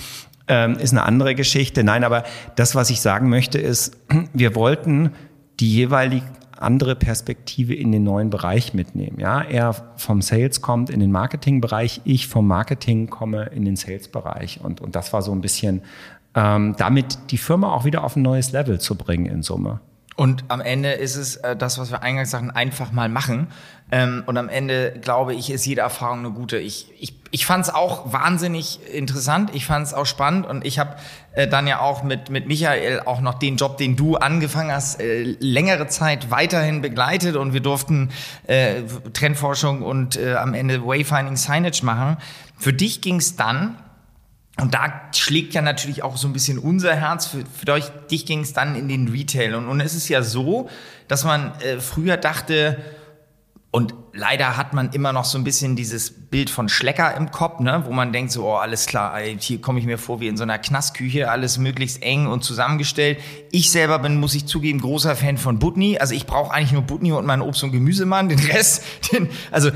ähm, 0.48 0.74
ist 0.74 0.92
eine 0.92 1.04
andere 1.04 1.35
Geschichte. 1.35 1.85
Nein, 1.85 2.04
aber 2.04 2.24
das, 2.57 2.74
was 2.74 2.90
ich 2.90 3.00
sagen 3.00 3.28
möchte, 3.28 3.59
ist, 3.59 3.96
wir 4.33 4.54
wollten 4.54 5.12
die 5.61 5.72
jeweilig 5.72 6.22
andere 6.59 6.96
Perspektive 6.96 7.74
in 7.74 7.92
den 7.92 8.04
neuen 8.04 8.30
Bereich 8.30 8.74
mitnehmen. 8.74 9.18
Ja, 9.20 9.42
er 9.42 9.74
vom 9.96 10.22
Sales 10.22 10.61
kommt 10.61 10.90
in 10.90 11.00
den 11.00 11.12
Marketingbereich, 11.12 12.00
ich 12.04 12.28
vom 12.28 12.46
Marketing 12.46 13.09
komme 13.09 13.46
in 13.46 13.64
den 13.64 13.76
Sales-Bereich. 13.76 14.61
Und, 14.62 14.80
und 14.80 14.96
das 14.96 15.12
war 15.12 15.22
so 15.22 15.33
ein 15.33 15.40
bisschen, 15.40 15.83
ähm, 16.35 16.74
damit 16.78 17.30
die 17.30 17.38
Firma 17.38 17.72
auch 17.72 17.85
wieder 17.85 18.04
auf 18.04 18.16
ein 18.16 18.22
neues 18.22 18.52
Level 18.52 18.80
zu 18.80 18.96
bringen 18.96 19.26
in 19.26 19.42
Summe. 19.42 19.80
Und 20.16 20.44
am 20.48 20.61
Ende 20.61 20.92
ist 20.92 21.16
es 21.16 21.37
äh, 21.37 21.57
das, 21.57 21.78
was 21.78 21.90
wir 21.90 22.02
eingangs 22.02 22.30
sagten, 22.30 22.50
einfach 22.50 22.92
mal 22.92 23.09
machen. 23.09 23.48
Ähm, 23.94 24.24
und 24.26 24.37
am 24.37 24.48
Ende, 24.48 24.92
glaube 25.00 25.35
ich, 25.35 25.50
ist 25.50 25.64
jede 25.66 25.83
Erfahrung 25.83 26.18
eine 26.18 26.33
gute. 26.33 26.59
Ich, 26.59 26.88
ich, 26.98 27.14
ich 27.30 27.46
fand 27.46 27.66
es 27.66 27.72
auch 27.72 28.12
wahnsinnig 28.12 28.80
interessant, 28.92 29.50
ich 29.54 29.66
fand 29.66 29.87
es 29.87 29.94
auch 29.94 30.04
spannend 30.04 30.46
und 30.46 30.66
ich 30.66 30.80
habe 30.80 30.96
äh, 31.35 31.46
dann 31.46 31.68
ja 31.68 31.78
auch 31.78 32.02
mit, 32.02 32.28
mit 32.28 32.48
Michael 32.48 33.02
auch 33.04 33.20
noch 33.20 33.35
den 33.35 33.57
Job, 33.57 33.78
den 33.78 33.94
du 33.94 34.16
angefangen 34.16 34.72
hast, 34.72 35.00
äh, 35.00 35.22
längere 35.38 35.87
Zeit 35.87 36.33
weiterhin 36.33 36.83
begleitet 36.83 37.37
und 37.37 37.52
wir 37.52 37.61
durften 37.61 38.11
äh, 38.48 38.83
Trendforschung 39.12 39.83
und 39.83 40.16
äh, 40.16 40.35
am 40.35 40.54
Ende 40.54 40.85
Wayfinding 40.85 41.37
Signage 41.37 41.85
machen. 41.85 42.16
Für 42.59 42.72
dich 42.72 43.00
ging 43.00 43.20
es 43.20 43.37
dann 43.37 43.78
und 44.61 44.74
da 44.74 45.02
schlägt 45.14 45.54
ja 45.54 45.62
natürlich 45.62 46.02
auch 46.02 46.16
so 46.16 46.26
ein 46.26 46.33
bisschen 46.33 46.59
unser 46.59 46.96
Herz. 46.96 47.26
Für, 47.26 47.44
für 47.46 47.80
dich 48.11 48.26
ging 48.26 48.40
es 48.40 48.54
dann 48.54 48.74
in 48.74 48.88
den 48.88 49.07
Retail. 49.07 49.54
Und, 49.54 49.68
und 49.68 49.80
es 49.80 49.94
ist 49.94 50.09
ja 50.09 50.22
so, 50.22 50.68
dass 51.07 51.22
man 51.22 51.52
äh, 51.61 51.78
früher 51.78 52.16
dachte, 52.16 52.78
und 53.74 54.03
leider 54.14 54.57
hat 54.57 54.72
man 54.72 54.90
immer 54.90 55.12
noch 55.12 55.24
so 55.24 55.37
ein 55.37 55.45
bisschen 55.45 55.76
dieses 55.76 56.11
Bild 56.11 56.51
von 56.51 56.68
Schlecker 56.68 57.16
im 57.16 57.30
Kopf, 57.30 57.61
ne? 57.61 57.82
wo 57.86 57.93
man 57.93 58.12
denkt 58.12 58.32
so, 58.32 58.47
oh, 58.47 58.55
alles 58.55 58.86
klar, 58.86 59.18
hier 59.20 59.61
komme 59.61 59.78
ich 59.78 59.86
mir 59.86 59.99
vor 59.99 60.20
wie 60.20 60.28
in 60.28 60.36
so 60.36 60.43
einer 60.45 60.59
Knastküche, 60.59 61.30
alles 61.30 61.59
möglichst 61.59 62.03
eng 62.03 62.26
und 62.26 62.45
zusammengestellt. 62.45 63.18
Ich 63.51 63.70
selber 63.70 63.99
bin, 63.99 64.18
muss 64.18 64.34
ich 64.34 64.47
zugeben, 64.47 64.80
großer 64.80 65.16
Fan 65.16 65.36
von 65.36 65.59
Butni. 65.59 65.99
Also 65.99 66.14
ich 66.14 66.26
brauche 66.26 66.53
eigentlich 66.53 66.72
nur 66.72 66.82
Butni 66.82 67.12
und 67.12 67.26
meinen 67.26 67.43
Obst- 67.43 67.62
und 67.64 67.72
Gemüsemann. 67.72 68.28
Den 68.28 68.38
Rest, 68.38 68.82
den, 69.12 69.28
also 69.51 69.70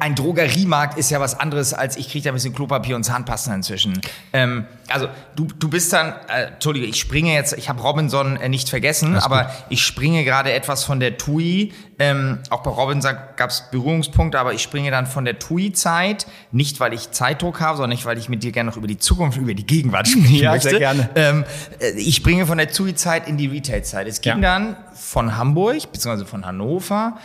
ein 0.00 0.14
Drogeriemarkt 0.14 0.98
ist 0.98 1.10
ja 1.10 1.20
was 1.20 1.38
anderes, 1.38 1.74
als 1.74 1.96
ich 1.96 2.10
kriege 2.10 2.24
da 2.24 2.30
ein 2.30 2.34
bisschen 2.34 2.54
Klopapier 2.54 2.96
und 2.96 3.04
Zahnpasta 3.04 3.54
inzwischen. 3.54 4.00
Ähm, 4.32 4.66
also 4.88 5.08
du, 5.36 5.46
du 5.58 5.68
bist 5.68 5.92
dann, 5.92 6.14
äh, 6.28 6.46
Entschuldige, 6.52 6.86
ich 6.86 6.98
springe 6.98 7.34
jetzt, 7.34 7.56
ich 7.56 7.68
habe 7.68 7.82
Robinson 7.82 8.36
äh, 8.36 8.48
nicht 8.48 8.68
vergessen, 8.68 9.16
aber 9.16 9.50
ich 9.68 9.82
springe 9.82 10.24
gerade 10.24 10.52
etwas 10.52 10.84
von 10.84 11.00
der 11.00 11.18
TUI. 11.18 11.72
Ähm, 11.98 12.38
auch 12.50 12.62
bei 12.62 12.70
Robinson 12.70 13.16
gab 13.36 13.50
es 13.50 13.64
Berührungspunkte, 13.78 14.38
aber 14.38 14.54
ich 14.54 14.62
springe 14.62 14.90
dann 14.90 15.06
von 15.06 15.24
der 15.24 15.38
TUI-Zeit, 15.38 16.26
nicht 16.52 16.80
weil 16.80 16.92
ich 16.92 17.10
Zeitdruck 17.10 17.60
habe, 17.60 17.76
sondern 17.76 17.90
nicht, 17.90 18.04
weil 18.04 18.18
ich 18.18 18.28
mit 18.28 18.42
dir 18.42 18.52
gerne 18.52 18.70
noch 18.70 18.76
über 18.76 18.86
die 18.86 18.98
Zukunft, 18.98 19.38
über 19.38 19.54
die 19.54 19.66
Gegenwart 19.66 20.08
sprechen 20.08 20.34
ja, 20.34 20.52
möchte. 20.52 20.70
Sehr 20.70 20.78
gerne. 20.78 21.10
Ähm, 21.14 21.44
äh, 21.80 21.90
ich 21.92 22.16
springe 22.16 22.46
von 22.46 22.58
der 22.58 22.70
TUI-Zeit 22.70 23.28
in 23.28 23.36
die 23.36 23.46
Retail-Zeit. 23.46 24.06
Es 24.06 24.20
ging 24.20 24.42
ja. 24.42 24.58
dann 24.58 24.76
von 24.94 25.36
Hamburg, 25.36 25.92
beziehungsweise 25.92 26.26
von 26.26 26.44
Hannover 26.44 27.18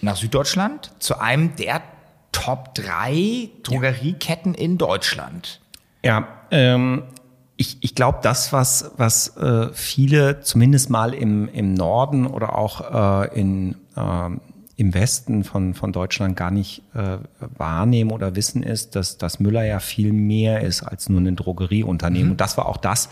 nach 0.00 0.16
Süddeutschland 0.16 0.92
zu 0.98 1.20
einem 1.20 1.54
der 1.56 1.82
Top 2.32 2.74
3 2.74 3.50
Drogerieketten 3.62 4.54
in 4.54 4.78
Deutschland. 4.78 5.60
Ja, 6.02 6.28
ähm, 6.50 7.02
ich, 7.60 7.76
ich 7.82 7.94
glaube, 7.94 8.20
das, 8.22 8.54
was, 8.54 8.92
was 8.96 9.36
äh, 9.36 9.68
viele 9.74 10.40
zumindest 10.40 10.88
mal 10.88 11.12
im, 11.12 11.48
im 11.48 11.74
Norden 11.74 12.26
oder 12.26 12.56
auch 12.56 13.24
äh, 13.24 13.38
in, 13.38 13.76
äh, 13.96 14.30
im 14.80 14.94
Westen 14.94 15.44
von, 15.44 15.74
von 15.74 15.92
Deutschland 15.92 16.38
gar 16.38 16.50
nicht 16.50 16.82
äh, 16.94 17.18
wahrnehmen 17.58 18.10
oder 18.12 18.34
wissen, 18.34 18.62
ist, 18.62 18.96
dass, 18.96 19.18
dass 19.18 19.38
Müller 19.38 19.62
ja 19.62 19.78
viel 19.78 20.10
mehr 20.10 20.62
ist 20.62 20.82
als 20.82 21.10
nur 21.10 21.20
ein 21.20 21.36
Drogerieunternehmen. 21.36 22.28
Mhm. 22.28 22.30
Und 22.32 22.40
das 22.40 22.56
war 22.56 22.64
auch 22.64 22.78
das 22.78 23.10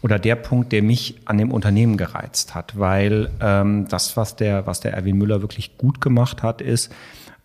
oder 0.00 0.18
der 0.18 0.34
Punkt, 0.36 0.72
der 0.72 0.82
mich 0.82 1.16
an 1.26 1.36
dem 1.36 1.52
Unternehmen 1.52 1.98
gereizt 1.98 2.54
hat, 2.54 2.78
weil 2.78 3.30
ähm, 3.42 3.86
das, 3.88 4.16
was 4.16 4.36
der, 4.36 4.66
was 4.66 4.80
der 4.80 4.94
Erwin 4.94 5.18
Müller 5.18 5.42
wirklich 5.42 5.76
gut 5.76 6.00
gemacht 6.00 6.42
hat, 6.42 6.62
ist, 6.62 6.90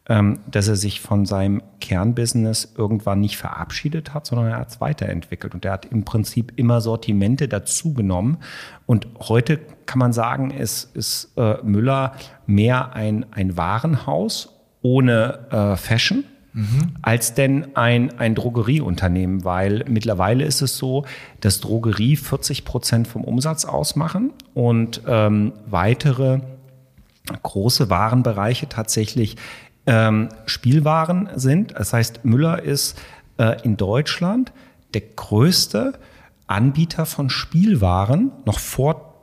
dass 0.07 0.67
er 0.67 0.75
sich 0.75 1.01
von 1.01 1.25
seinem 1.25 1.63
Kernbusiness 1.81 2.73
irgendwann 2.77 3.21
nicht 3.21 3.37
verabschiedet 3.37 4.13
hat, 4.13 4.27
sondern 4.27 4.49
er 4.49 4.59
hat 4.59 4.69
es 4.69 4.79
weiterentwickelt. 4.79 5.55
Und 5.55 5.65
er 5.65 5.71
hat 5.71 5.85
im 5.85 6.05
Prinzip 6.05 6.53
immer 6.57 6.79
Sortimente 6.79 7.47
dazugenommen. 7.47 8.37
Und 8.85 9.07
heute 9.19 9.59
kann 9.87 9.97
man 9.97 10.13
sagen, 10.13 10.51
ist, 10.51 10.95
ist 10.95 11.31
äh, 11.37 11.55
Müller 11.63 12.13
mehr 12.45 12.93
ein, 12.93 13.25
ein 13.31 13.57
Warenhaus 13.57 14.53
ohne 14.83 15.47
äh, 15.49 15.75
Fashion. 15.75 16.23
Mhm. 16.57 16.95
als 17.01 17.33
denn 17.33 17.75
ein, 17.75 18.17
ein 18.17 18.33
Drogerieunternehmen, 18.33 19.43
weil 19.43 19.83
mittlerweile 19.89 20.45
ist 20.45 20.61
es 20.61 20.77
so, 20.77 21.03
dass 21.41 21.59
Drogerie 21.59 22.15
40 22.15 22.63
Prozent 22.63 23.09
vom 23.09 23.25
Umsatz 23.25 23.65
ausmachen 23.65 24.31
und 24.53 25.01
ähm, 25.05 25.51
weitere 25.65 26.39
große 27.43 27.89
Warenbereiche 27.89 28.69
tatsächlich 28.69 29.35
ähm, 29.88 30.29
Spielwaren 30.45 31.29
sind. 31.36 31.73
Das 31.77 31.93
heißt, 31.93 32.25
Müller 32.25 32.61
ist 32.61 32.97
äh, 33.38 33.61
in 33.63 33.77
Deutschland 33.77 34.51
der 34.93 35.01
größte 35.01 35.93
Anbieter 36.47 37.05
von 37.05 37.29
Spielwaren, 37.29 38.31
noch 38.45 38.59
vor 38.59 39.13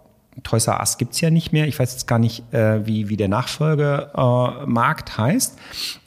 Toys 0.42 0.66
R 0.66 0.80
Us 0.80 0.96
gibt's 0.96 1.20
ja 1.20 1.30
nicht 1.30 1.52
mehr. 1.52 1.68
Ich 1.68 1.78
weiß 1.78 1.92
jetzt 1.92 2.06
gar 2.06 2.18
nicht, 2.18 2.52
äh, 2.54 2.86
wie, 2.86 3.10
wie 3.10 3.18
der 3.18 3.28
Nachfolgemarkt 3.28 5.10
äh, 5.10 5.18
heißt. 5.18 5.58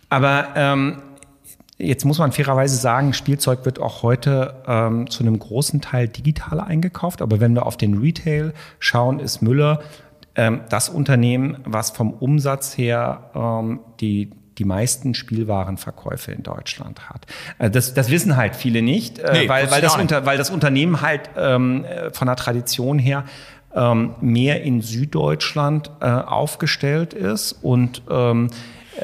Aber 0.10 0.48
ähm, 0.56 0.98
Jetzt 1.78 2.06
muss 2.06 2.20
man 2.20 2.32
fairerweise 2.32 2.78
sagen, 2.78 3.12
Spielzeug 3.12 3.66
wird 3.66 3.80
auch 3.80 4.02
heute 4.02 4.56
ähm, 4.66 5.10
zu 5.10 5.24
einem 5.24 5.38
großen 5.38 5.82
Teil 5.82 6.08
digital 6.08 6.62
eingekauft. 6.62 7.22
Aber 7.22 7.42
wenn 7.42 7.54
wir 7.54 7.66
auf 7.66 7.76
den 7.76 7.98
Retail 7.98 8.54
schauen, 8.80 9.20
ist 9.20 9.42
Müller 9.42 9.82
ähm, 10.36 10.62
das 10.70 10.88
Unternehmen, 10.88 11.58
was 11.66 11.92
vom 11.92 12.14
Umsatz 12.14 12.78
her 12.78 13.30
ähm, 13.36 13.82
die 14.00 14.32
die 14.58 14.66
meisten 14.66 15.14
Spielwarenverkäufe 15.14 16.32
in 16.32 16.44
Deutschland 16.44 17.10
hat. 17.10 17.26
Äh, 17.60 17.70
das, 17.70 17.94
das 17.94 18.10
wissen 18.10 18.36
halt 18.36 18.56
viele 18.56 18.82
nicht, 18.82 19.20
äh, 19.20 19.34
nee, 19.34 19.50
weil, 19.50 19.70
weil, 19.72 19.82
das 19.82 19.96
unter, 19.96 20.26
weil 20.26 20.38
das 20.38 20.50
Unternehmen 20.50 21.02
halt 21.02 21.30
ähm, 21.38 21.86
von 22.12 22.28
der 22.28 22.36
Tradition 22.36 23.00
her 23.00 23.26
ähm, 23.76 24.16
mehr 24.22 24.64
in 24.64 24.82
Süddeutschland 24.82 25.92
äh, 26.00 26.06
aufgestellt 26.06 27.14
ist. 27.14 27.52
Und 27.52 28.04
ähm, 28.10 28.50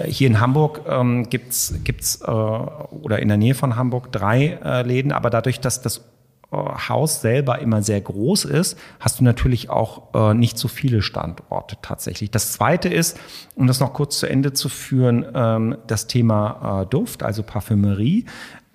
hier 0.06 0.28
in 0.28 0.39
Hamburg 0.39 0.82
ähm, 0.88 1.30
gibt's 1.30 1.74
gibt's 1.84 2.22
äh, 2.22 2.32
oder 2.32 3.20
in 3.20 3.28
der 3.28 3.38
Nähe 3.38 3.56
von 3.56 3.76
Hamburg 3.76 4.12
drei 4.12 4.58
äh, 4.64 4.84
Läden, 4.84 5.12
aber 5.12 5.30
dadurch, 5.30 5.60
dass 5.60 5.82
das 5.82 6.11
Haus 6.52 7.22
selber 7.22 7.60
immer 7.60 7.82
sehr 7.82 8.02
groß 8.02 8.45
ist, 8.45 8.78
hast 8.99 9.20
du 9.20 9.24
natürlich 9.24 9.70
auch 9.70 10.14
äh, 10.14 10.34
nicht 10.34 10.58
so 10.58 10.68
viele 10.68 11.02
Standorte 11.02 11.78
tatsächlich. 11.82 12.30
Das 12.30 12.52
zweite 12.52 12.89
ist, 12.89 13.18
um 13.56 13.68
das 13.68 13.80
noch 13.80 13.93
kurz 13.93 14.20
zu 14.20 14.28
Ende 14.28 14.52
zu 14.52 14.68
führen, 14.68 15.26
ähm, 15.34 15.78
das 15.88 16.08
Thema 16.08 16.82
äh, 16.82 16.86
Duft, 16.88 17.24
also 17.24 17.43
Parfümerie. 17.43 18.26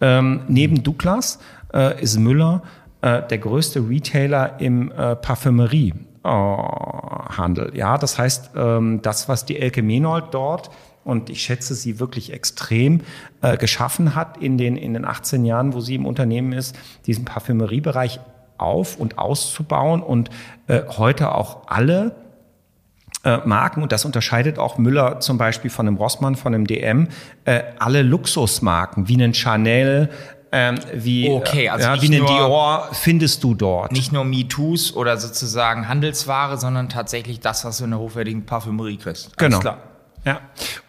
Ähm, 0.01 0.41
neben 0.49 0.83
Douglas 0.83 1.39
äh, 1.75 2.03
ist 2.03 2.19
Müller 2.19 2.63
äh, 3.03 3.23
der 3.29 3.39
größte 3.39 3.87
Retailer 3.89 4.61
im 4.61 4.91
äh, 4.93 5.17
Parfümeriehandel. 5.17 7.73
ja, 7.75 7.99
das 7.99 8.19
heißt, 8.19 8.53
ähm, 8.57 9.03
das, 9.03 9.29
was 9.29 9.45
die 9.45 9.59
Elke 9.59 9.83
Menold 9.83 10.33
dort 10.33 10.71
und 11.07 11.31
ich 11.31 11.43
schätze 11.43 11.75
sie 11.75 12.01
wirklich 12.01 12.33
extrem 12.33 13.01
äh, 13.41 13.57
geschaffen 13.57 14.15
hat 14.15 14.39
in 14.39 14.59
den, 14.59 14.77
in 14.77 14.95
den 14.95 15.05
18 15.05 15.45
Jahren, 15.45 15.73
wo 15.73 15.81
sie 15.81 15.95
im 15.95 16.05
Unternehmen 16.05 16.53
ist, 16.53 16.77
diesen 17.07 17.25
Parfümeriebereich 17.25 18.21
auf 18.59 18.97
und 18.97 19.19
auszubauen 19.19 20.03
und 20.03 20.31
äh, 20.67 20.83
heute 20.89 21.35
auch 21.35 21.69
alle 21.69 22.17
äh, 23.25 23.39
Marken, 23.45 23.83
und 23.83 23.93
das 23.93 24.05
unterscheidet 24.05 24.59
auch 24.59 24.79
Müller 24.79 25.21
zum 25.21 25.39
Beispiel 25.39 25.71
von 25.71 25.87
einem 25.87 25.97
Rossmann, 25.97 26.35
von 26.35 26.55
einem 26.55 26.67
DM, 26.67 27.09
äh, 27.45 27.63
alle 27.79 28.03
Luxusmarken 28.03 29.09
wie 29.09 29.15
einen 29.15 29.33
Chanel, 29.35 30.11
ähm, 30.53 30.77
wie, 30.93 31.29
okay, 31.29 31.69
also 31.69 31.87
ja, 31.87 32.01
wie 32.03 32.07
einen 32.07 32.27
Dior 32.27 32.89
findest 32.93 33.45
du 33.45 33.55
dort. 33.55 33.93
Nicht 33.93 34.13
nur 34.13 34.25
MeToos 34.25 34.95
oder 34.95 35.19
sozusagen 35.19 35.89
Handelsware, 35.89 36.57
sondern 36.57 36.89
tatsächlich 36.89 37.41
das, 37.41 37.65
was 37.65 37.79
du 37.79 37.85
in 37.85 37.91
der 37.91 37.99
hochwertigen 38.01 38.47
Parfümerie 38.47 38.97
kriegst. 38.97 39.27
Alles 39.27 39.37
genau. 39.37 39.61
Klar. 39.61 39.79
Ja, 40.27 40.41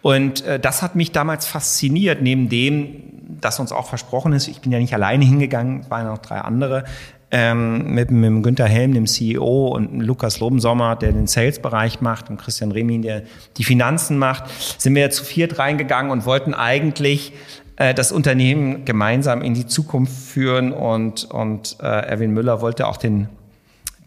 und 0.02 0.44
äh, 0.44 0.58
das 0.58 0.82
hat 0.82 0.96
mich 0.96 1.12
damals 1.12 1.46
fasziniert, 1.46 2.20
neben 2.20 2.48
dem, 2.48 3.04
das 3.40 3.60
uns 3.60 3.70
auch 3.70 3.86
versprochen 3.86 4.32
ist. 4.32 4.48
Ich 4.48 4.60
bin 4.60 4.72
ja 4.72 4.80
nicht 4.80 4.92
alleine 4.92 5.24
hingegangen, 5.24 5.80
es 5.82 5.90
waren 5.90 6.06
ja 6.06 6.10
noch 6.10 6.18
drei 6.18 6.40
andere. 6.40 6.84
Ähm, 7.30 7.94
mit, 7.94 8.10
mit 8.10 8.42
Günther 8.42 8.66
Helm, 8.66 8.94
dem 8.94 9.06
CEO, 9.06 9.68
und 9.68 10.00
Lukas 10.00 10.40
Lobensommer, 10.40 10.96
der 10.96 11.12
den 11.12 11.28
Sales-Bereich 11.28 12.00
macht, 12.00 12.30
und 12.30 12.38
Christian 12.38 12.72
Remin, 12.72 13.02
der 13.02 13.22
die 13.58 13.64
Finanzen 13.64 14.18
macht, 14.18 14.44
sind 14.80 14.94
wir 14.96 15.10
zu 15.10 15.22
viert 15.22 15.58
reingegangen 15.58 16.10
und 16.10 16.24
wollten 16.26 16.52
eigentlich 16.52 17.32
äh, 17.76 17.94
das 17.94 18.10
Unternehmen 18.10 18.84
gemeinsam 18.86 19.42
in 19.42 19.54
die 19.54 19.66
Zukunft 19.66 20.16
führen. 20.16 20.72
Und, 20.72 21.26
und 21.26 21.76
äh, 21.80 21.86
Erwin 21.86 22.32
Müller 22.32 22.60
wollte 22.60 22.88
auch 22.88 22.96
den, 22.96 23.28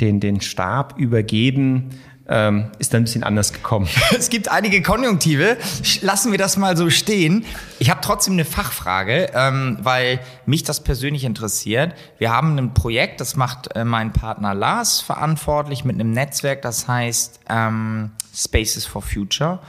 den, 0.01 0.19
den 0.19 0.41
Stab 0.41 0.97
übergeben 0.97 1.91
ähm, 2.31 2.71
ist 2.79 2.93
dann 2.93 3.01
ein 3.01 3.03
bisschen 3.03 3.23
anders 3.23 3.53
gekommen. 3.53 3.87
Es 4.17 4.29
gibt 4.29 4.49
einige 4.49 4.81
Konjunktive. 4.81 5.57
Lassen 6.01 6.31
wir 6.31 6.37
das 6.37 6.57
mal 6.57 6.77
so 6.77 6.89
stehen. 6.89 7.45
Ich 7.79 7.89
habe 7.89 7.99
trotzdem 8.01 8.33
eine 8.33 8.45
Fachfrage, 8.45 9.31
ähm, 9.33 9.77
weil 9.81 10.19
mich 10.45 10.63
das 10.63 10.81
persönlich 10.83 11.23
interessiert. 11.23 11.93
Wir 12.17 12.31
haben 12.31 12.57
ein 12.57 12.73
Projekt, 12.73 13.19
das 13.19 13.35
macht 13.35 13.75
äh, 13.75 13.83
mein 13.83 14.13
Partner 14.13 14.53
Lars 14.53 15.01
verantwortlich 15.01 15.83
mit 15.83 15.95
einem 15.95 16.11
Netzwerk, 16.11 16.61
das 16.61 16.87
heißt 16.87 17.41
ähm, 17.49 18.11
Spaces 18.33 18.85
for 18.85 19.01
Future. 19.01 19.59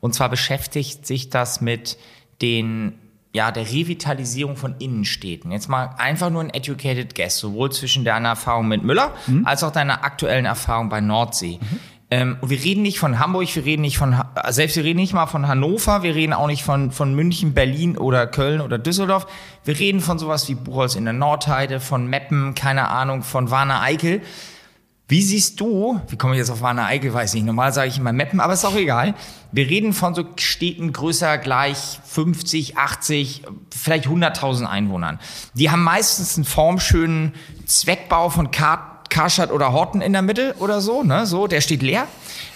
Und 0.00 0.14
zwar 0.14 0.28
beschäftigt 0.28 1.06
sich 1.06 1.30
das 1.30 1.60
mit 1.60 1.96
den 2.40 2.98
ja, 3.34 3.50
der 3.50 3.64
Revitalisierung 3.64 4.56
von 4.56 4.74
Innenstädten. 4.78 5.52
Jetzt 5.52 5.68
mal 5.68 5.94
einfach 5.96 6.28
nur 6.28 6.42
ein 6.42 6.50
educated 6.50 7.14
guess, 7.14 7.38
sowohl 7.38 7.72
zwischen 7.72 8.04
deiner 8.04 8.30
Erfahrung 8.30 8.68
mit 8.68 8.82
Müller 8.82 9.14
mhm. 9.26 9.46
als 9.46 9.64
auch 9.64 9.72
deiner 9.72 10.04
aktuellen 10.04 10.44
Erfahrung 10.44 10.90
bei 10.90 11.00
Nordsee. 11.00 11.58
Mhm. 11.60 11.80
Ähm, 12.12 12.36
und 12.42 12.50
wir 12.50 12.62
reden 12.62 12.82
nicht 12.82 12.98
von 12.98 13.18
Hamburg, 13.18 13.56
wir 13.56 13.64
reden 13.64 13.80
nicht 13.80 13.96
von, 13.96 14.14
selbst 14.50 14.76
wir 14.76 14.84
reden 14.84 14.98
nicht 14.98 15.14
mal 15.14 15.24
von 15.24 15.48
Hannover, 15.48 16.02
wir 16.02 16.14
reden 16.14 16.34
auch 16.34 16.46
nicht 16.46 16.62
von, 16.62 16.90
von 16.90 17.14
München, 17.14 17.54
Berlin 17.54 17.96
oder 17.96 18.26
Köln 18.26 18.60
oder 18.60 18.76
Düsseldorf. 18.76 19.26
Wir 19.64 19.78
reden 19.78 20.02
von 20.02 20.18
sowas 20.18 20.46
wie 20.50 20.54
Buchholz 20.54 20.94
in 20.94 21.04
der 21.04 21.14
Nordheide, 21.14 21.80
von 21.80 22.06
Meppen, 22.06 22.54
keine 22.54 22.88
Ahnung, 22.88 23.22
von 23.22 23.50
Warner 23.50 23.80
Eickel. 23.80 24.20
Wie 25.08 25.22
siehst 25.22 25.58
du, 25.58 26.02
wie 26.08 26.18
komme 26.18 26.34
ich 26.34 26.38
jetzt 26.38 26.50
auf 26.50 26.60
Warner 26.60 26.84
Eickel, 26.84 27.14
weiß 27.14 27.32
nicht, 27.32 27.46
normal 27.46 27.72
sage 27.72 27.88
ich 27.88 27.96
immer 27.96 28.12
Meppen, 28.12 28.40
aber 28.40 28.52
ist 28.52 28.66
auch 28.66 28.76
egal. 28.76 29.14
Wir 29.50 29.70
reden 29.70 29.94
von 29.94 30.14
so 30.14 30.22
Städten 30.36 30.92
größer 30.92 31.38
gleich 31.38 31.98
50, 32.04 32.76
80, 32.76 33.44
vielleicht 33.74 34.06
100.000 34.06 34.66
Einwohnern. 34.66 35.18
Die 35.54 35.70
haben 35.70 35.82
meistens 35.82 36.36
einen 36.36 36.44
formschönen 36.44 37.32
Zweckbau 37.64 38.28
von 38.28 38.50
Karten 38.50 38.91
Karstadt 39.12 39.52
oder 39.52 39.72
Horten 39.72 40.00
in 40.00 40.12
der 40.12 40.22
Mitte 40.22 40.54
oder 40.58 40.80
so, 40.80 41.02
ne? 41.02 41.26
So, 41.26 41.46
der 41.46 41.60
steht 41.60 41.82
leer. 41.82 42.08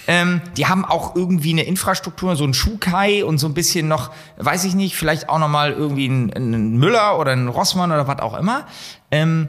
Ähm, 0.08 0.40
die 0.56 0.66
haben 0.66 0.84
auch 0.84 1.14
irgendwie 1.14 1.52
eine 1.52 1.62
Infrastruktur, 1.62 2.34
so 2.34 2.44
ein 2.44 2.54
Schuhkai 2.54 3.24
und 3.24 3.38
so 3.38 3.46
ein 3.46 3.54
bisschen 3.54 3.88
noch, 3.88 4.10
weiß 4.38 4.64
ich 4.64 4.74
nicht, 4.74 4.96
vielleicht 4.96 5.28
auch 5.28 5.38
nochmal 5.38 5.72
irgendwie 5.72 6.06
ein, 6.06 6.32
ein 6.34 6.76
Müller 6.78 7.18
oder 7.18 7.32
ein 7.32 7.48
Rossmann 7.48 7.92
oder 7.92 8.08
was 8.08 8.20
auch 8.20 8.38
immer. 8.38 8.66
Ähm, 9.10 9.48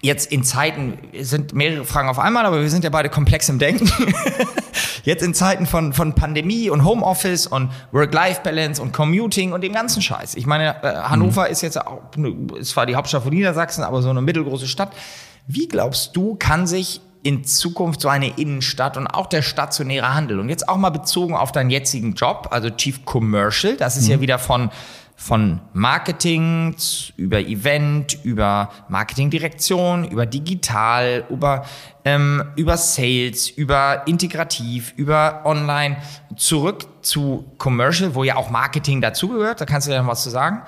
jetzt 0.00 0.32
in 0.32 0.44
Zeiten, 0.44 0.98
sind 1.20 1.54
mehrere 1.54 1.84
Fragen 1.84 2.08
auf 2.08 2.18
einmal, 2.18 2.46
aber 2.46 2.60
wir 2.60 2.70
sind 2.70 2.84
ja 2.84 2.90
beide 2.90 3.10
komplex 3.10 3.48
im 3.48 3.58
Denken. 3.58 3.90
jetzt 5.04 5.22
in 5.22 5.34
Zeiten 5.34 5.66
von, 5.66 5.92
von 5.92 6.14
Pandemie 6.14 6.70
und 6.70 6.84
Homeoffice 6.84 7.46
und 7.46 7.70
Work-Life-Balance 7.92 8.80
und 8.80 8.92
Commuting 8.92 9.52
und 9.52 9.62
dem 9.62 9.72
ganzen 9.72 10.00
Scheiß. 10.00 10.36
Ich 10.36 10.46
meine, 10.46 10.82
äh, 10.82 10.94
Hannover 11.08 11.46
mhm. 11.46 11.52
ist 11.52 11.62
jetzt 11.62 11.80
auch, 11.80 12.00
ist 12.58 12.70
zwar 12.70 12.86
die 12.86 12.96
Hauptstadt 12.96 13.24
von 13.24 13.32
Niedersachsen, 13.32 13.84
aber 13.84 14.00
so 14.02 14.10
eine 14.10 14.22
mittelgroße 14.22 14.68
Stadt. 14.68 14.92
Wie 15.46 15.68
glaubst 15.68 16.16
du, 16.16 16.36
kann 16.36 16.66
sich 16.66 17.00
in 17.22 17.44
Zukunft 17.44 18.02
so 18.02 18.08
eine 18.08 18.38
Innenstadt 18.38 18.96
und 18.96 19.06
auch 19.06 19.26
der 19.26 19.42
stationäre 19.42 20.14
Handel 20.14 20.38
und 20.40 20.48
jetzt 20.50 20.68
auch 20.68 20.76
mal 20.76 20.90
bezogen 20.90 21.34
auf 21.34 21.52
deinen 21.52 21.70
jetzigen 21.70 22.14
Job, 22.14 22.48
also 22.50 22.68
Chief 22.70 23.04
Commercial, 23.04 23.76
das 23.76 23.96
ist 23.96 24.04
mhm. 24.04 24.10
ja 24.10 24.20
wieder 24.20 24.38
von 24.38 24.70
von 25.16 25.60
Marketing 25.72 26.74
über 27.16 27.38
Event, 27.38 28.18
über 28.24 28.70
Marketingdirektion, 28.88 30.04
über 30.04 30.26
digital, 30.26 31.24
über, 31.30 31.64
ähm, 32.04 32.42
über 32.56 32.76
Sales, 32.76 33.48
über 33.48 34.02
integrativ, 34.06 34.92
über 34.96 35.42
Online, 35.44 35.96
zurück 36.36 36.86
zu 37.02 37.44
Commercial, 37.58 38.14
wo 38.14 38.24
ja 38.24 38.36
auch 38.36 38.50
Marketing 38.50 39.00
dazugehört. 39.00 39.60
Da 39.60 39.66
kannst 39.66 39.86
du 39.86 39.92
ja 39.92 40.02
noch 40.02 40.10
was 40.10 40.24
zu 40.24 40.30
sagen. 40.30 40.62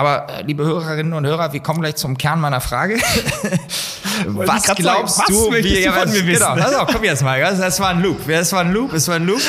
Aber 0.00 0.32
äh, 0.32 0.42
liebe 0.44 0.64
Hörerinnen 0.64 1.12
und 1.12 1.26
Hörer, 1.26 1.52
wir 1.52 1.60
kommen 1.60 1.82
gleich 1.82 1.96
zum 1.96 2.16
Kern 2.16 2.40
meiner 2.40 2.62
Frage. 2.62 2.94
was 4.26 4.62
glaubst 4.74 5.16
sagen, 5.16 5.28
du, 5.28 5.50
was 5.50 5.62
wie, 5.62 5.84
du 5.84 5.92
von 5.92 6.10
mir 6.10 6.26
wissen? 6.26 6.54
Genau, 6.54 6.64
also, 6.64 6.86
komm 6.90 7.04
jetzt 7.04 7.22
mal, 7.22 7.38
das 7.38 7.80
war 7.80 7.90
ein 7.90 8.00
Loop. 8.00 8.26
Das 8.26 8.50
war 8.54 8.60
ein 8.60 8.72
Loop, 8.72 8.92
das 8.92 9.08
war 9.08 9.16
ein 9.16 9.26
Loop. 9.26 9.42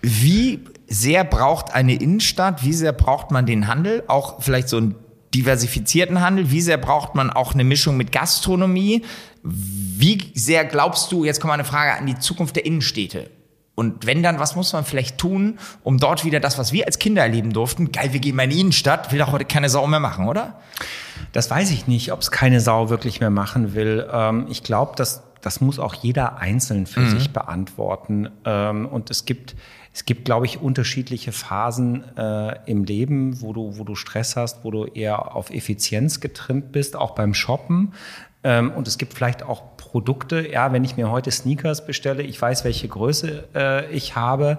Wie 0.00 0.64
sehr 0.88 1.24
braucht 1.24 1.74
eine 1.74 1.94
Innenstadt, 1.94 2.64
wie 2.64 2.72
sehr 2.72 2.92
braucht 2.92 3.32
man 3.32 3.44
den 3.44 3.68
Handel, 3.68 4.02
auch 4.06 4.42
vielleicht 4.42 4.70
so 4.70 4.78
einen 4.78 4.94
diversifizierten 5.34 6.22
Handel, 6.22 6.50
wie 6.50 6.62
sehr 6.62 6.78
braucht 6.78 7.14
man 7.14 7.28
auch 7.28 7.52
eine 7.52 7.62
Mischung 7.62 7.98
mit 7.98 8.12
Gastronomie, 8.12 9.04
wie 9.42 10.32
sehr 10.34 10.64
glaubst 10.64 11.12
du, 11.12 11.26
jetzt 11.26 11.38
kommt 11.38 11.50
mal 11.50 11.54
eine 11.54 11.64
Frage 11.64 11.98
an 11.98 12.06
die 12.06 12.18
Zukunft 12.18 12.56
der 12.56 12.64
Innenstädte. 12.64 13.28
Und 13.80 14.04
wenn 14.04 14.22
dann, 14.22 14.38
was 14.38 14.56
muss 14.56 14.74
man 14.74 14.84
vielleicht 14.84 15.16
tun, 15.16 15.58
um 15.82 15.96
dort 15.96 16.26
wieder 16.26 16.38
das, 16.38 16.58
was 16.58 16.70
wir 16.70 16.84
als 16.84 16.98
Kinder 16.98 17.22
erleben 17.22 17.54
durften, 17.54 17.92
geil, 17.92 18.12
wir 18.12 18.20
gehen 18.20 18.36
mal 18.36 18.42
in 18.42 18.50
die 18.50 18.60
Innenstadt, 18.60 19.10
will 19.10 19.18
doch 19.18 19.32
heute 19.32 19.46
keine 19.46 19.70
Sau 19.70 19.86
mehr 19.86 20.00
machen, 20.00 20.28
oder? 20.28 20.60
Das 21.32 21.48
weiß 21.48 21.70
ich 21.70 21.86
nicht, 21.86 22.12
ob 22.12 22.20
es 22.20 22.30
keine 22.30 22.60
Sau 22.60 22.90
wirklich 22.90 23.20
mehr 23.20 23.30
machen 23.30 23.74
will. 23.74 24.06
Ähm, 24.12 24.44
ich 24.50 24.62
glaube, 24.64 24.96
dass 24.96 25.22
das 25.40 25.62
muss 25.62 25.78
auch 25.78 25.94
jeder 25.94 26.36
einzeln 26.36 26.84
für 26.84 27.00
mhm. 27.00 27.08
sich 27.08 27.30
beantworten. 27.30 28.28
Ähm, 28.44 28.84
und 28.84 29.08
es 29.08 29.24
gibt 29.24 29.56
es 29.94 30.04
gibt, 30.04 30.26
glaube 30.26 30.44
ich, 30.44 30.60
unterschiedliche 30.60 31.32
Phasen 31.32 32.04
äh, 32.18 32.58
im 32.66 32.84
Leben, 32.84 33.40
wo 33.40 33.54
du, 33.54 33.78
wo 33.78 33.84
du 33.84 33.94
Stress 33.94 34.36
hast, 34.36 34.62
wo 34.62 34.70
du 34.70 34.84
eher 34.84 35.34
auf 35.34 35.48
Effizienz 35.48 36.20
getrimmt 36.20 36.70
bist, 36.70 36.96
auch 36.96 37.12
beim 37.12 37.32
Shoppen. 37.32 37.94
Ähm, 38.44 38.72
und 38.72 38.86
es 38.86 38.98
gibt 38.98 39.14
vielleicht 39.14 39.42
auch 39.42 39.76
Produkte, 39.90 40.48
ja, 40.48 40.72
wenn 40.72 40.84
ich 40.84 40.96
mir 40.96 41.10
heute 41.10 41.32
Sneakers 41.32 41.84
bestelle, 41.84 42.22
ich 42.22 42.40
weiß, 42.40 42.64
welche 42.64 42.86
Größe 42.86 43.44
äh, 43.56 43.90
ich 43.90 44.14
habe. 44.14 44.56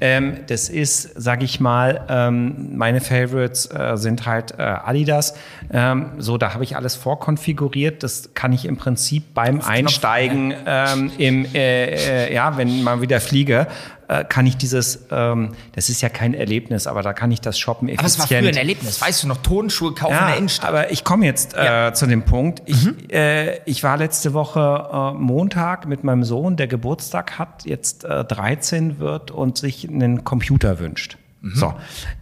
Ähm, 0.00 0.38
das 0.48 0.68
ist, 0.68 1.22
sage 1.22 1.44
ich 1.44 1.60
mal, 1.60 2.04
ähm, 2.08 2.76
meine 2.76 3.00
Favorites 3.00 3.66
äh, 3.66 3.96
sind 3.96 4.26
halt 4.26 4.58
äh, 4.58 4.62
Adidas. 4.62 5.36
Ähm, 5.72 6.06
so, 6.18 6.36
da 6.36 6.54
habe 6.54 6.64
ich 6.64 6.74
alles 6.74 6.96
vorkonfiguriert. 6.96 8.02
Das 8.02 8.34
kann 8.34 8.52
ich 8.52 8.64
im 8.64 8.76
Prinzip 8.76 9.34
beim 9.34 9.60
Einsteigen 9.60 10.52
ähm, 10.66 11.12
im, 11.18 11.44
äh, 11.54 12.26
äh, 12.26 12.34
ja, 12.34 12.56
wenn 12.56 12.82
man 12.82 13.02
wieder 13.02 13.20
fliege, 13.20 13.68
äh, 14.12 14.24
kann 14.24 14.46
ich 14.46 14.56
dieses, 14.56 15.06
ähm, 15.10 15.52
das 15.74 15.88
ist 15.88 16.02
ja 16.02 16.08
kein 16.08 16.34
Erlebnis, 16.34 16.86
aber 16.86 17.02
da 17.02 17.12
kann 17.12 17.30
ich 17.30 17.40
das 17.40 17.58
Shoppen 17.58 17.88
effizient. 17.88 18.00
Aber 18.00 18.06
es 18.06 18.18
war 18.18 18.26
früher 18.26 18.48
ein 18.48 18.56
Erlebnis, 18.56 19.00
weißt 19.00 19.22
du 19.22 19.28
noch, 19.28 19.38
Tonschuhe 19.38 19.94
kaufen 19.94 20.12
ja, 20.12 20.20
in 20.20 20.26
der 20.26 20.36
Innenstadt. 20.36 20.68
Aber 20.68 20.90
ich 20.90 21.04
komme 21.04 21.24
jetzt 21.24 21.54
äh, 21.54 21.64
ja. 21.64 21.94
zu 21.94 22.06
dem 22.06 22.24
Punkt. 22.24 22.62
Ich, 22.66 22.84
mhm. 22.84 22.96
äh, 23.10 23.58
ich 23.64 23.82
war 23.82 23.96
letzte 23.96 24.34
Woche 24.34 25.14
äh, 25.14 25.18
Montag 25.18 25.86
mit 25.86 26.04
meinem 26.04 26.24
Sohn, 26.24 26.56
der 26.56 26.66
Geburtstag 26.66 27.38
hat, 27.38 27.64
jetzt 27.64 28.04
äh, 28.04 28.24
13 28.24 28.98
wird 28.98 29.30
und 29.30 29.56
sich 29.56 29.88
einen 29.88 30.24
Computer 30.24 30.78
wünscht. 30.78 31.16
Mhm. 31.40 31.54
So. 31.54 31.74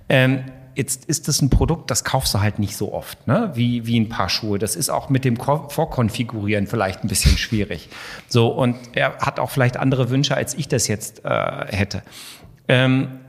Ähm, 0.09 0.45
Jetzt 0.75 1.05
ist 1.07 1.29
das 1.29 1.43
ein 1.43 1.51
Produkt, 1.51 1.91
das 1.91 2.05
kaufst 2.05 2.33
du 2.35 2.41
halt 2.41 2.59
nicht 2.59 2.77
so 2.77 2.93
oft, 2.93 3.27
ne? 3.27 3.51
wie, 3.55 3.87
wie 3.87 3.99
ein 3.99 4.09
paar 4.09 4.29
Schuhe. 4.29 4.59
Das 4.59 4.77
ist 4.77 4.89
auch 4.89 5.09
mit 5.09 5.25
dem 5.25 5.37
Vorkonfigurieren 5.37 6.67
vielleicht 6.67 7.03
ein 7.05 7.09
bisschen 7.09 7.37
schwierig. 7.39 7.89
So, 8.29 8.49
und 8.49 8.77
er 8.93 9.19
hat 9.19 9.41
auch 9.41 9.51
vielleicht 9.51 9.77
andere 9.77 10.11
Wünsche, 10.11 10.37
als 10.37 10.55
ich 10.55 10.69
das 10.69 10.87
jetzt 10.89 11.25
äh, 11.25 11.67
hätte. 11.69 12.03
Ähm, 12.69 13.21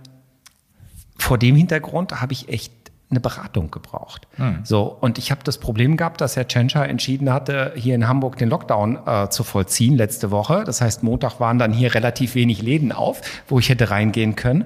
vor 1.18 1.38
dem 1.38 1.56
Hintergrund 1.56 2.22
habe 2.22 2.34
ich 2.34 2.50
echt 2.50 2.74
eine 3.12 3.20
Beratung 3.20 3.70
gebraucht. 3.72 4.28
Hm. 4.38 4.60
So, 4.64 4.84
und 4.84 5.18
ich 5.18 5.32
habe 5.32 5.42
das 5.44 5.58
Problem 5.58 5.98
gehabt, 5.98 6.22
dass 6.22 6.36
Herr 6.36 6.48
Tschentscher 6.48 6.88
entschieden 6.88 7.32
hatte, 7.32 7.74
hier 7.76 7.94
in 7.94 8.08
Hamburg 8.08 8.38
den 8.38 8.50
Lockdown 8.50 9.00
äh, 9.06 9.30
zu 9.30 9.44
vollziehen 9.44 9.98
letzte 9.98 10.32
Woche. 10.32 10.64
Das 10.66 10.82
heißt, 10.82 11.04
Montag 11.04 11.40
waren 11.40 11.60
dann 11.60 11.74
hier 11.74 11.94
relativ 11.94 12.36
wenig 12.36 12.62
Läden 12.62 12.92
auf, 12.92 13.22
wo 13.48 13.60
ich 13.60 13.70
hätte 13.70 13.90
reingehen 13.90 14.36
können. 14.36 14.66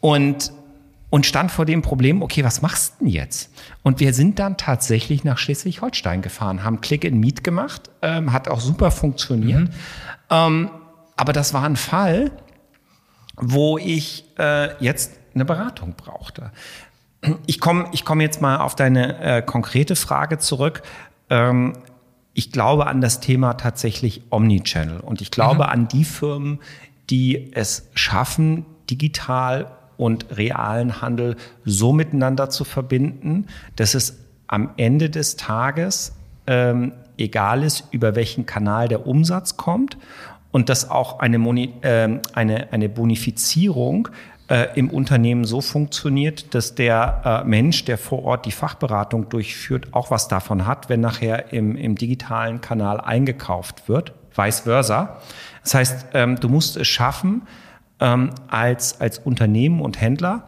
Und 0.00 0.52
und 1.10 1.26
stand 1.26 1.50
vor 1.50 1.66
dem 1.66 1.82
Problem, 1.82 2.22
okay, 2.22 2.44
was 2.44 2.62
machst 2.62 2.94
du 2.94 3.04
denn 3.04 3.12
jetzt? 3.12 3.50
Und 3.82 4.00
wir 4.00 4.14
sind 4.14 4.38
dann 4.38 4.56
tatsächlich 4.56 5.24
nach 5.24 5.38
Schleswig-Holstein 5.38 6.22
gefahren, 6.22 6.64
haben 6.64 6.80
Click 6.80 7.04
in 7.04 7.18
Meet 7.18 7.44
gemacht, 7.44 7.90
ähm, 8.00 8.32
hat 8.32 8.48
auch 8.48 8.60
super 8.60 8.92
funktioniert. 8.92 9.62
Mhm. 9.62 9.70
Ähm, 10.30 10.70
aber 11.16 11.32
das 11.32 11.52
war 11.52 11.64
ein 11.64 11.76
Fall, 11.76 12.30
wo 13.36 13.76
ich 13.76 14.24
äh, 14.38 14.82
jetzt 14.82 15.12
eine 15.34 15.44
Beratung 15.44 15.94
brauchte. 15.94 16.52
Ich 17.46 17.60
komme 17.60 17.86
ich 17.92 18.04
komm 18.04 18.20
jetzt 18.20 18.40
mal 18.40 18.58
auf 18.58 18.74
deine 18.74 19.18
äh, 19.20 19.42
konkrete 19.42 19.96
Frage 19.96 20.38
zurück. 20.38 20.82
Ähm, 21.28 21.74
ich 22.32 22.52
glaube 22.52 22.86
an 22.86 23.00
das 23.00 23.20
Thema 23.20 23.54
tatsächlich 23.54 24.22
Omnichannel 24.30 25.00
und 25.00 25.20
ich 25.20 25.30
glaube 25.30 25.64
mhm. 25.64 25.70
an 25.70 25.88
die 25.88 26.04
Firmen, 26.04 26.60
die 27.10 27.52
es 27.52 27.88
schaffen, 27.94 28.64
digital 28.88 29.70
und 30.00 30.38
realen 30.38 31.02
Handel 31.02 31.36
so 31.66 31.92
miteinander 31.92 32.48
zu 32.48 32.64
verbinden, 32.64 33.46
dass 33.76 33.94
es 33.94 34.18
am 34.46 34.70
Ende 34.78 35.10
des 35.10 35.36
Tages 35.36 36.14
ähm, 36.46 36.92
egal 37.18 37.62
ist, 37.62 37.84
über 37.90 38.16
welchen 38.16 38.46
Kanal 38.46 38.88
der 38.88 39.06
Umsatz 39.06 39.58
kommt 39.58 39.98
und 40.52 40.70
dass 40.70 40.90
auch 40.90 41.18
eine, 41.18 41.38
Moni 41.38 41.74
äh, 41.82 42.18
eine, 42.32 42.72
eine 42.72 42.88
Bonifizierung 42.88 44.08
äh, 44.48 44.68
im 44.74 44.88
Unternehmen 44.88 45.44
so 45.44 45.60
funktioniert, 45.60 46.54
dass 46.54 46.74
der 46.74 47.42
äh, 47.44 47.46
Mensch, 47.46 47.84
der 47.84 47.98
vor 47.98 48.24
Ort 48.24 48.46
die 48.46 48.52
Fachberatung 48.52 49.28
durchführt, 49.28 49.88
auch 49.92 50.10
was 50.10 50.28
davon 50.28 50.66
hat, 50.66 50.88
wenn 50.88 51.00
nachher 51.00 51.52
im, 51.52 51.76
im 51.76 51.94
digitalen 51.94 52.62
Kanal 52.62 53.02
eingekauft 53.02 53.86
wird, 53.86 54.14
vice 54.34 54.60
versa. 54.60 55.18
Das 55.62 55.74
heißt, 55.74 56.06
ähm, 56.14 56.40
du 56.40 56.48
musst 56.48 56.78
es 56.78 56.88
schaffen, 56.88 57.42
ähm, 58.00 58.30
als, 58.48 59.00
als 59.00 59.18
Unternehmen 59.18 59.80
und 59.80 60.00
Händler. 60.00 60.46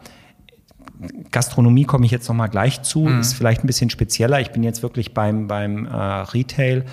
Gastronomie 1.31 1.83
komme 1.83 2.05
ich 2.05 2.11
jetzt 2.11 2.27
noch 2.27 2.35
mal 2.35 2.47
gleich 2.47 2.81
zu, 2.81 3.01
mhm. 3.01 3.19
ist 3.19 3.33
vielleicht 3.33 3.63
ein 3.63 3.67
bisschen 3.67 3.89
spezieller. 3.89 4.39
Ich 4.39 4.51
bin 4.51 4.63
jetzt 4.63 4.83
wirklich 4.83 5.13
beim, 5.13 5.47
beim 5.47 5.85
äh, 5.85 5.89
Retail, 5.91 6.85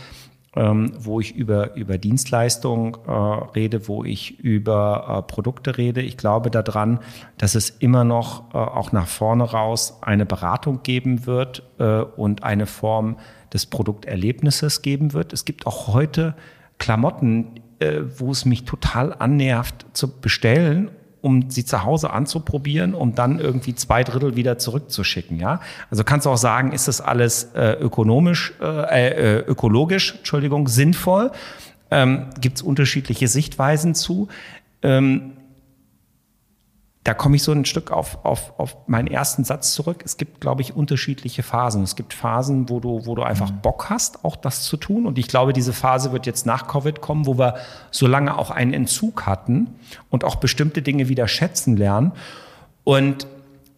ähm, 0.56 0.92
wo 0.98 1.20
ich 1.20 1.36
über, 1.36 1.76
über 1.76 1.96
Dienstleistungen 1.96 2.96
äh, 3.06 3.10
rede, 3.10 3.86
wo 3.86 4.02
ich 4.04 4.40
über 4.40 5.18
äh, 5.18 5.32
Produkte 5.32 5.78
rede. 5.78 6.02
Ich 6.02 6.16
glaube 6.16 6.50
daran, 6.50 6.98
dass 7.38 7.54
es 7.54 7.70
immer 7.70 8.02
noch 8.02 8.52
äh, 8.52 8.58
auch 8.58 8.90
nach 8.90 9.06
vorne 9.06 9.44
raus 9.44 9.98
eine 10.00 10.26
Beratung 10.26 10.82
geben 10.82 11.26
wird 11.26 11.62
äh, 11.78 12.00
und 12.00 12.42
eine 12.42 12.66
Form 12.66 13.16
des 13.52 13.66
Produkterlebnisses 13.66 14.82
geben 14.82 15.12
wird. 15.12 15.32
Es 15.32 15.44
gibt 15.44 15.66
auch 15.66 15.88
heute 15.88 16.34
Klamotten, 16.78 17.60
äh, 17.80 18.02
wo 18.16 18.30
es 18.30 18.44
mich 18.44 18.64
total 18.64 19.14
annervt 19.18 19.86
zu 19.92 20.20
bestellen 20.20 20.90
um 21.22 21.50
sie 21.50 21.64
zu 21.64 21.84
Hause 21.84 22.10
anzuprobieren, 22.10 22.94
um 22.94 23.14
dann 23.14 23.38
irgendwie 23.38 23.74
zwei 23.74 24.04
Drittel 24.04 24.36
wieder 24.36 24.58
zurückzuschicken. 24.58 25.38
Ja, 25.38 25.60
also 25.90 26.04
kannst 26.04 26.26
du 26.26 26.30
auch 26.30 26.38
sagen, 26.38 26.72
ist 26.72 26.88
das 26.88 27.00
alles 27.00 27.50
äh, 27.54 27.72
ökonomisch, 27.72 28.54
äh, 28.60 29.10
äh, 29.10 29.38
ökologisch, 29.40 30.14
Entschuldigung, 30.16 30.68
sinnvoll? 30.68 31.30
Ähm, 31.90 32.26
Gibt 32.40 32.58
es 32.58 32.62
unterschiedliche 32.62 33.28
Sichtweisen 33.28 33.94
zu? 33.94 34.28
Ähm, 34.82 35.32
da 37.10 37.14
komme 37.14 37.34
ich 37.34 37.42
so 37.42 37.50
ein 37.50 37.64
Stück 37.64 37.90
auf, 37.90 38.24
auf, 38.24 38.52
auf 38.56 38.76
meinen 38.86 39.08
ersten 39.08 39.42
Satz 39.42 39.74
zurück. 39.74 40.02
Es 40.04 40.16
gibt, 40.16 40.40
glaube 40.40 40.62
ich, 40.62 40.76
unterschiedliche 40.76 41.42
Phasen. 41.42 41.82
Es 41.82 41.96
gibt 41.96 42.14
Phasen, 42.14 42.68
wo 42.68 42.78
du, 42.78 43.04
wo 43.04 43.16
du 43.16 43.24
einfach 43.24 43.50
mhm. 43.50 43.62
Bock 43.62 43.90
hast, 43.90 44.24
auch 44.24 44.36
das 44.36 44.62
zu 44.62 44.76
tun. 44.76 45.06
Und 45.06 45.18
ich 45.18 45.26
glaube, 45.26 45.52
diese 45.52 45.72
Phase 45.72 46.12
wird 46.12 46.24
jetzt 46.24 46.46
nach 46.46 46.68
Covid 46.68 47.00
kommen, 47.00 47.26
wo 47.26 47.36
wir 47.36 47.56
so 47.90 48.06
lange 48.06 48.38
auch 48.38 48.52
einen 48.52 48.72
Entzug 48.72 49.26
hatten 49.26 49.70
und 50.08 50.22
auch 50.22 50.36
bestimmte 50.36 50.82
Dinge 50.82 51.08
wieder 51.08 51.26
schätzen 51.26 51.76
lernen. 51.76 52.12
Und 52.84 53.26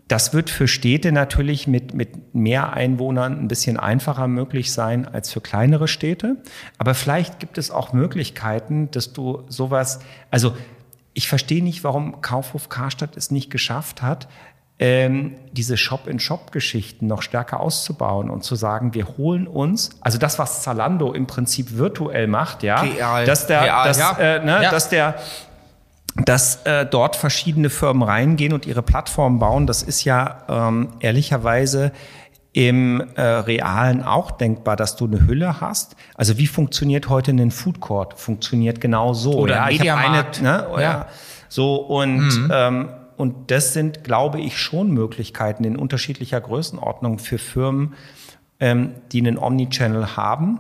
das 0.08 0.34
wird 0.34 0.50
für 0.50 0.68
Städte 0.68 1.10
natürlich 1.10 1.66
mit, 1.66 1.94
mit 1.94 2.34
mehr 2.34 2.74
Einwohnern 2.74 3.40
ein 3.40 3.48
bisschen 3.48 3.78
einfacher 3.78 4.28
möglich 4.28 4.72
sein 4.72 5.08
als 5.08 5.32
für 5.32 5.40
kleinere 5.40 5.88
Städte. 5.88 6.36
Aber 6.76 6.92
vielleicht 6.92 7.40
gibt 7.40 7.56
es 7.56 7.70
auch 7.70 7.94
Möglichkeiten, 7.94 8.90
dass 8.90 9.14
du 9.14 9.44
sowas, 9.48 10.00
also 10.30 10.52
ich 11.14 11.28
verstehe 11.28 11.62
nicht, 11.62 11.84
warum 11.84 12.20
Kaufhof 12.20 12.68
Karstadt 12.68 13.16
es 13.16 13.30
nicht 13.30 13.50
geschafft 13.50 14.02
hat, 14.02 14.28
ähm, 14.78 15.36
diese 15.52 15.76
Shop-in-Shop-Geschichten 15.76 17.06
noch 17.06 17.22
stärker 17.22 17.60
auszubauen 17.60 18.30
und 18.30 18.42
zu 18.42 18.56
sagen, 18.56 18.94
wir 18.94 19.06
holen 19.16 19.46
uns, 19.46 19.90
also 20.00 20.18
das, 20.18 20.38
was 20.38 20.62
Zalando 20.62 21.12
im 21.12 21.26
Prinzip 21.26 21.76
virtuell 21.76 22.26
macht, 22.26 22.62
ja, 22.62 22.80
Real. 22.80 23.24
dass 23.24 23.46
der, 23.46 23.62
Real, 23.62 23.86
dass, 23.86 23.98
ja. 23.98 24.16
äh, 24.18 24.44
ne, 24.44 24.62
Ja. 24.64 24.70
dass 24.70 24.88
der 24.88 25.14
dass 26.14 26.66
äh, 26.66 26.84
dort 26.84 27.16
verschiedene 27.16 27.70
Firmen 27.70 28.02
reingehen 28.02 28.52
und 28.52 28.66
ihre 28.66 28.82
Plattform 28.82 29.38
bauen, 29.38 29.66
das 29.66 29.82
ist 29.82 30.04
ja 30.04 30.42
ähm, 30.46 30.88
ehrlicherweise 31.00 31.90
im 32.52 33.00
äh, 33.14 33.22
Realen 33.22 34.02
auch 34.02 34.30
denkbar, 34.30 34.76
dass 34.76 34.96
du 34.96 35.06
eine 35.06 35.26
Hülle 35.26 35.60
hast. 35.60 35.96
Also 36.14 36.36
wie 36.36 36.46
funktioniert 36.46 37.08
heute 37.08 37.30
ein 37.30 37.50
Food 37.50 37.80
Court? 37.80 38.18
Funktioniert 38.18 38.80
genau 38.80 39.14
so. 39.14 39.32
Oder 39.34 39.54
ja, 39.54 39.64
ein 39.64 39.72
ich 39.72 39.78
Mediamarkt. 39.78 40.38
Eine, 40.40 40.48
ne, 40.48 40.66
Ja. 40.74 40.80
ja. 40.80 41.06
So 41.48 41.76
und 41.76 42.50
ähm, 42.52 42.88
und 43.16 43.50
das 43.50 43.72
sind, 43.72 44.04
glaube 44.04 44.40
ich, 44.40 44.58
schon 44.58 44.90
Möglichkeiten 44.90 45.64
in 45.64 45.76
unterschiedlicher 45.76 46.40
Größenordnung 46.40 47.18
für 47.18 47.38
Firmen, 47.38 47.94
ähm, 48.58 48.94
die 49.12 49.20
einen 49.20 49.38
Omnichannel 49.38 50.16
haben, 50.16 50.58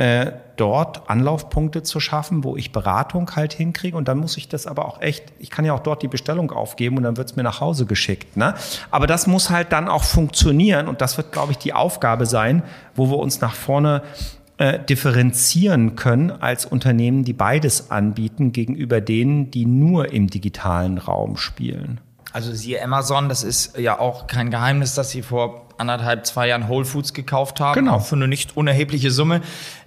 äh, 0.00 0.32
dort 0.56 1.10
Anlaufpunkte 1.10 1.82
zu 1.82 2.00
schaffen, 2.00 2.42
wo 2.42 2.56
ich 2.56 2.72
Beratung 2.72 3.36
halt 3.36 3.52
hinkriege 3.52 3.94
und 3.94 4.08
dann 4.08 4.16
muss 4.16 4.38
ich 4.38 4.48
das 4.48 4.66
aber 4.66 4.86
auch 4.86 5.02
echt, 5.02 5.24
ich 5.38 5.50
kann 5.50 5.66
ja 5.66 5.74
auch 5.74 5.80
dort 5.80 6.02
die 6.02 6.08
Bestellung 6.08 6.52
aufgeben 6.52 6.96
und 6.96 7.02
dann 7.02 7.18
wird's 7.18 7.36
mir 7.36 7.42
nach 7.42 7.60
Hause 7.60 7.84
geschickt. 7.84 8.34
Ne? 8.34 8.54
Aber 8.90 9.06
das 9.06 9.26
muss 9.26 9.50
halt 9.50 9.72
dann 9.72 9.88
auch 9.88 10.02
funktionieren 10.02 10.88
und 10.88 11.02
das 11.02 11.18
wird, 11.18 11.32
glaube 11.32 11.52
ich, 11.52 11.58
die 11.58 11.74
Aufgabe 11.74 12.24
sein, 12.24 12.62
wo 12.94 13.10
wir 13.10 13.18
uns 13.18 13.42
nach 13.42 13.52
vorne 13.52 14.00
äh, 14.56 14.78
differenzieren 14.78 15.96
können 15.96 16.30
als 16.30 16.64
Unternehmen, 16.64 17.22
die 17.24 17.34
beides 17.34 17.90
anbieten, 17.90 18.52
gegenüber 18.52 19.02
denen, 19.02 19.50
die 19.50 19.66
nur 19.66 20.12
im 20.14 20.30
digitalen 20.30 20.96
Raum 20.96 21.36
spielen. 21.36 22.00
Also 22.32 22.54
siehe 22.54 22.82
Amazon, 22.82 23.28
das 23.28 23.42
ist 23.42 23.76
ja 23.76 23.98
auch 23.98 24.28
kein 24.28 24.50
Geheimnis, 24.50 24.94
dass 24.94 25.10
sie 25.10 25.22
vor 25.22 25.66
anderthalb, 25.78 26.26
zwei 26.26 26.46
Jahren 26.48 26.68
Whole 26.68 26.84
Foods 26.84 27.14
gekauft 27.14 27.58
haben, 27.58 27.74
Genau. 27.74 27.94
auch 27.96 28.04
für 28.04 28.14
eine 28.14 28.28
nicht 28.28 28.56
unerhebliche 28.56 29.10
Summe. 29.10 29.40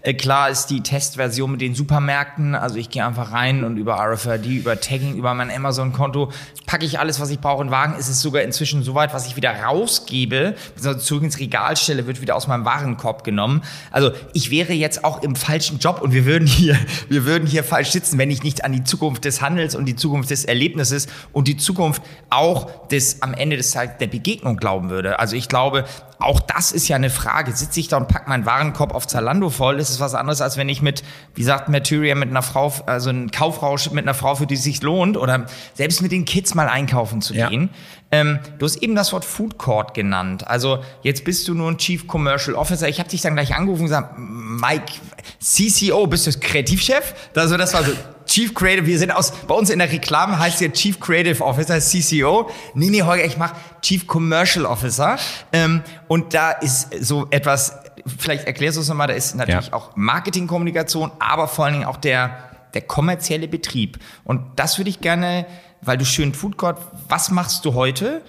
Äh, 0.03 0.15
klar 0.15 0.49
ist 0.49 0.67
die 0.67 0.81
Testversion 0.81 1.49
mit 1.49 1.61
den 1.61 1.75
Supermärkten, 1.75 2.55
also 2.55 2.75
ich 2.75 2.89
gehe 2.89 3.05
einfach 3.05 3.31
rein 3.31 3.63
und 3.63 3.77
über 3.77 3.95
RFID, 3.95 4.45
über 4.47 4.79
Tagging, 4.79 5.15
über 5.15 5.33
mein 5.33 5.49
Amazon-Konto 5.49 6.29
packe 6.65 6.85
ich 6.85 6.99
alles, 6.99 7.21
was 7.21 7.29
ich 7.29 7.39
brauche 7.39 7.63
in 7.63 7.71
Wagen. 7.71 7.95
Es 7.97 8.09
ist 8.09 8.19
sogar 8.19 8.41
inzwischen 8.41 8.83
so 8.83 8.95
weit, 8.95 9.13
was 9.13 9.27
ich 9.27 9.37
wieder 9.37 9.51
rausgebe, 9.63 10.55
also 10.75 10.93
zurück 10.95 11.23
ins 11.23 11.39
Regal 11.39 11.77
stelle, 11.77 12.05
wird 12.05 12.19
wieder 12.19 12.35
aus 12.35 12.47
meinem 12.47 12.65
Warenkorb 12.65 13.23
genommen. 13.23 13.63
Also 13.91 14.11
ich 14.33 14.51
wäre 14.51 14.73
jetzt 14.73 15.05
auch 15.05 15.23
im 15.23 15.37
falschen 15.37 15.79
Job 15.79 16.01
und 16.01 16.11
wir 16.11 16.25
würden 16.25 16.47
hier, 16.47 16.77
wir 17.07 17.23
würden 17.23 17.47
hier 17.47 17.63
falsch 17.63 17.91
sitzen, 17.91 18.17
wenn 18.17 18.29
ich 18.29 18.43
nicht 18.43 18.65
an 18.65 18.73
die 18.73 18.83
Zukunft 18.83 19.23
des 19.23 19.41
Handels 19.41 19.73
und 19.73 19.85
die 19.85 19.95
Zukunft 19.95 20.31
des 20.31 20.43
Erlebnisses 20.43 21.07
und 21.31 21.47
die 21.47 21.55
Zukunft 21.55 22.01
auch 22.29 22.87
des 22.89 23.21
am 23.21 23.33
Ende 23.33 23.55
des 23.55 23.71
Tages 23.71 23.97
der 23.99 24.07
Begegnung 24.07 24.57
glauben 24.57 24.89
würde. 24.89 25.19
Also 25.19 25.37
ich 25.37 25.47
glaube, 25.47 25.85
auch 26.19 26.39
das 26.39 26.71
ist 26.71 26.87
ja 26.87 26.95
eine 26.95 27.09
Frage. 27.09 27.51
Sitze 27.53 27.79
ich 27.79 27.87
da 27.87 27.97
und 27.97 28.07
pack 28.07 28.27
meinen 28.27 28.45
Warenkorb 28.45 28.93
auf 28.93 29.07
Zalando 29.07 29.49
voll? 29.49 29.79
Ist 29.79 29.99
was 29.99 30.13
anderes, 30.15 30.41
als 30.41 30.57
wenn 30.57 30.69
ich 30.69 30.81
mit, 30.81 31.03
wie 31.35 31.43
sagt 31.43 31.69
Materia, 31.69 32.15
mit 32.15 32.29
einer 32.29 32.41
Frau, 32.41 32.73
also 32.85 33.09
ein 33.09 33.31
Kaufrausch 33.31 33.89
mit 33.91 34.05
einer 34.05 34.13
Frau, 34.13 34.35
für 34.35 34.47
die 34.47 34.55
es 34.55 34.63
sich 34.63 34.81
lohnt, 34.81 35.17
oder 35.17 35.45
selbst 35.73 36.01
mit 36.01 36.11
den 36.11 36.25
Kids 36.25 36.55
mal 36.55 36.67
einkaufen 36.69 37.21
zu 37.21 37.33
Ja. 37.33 37.49
gehen. 37.49 37.69
Ähm, 38.11 38.39
du 38.59 38.65
hast 38.67 38.75
eben 38.77 38.93
das 38.95 39.11
Wort 39.11 39.25
Food 39.25 39.57
Court 39.57 39.95
genannt. 39.95 40.47
Also 40.47 40.83
jetzt 41.01 41.23
bist 41.25 41.47
du 41.47 41.55
nur 41.55 41.71
ein 41.71 41.77
Chief 41.79 42.05
Commercial 42.05 42.55
Officer. 42.55 42.87
Ich 42.87 42.99
habe 42.99 43.09
dich 43.09 43.21
dann 43.21 43.33
gleich 43.33 43.55
angerufen 43.55 43.81
und 43.81 43.87
gesagt, 43.87 44.13
Mike, 44.17 44.93
CCO, 45.39 46.05
bist 46.07 46.27
du 46.27 46.31
Kreativchef? 46.39 47.15
Also 47.35 47.57
das 47.57 47.73
war 47.73 47.83
so 47.83 47.91
Chief 48.25 48.53
Creative. 48.53 48.85
Wir 48.85 48.97
sind 48.99 49.11
aus, 49.11 49.31
bei 49.47 49.53
uns 49.55 49.69
in 49.69 49.79
der 49.79 49.91
Reklame 49.91 50.39
heißt 50.39 50.61
ja 50.61 50.69
Chief 50.69 50.99
Creative 50.99 51.43
Officer, 51.43 51.79
CCO. 51.79 52.49
Nee, 52.73 52.89
nee, 52.89 53.01
Holger, 53.03 53.25
ich 53.25 53.37
mach 53.37 53.53
Chief 53.81 54.07
Commercial 54.07 54.65
Officer. 54.65 55.17
Ähm, 55.51 55.83
und 56.07 56.33
da 56.33 56.51
ist 56.51 56.87
so 57.03 57.27
etwas, 57.31 57.75
vielleicht 58.17 58.45
erklärst 58.45 58.77
du 58.77 58.81
es 58.81 58.87
nochmal, 58.89 59.07
da 59.07 59.13
ist 59.13 59.35
natürlich 59.35 59.67
Ja. 59.67 59.73
auch 59.73 59.91
Marketingkommunikation, 59.95 61.11
aber 61.19 61.47
vor 61.47 61.65
allen 61.65 61.73
Dingen 61.75 61.85
auch 61.85 61.97
der, 61.97 62.37
der 62.73 62.81
kommerzielle 62.81 63.47
Betrieb. 63.47 63.99
Und 64.23 64.41
das 64.55 64.77
würde 64.77 64.89
ich 64.89 65.01
gerne, 65.01 65.45
weil 65.81 65.97
du 65.97 66.05
schön 66.05 66.33
Food 66.33 66.57
Court, 66.57 66.77
was 67.09 67.29
machst 67.29 67.65
du 67.65 67.73
heute? 67.73 68.21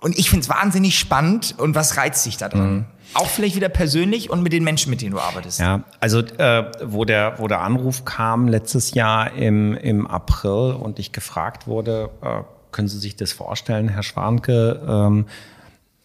Und 0.00 0.18
ich 0.18 0.30
finde 0.30 0.44
es 0.44 0.48
wahnsinnig 0.48 0.98
spannend 0.98 1.54
und 1.58 1.74
was 1.74 1.96
reizt 1.96 2.24
dich 2.26 2.36
da 2.36 2.48
dran? 2.48 2.86
Auch 3.14 3.26
vielleicht 3.26 3.56
wieder 3.56 3.68
persönlich 3.68 4.30
und 4.30 4.42
mit 4.42 4.52
den 4.52 4.64
Menschen, 4.64 4.90
mit 4.90 5.00
denen 5.00 5.12
du 5.12 5.20
arbeitest. 5.20 5.60
Ja, 5.60 5.84
also 6.00 6.20
äh, 6.20 6.64
wo, 6.84 7.04
der, 7.04 7.38
wo 7.38 7.48
der 7.48 7.60
Anruf 7.60 8.04
kam 8.04 8.48
letztes 8.48 8.94
Jahr 8.94 9.32
im, 9.32 9.74
im 9.74 10.06
April 10.06 10.74
und 10.74 10.98
ich 10.98 11.12
gefragt 11.12 11.66
wurde, 11.66 12.10
äh, 12.22 12.42
können 12.72 12.88
Sie 12.88 12.98
sich 12.98 13.16
das 13.16 13.32
vorstellen, 13.32 13.88
Herr 13.88 14.02
Schwanke, 14.02 14.82
ähm, 14.86 15.26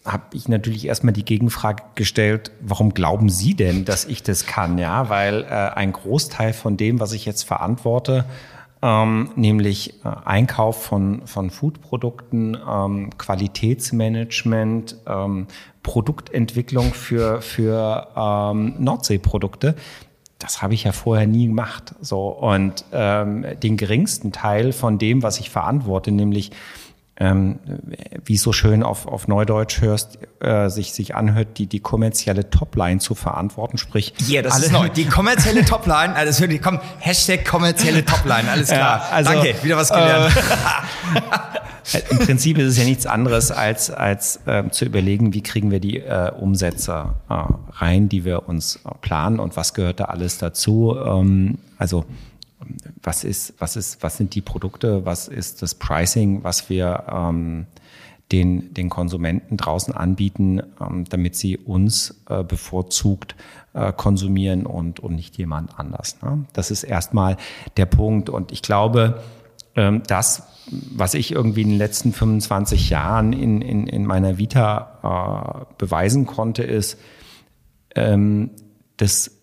habe 0.04 0.24
ich 0.32 0.48
natürlich 0.48 0.86
erstmal 0.86 1.12
die 1.12 1.24
Gegenfrage 1.24 1.82
gestellt, 1.94 2.50
warum 2.60 2.92
glauben 2.94 3.28
Sie 3.28 3.54
denn, 3.54 3.84
dass 3.84 4.04
ich 4.04 4.22
das 4.22 4.46
kann? 4.46 4.78
Ja, 4.78 5.08
weil 5.08 5.42
äh, 5.42 5.46
ein 5.48 5.92
Großteil 5.92 6.52
von 6.52 6.76
dem, 6.76 6.98
was 6.98 7.12
ich 7.12 7.24
jetzt 7.24 7.44
verantworte, 7.44 8.24
ähm, 8.82 9.30
nämlich 9.36 10.04
äh, 10.04 10.08
Einkauf 10.24 10.82
von, 10.82 11.26
von 11.26 11.50
Foodprodukten, 11.50 12.58
ähm, 12.68 13.10
Qualitätsmanagement, 13.16 14.96
ähm, 15.06 15.46
Produktentwicklung 15.82 16.92
für, 16.92 17.40
für 17.40 18.08
ähm, 18.16 18.74
Nordseeprodukte. 18.78 19.76
Das 20.38 20.60
habe 20.60 20.74
ich 20.74 20.84
ja 20.84 20.92
vorher 20.92 21.28
nie 21.28 21.46
gemacht. 21.46 21.94
So 22.00 22.28
und 22.28 22.84
ähm, 22.92 23.46
den 23.62 23.76
geringsten 23.76 24.32
Teil 24.32 24.72
von 24.72 24.98
dem, 24.98 25.22
was 25.22 25.38
ich 25.38 25.50
verantworte, 25.50 26.10
nämlich 26.10 26.50
ähm, 27.18 27.58
wie 28.24 28.34
es 28.34 28.42
so 28.42 28.52
schön 28.52 28.82
auf, 28.82 29.06
auf 29.06 29.28
Neudeutsch 29.28 29.80
hörst, 29.82 30.18
äh, 30.40 30.68
sich, 30.70 30.92
sich 30.92 31.14
anhört, 31.14 31.58
die, 31.58 31.66
die 31.66 31.80
kommerzielle 31.80 32.48
Topline 32.50 33.00
zu 33.00 33.14
verantworten, 33.14 33.76
sprich 33.78 34.14
Ja, 34.28 34.40
das 34.42 34.54
alle- 34.54 34.64
ist 34.66 34.72
neu. 34.72 34.88
Die 34.88 35.04
kommerzielle 35.04 35.64
Topline, 35.64 36.14
also 36.14 36.40
würde 36.40 36.54
ich, 36.54 36.62
komm, 36.62 36.80
Hashtag 36.98 37.44
kommerzielle 37.44 38.04
Topline, 38.04 38.50
alles 38.50 38.68
klar. 38.68 38.98
Ja, 38.98 39.08
also, 39.14 39.32
Danke, 39.32 39.54
wieder 39.62 39.76
was 39.76 39.90
gelernt. 39.90 40.32
Im 42.10 42.18
Prinzip 42.20 42.58
ist 42.58 42.68
es 42.68 42.78
ja 42.78 42.84
nichts 42.84 43.06
anderes, 43.06 43.50
als, 43.50 43.90
als 43.90 44.40
ähm, 44.46 44.70
zu 44.70 44.84
überlegen, 44.84 45.34
wie 45.34 45.42
kriegen 45.42 45.70
wir 45.70 45.80
die 45.80 45.98
äh, 45.98 46.30
Umsätze 46.30 47.14
äh, 47.28 47.34
rein, 47.72 48.08
die 48.08 48.24
wir 48.24 48.48
uns 48.48 48.76
äh, 48.76 48.90
planen 49.00 49.40
und 49.40 49.56
was 49.56 49.74
gehört 49.74 49.98
da 50.00 50.04
alles 50.04 50.38
dazu. 50.38 50.96
Ähm, 51.04 51.58
also 51.78 52.04
was 53.02 53.24
ist, 53.24 53.54
was 53.58 53.76
ist, 53.76 54.02
was 54.02 54.16
sind 54.16 54.34
die 54.34 54.40
Produkte, 54.40 55.04
was 55.04 55.28
ist 55.28 55.62
das 55.62 55.74
Pricing, 55.74 56.44
was 56.44 56.68
wir 56.68 57.04
ähm, 57.10 57.66
den, 58.32 58.72
den 58.72 58.88
Konsumenten 58.88 59.56
draußen 59.56 59.94
anbieten, 59.94 60.62
ähm, 60.80 61.04
damit 61.08 61.36
sie 61.36 61.58
uns 61.58 62.22
äh, 62.28 62.42
bevorzugt 62.42 63.36
äh, 63.74 63.92
konsumieren 63.92 64.66
und, 64.66 65.00
und 65.00 65.14
nicht 65.14 65.36
jemand 65.36 65.78
anders. 65.78 66.20
Ne? 66.22 66.46
Das 66.52 66.70
ist 66.70 66.82
erstmal 66.82 67.36
der 67.76 67.86
Punkt. 67.86 68.30
Und 68.30 68.52
ich 68.52 68.62
glaube, 68.62 69.22
ähm, 69.76 70.02
das, 70.06 70.44
was 70.70 71.14
ich 71.14 71.32
irgendwie 71.32 71.62
in 71.62 71.70
den 71.70 71.78
letzten 71.78 72.12
25 72.12 72.90
Jahren 72.90 73.32
in, 73.32 73.60
in, 73.60 73.86
in 73.86 74.06
meiner 74.06 74.38
Vita 74.38 75.66
äh, 75.68 75.74
beweisen 75.76 76.26
konnte, 76.26 76.62
ist, 76.62 76.98
ähm, 77.94 78.50
dass 78.96 79.41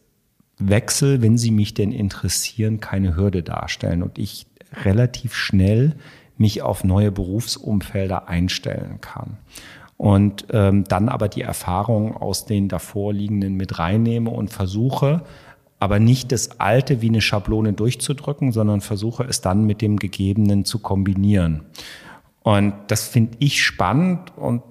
Wechsel, 0.60 1.22
wenn 1.22 1.38
sie 1.38 1.51
mich 1.51 1.74
denn 1.74 1.91
interessieren, 1.91 2.80
keine 2.80 3.16
Hürde 3.16 3.43
darstellen 3.43 4.03
und 4.03 4.18
ich 4.18 4.45
relativ 4.84 5.34
schnell 5.34 5.95
mich 6.38 6.62
auf 6.62 6.84
neue 6.84 7.12
Berufsumfelder 7.12 8.28
einstellen 8.28 9.01
kann. 9.01 9.38
Und 9.97 10.45
ähm, 10.51 10.86
dann 10.86 11.10
aber 11.10 11.28
die 11.28 11.41
Erfahrung 11.41 12.16
aus 12.16 12.45
den 12.45 12.70
davor 12.70 13.14
liegenden 13.14 13.55
mit 13.55 13.80
reinnehme 13.80 14.30
und 14.30 14.49
versuche, 14.49 15.24
aber 15.80 15.99
nicht 15.99 16.32
das 16.32 16.60
Alte 16.60 17.01
wie 17.01 17.10
eine 17.10 17.22
Schablone 17.22 17.74
durchzudrücken, 17.74 18.51
sondern 18.51 18.82
versuche 18.82 19.24
es 19.24 19.41
dann 19.41 19.66
mit 19.66 19.82
dem 19.82 19.97
Gegebenen 19.97 20.66
zu 20.66 20.80
kombinieren. 20.80 21.66
Und 22.43 22.74
das 22.88 23.07
finde 23.07 23.38
ich 23.39 23.64
spannend 23.64 24.34
und 24.38 24.64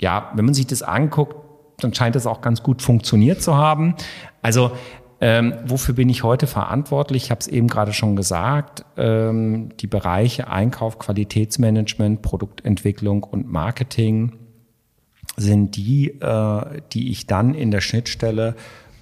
ja, 0.00 0.32
wenn 0.34 0.44
man 0.44 0.54
sich 0.54 0.66
das 0.66 0.82
anguckt, 0.82 1.36
dann 1.78 1.94
scheint 1.94 2.16
es 2.16 2.26
auch 2.26 2.40
ganz 2.40 2.62
gut 2.62 2.82
funktioniert 2.82 3.42
zu 3.42 3.56
haben. 3.56 3.94
Also 4.40 4.72
ähm, 5.24 5.54
wofür 5.64 5.94
bin 5.94 6.08
ich 6.08 6.24
heute 6.24 6.48
verantwortlich? 6.48 7.22
Ich 7.24 7.30
habe 7.30 7.38
es 7.38 7.46
eben 7.46 7.68
gerade 7.68 7.92
schon 7.92 8.16
gesagt. 8.16 8.84
Ähm, 8.96 9.68
die 9.78 9.86
Bereiche 9.86 10.48
Einkauf, 10.48 10.98
Qualitätsmanagement, 10.98 12.22
Produktentwicklung 12.22 13.22
und 13.22 13.48
Marketing 13.48 14.32
sind 15.36 15.76
die, 15.76 16.08
äh, 16.20 16.80
die 16.92 17.12
ich 17.12 17.28
dann 17.28 17.54
in 17.54 17.70
der 17.70 17.80
Schnittstelle 17.80 18.56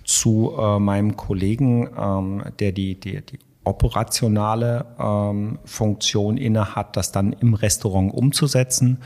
zu 0.05 0.53
äh, 0.59 0.79
meinem 0.79 1.17
Kollegen, 1.17 1.89
ähm, 1.99 2.43
der 2.59 2.73
die, 2.73 3.01
die, 3.01 3.23
die 3.23 3.39
operationale 3.65 4.85
ähm, 4.99 5.59
Funktion 5.65 6.37
innehat, 6.37 6.99
das 6.99 7.13
dann 7.13 7.33
im 7.33 7.55
Restaurant 7.55 8.13
umzusetzen. 8.13 8.99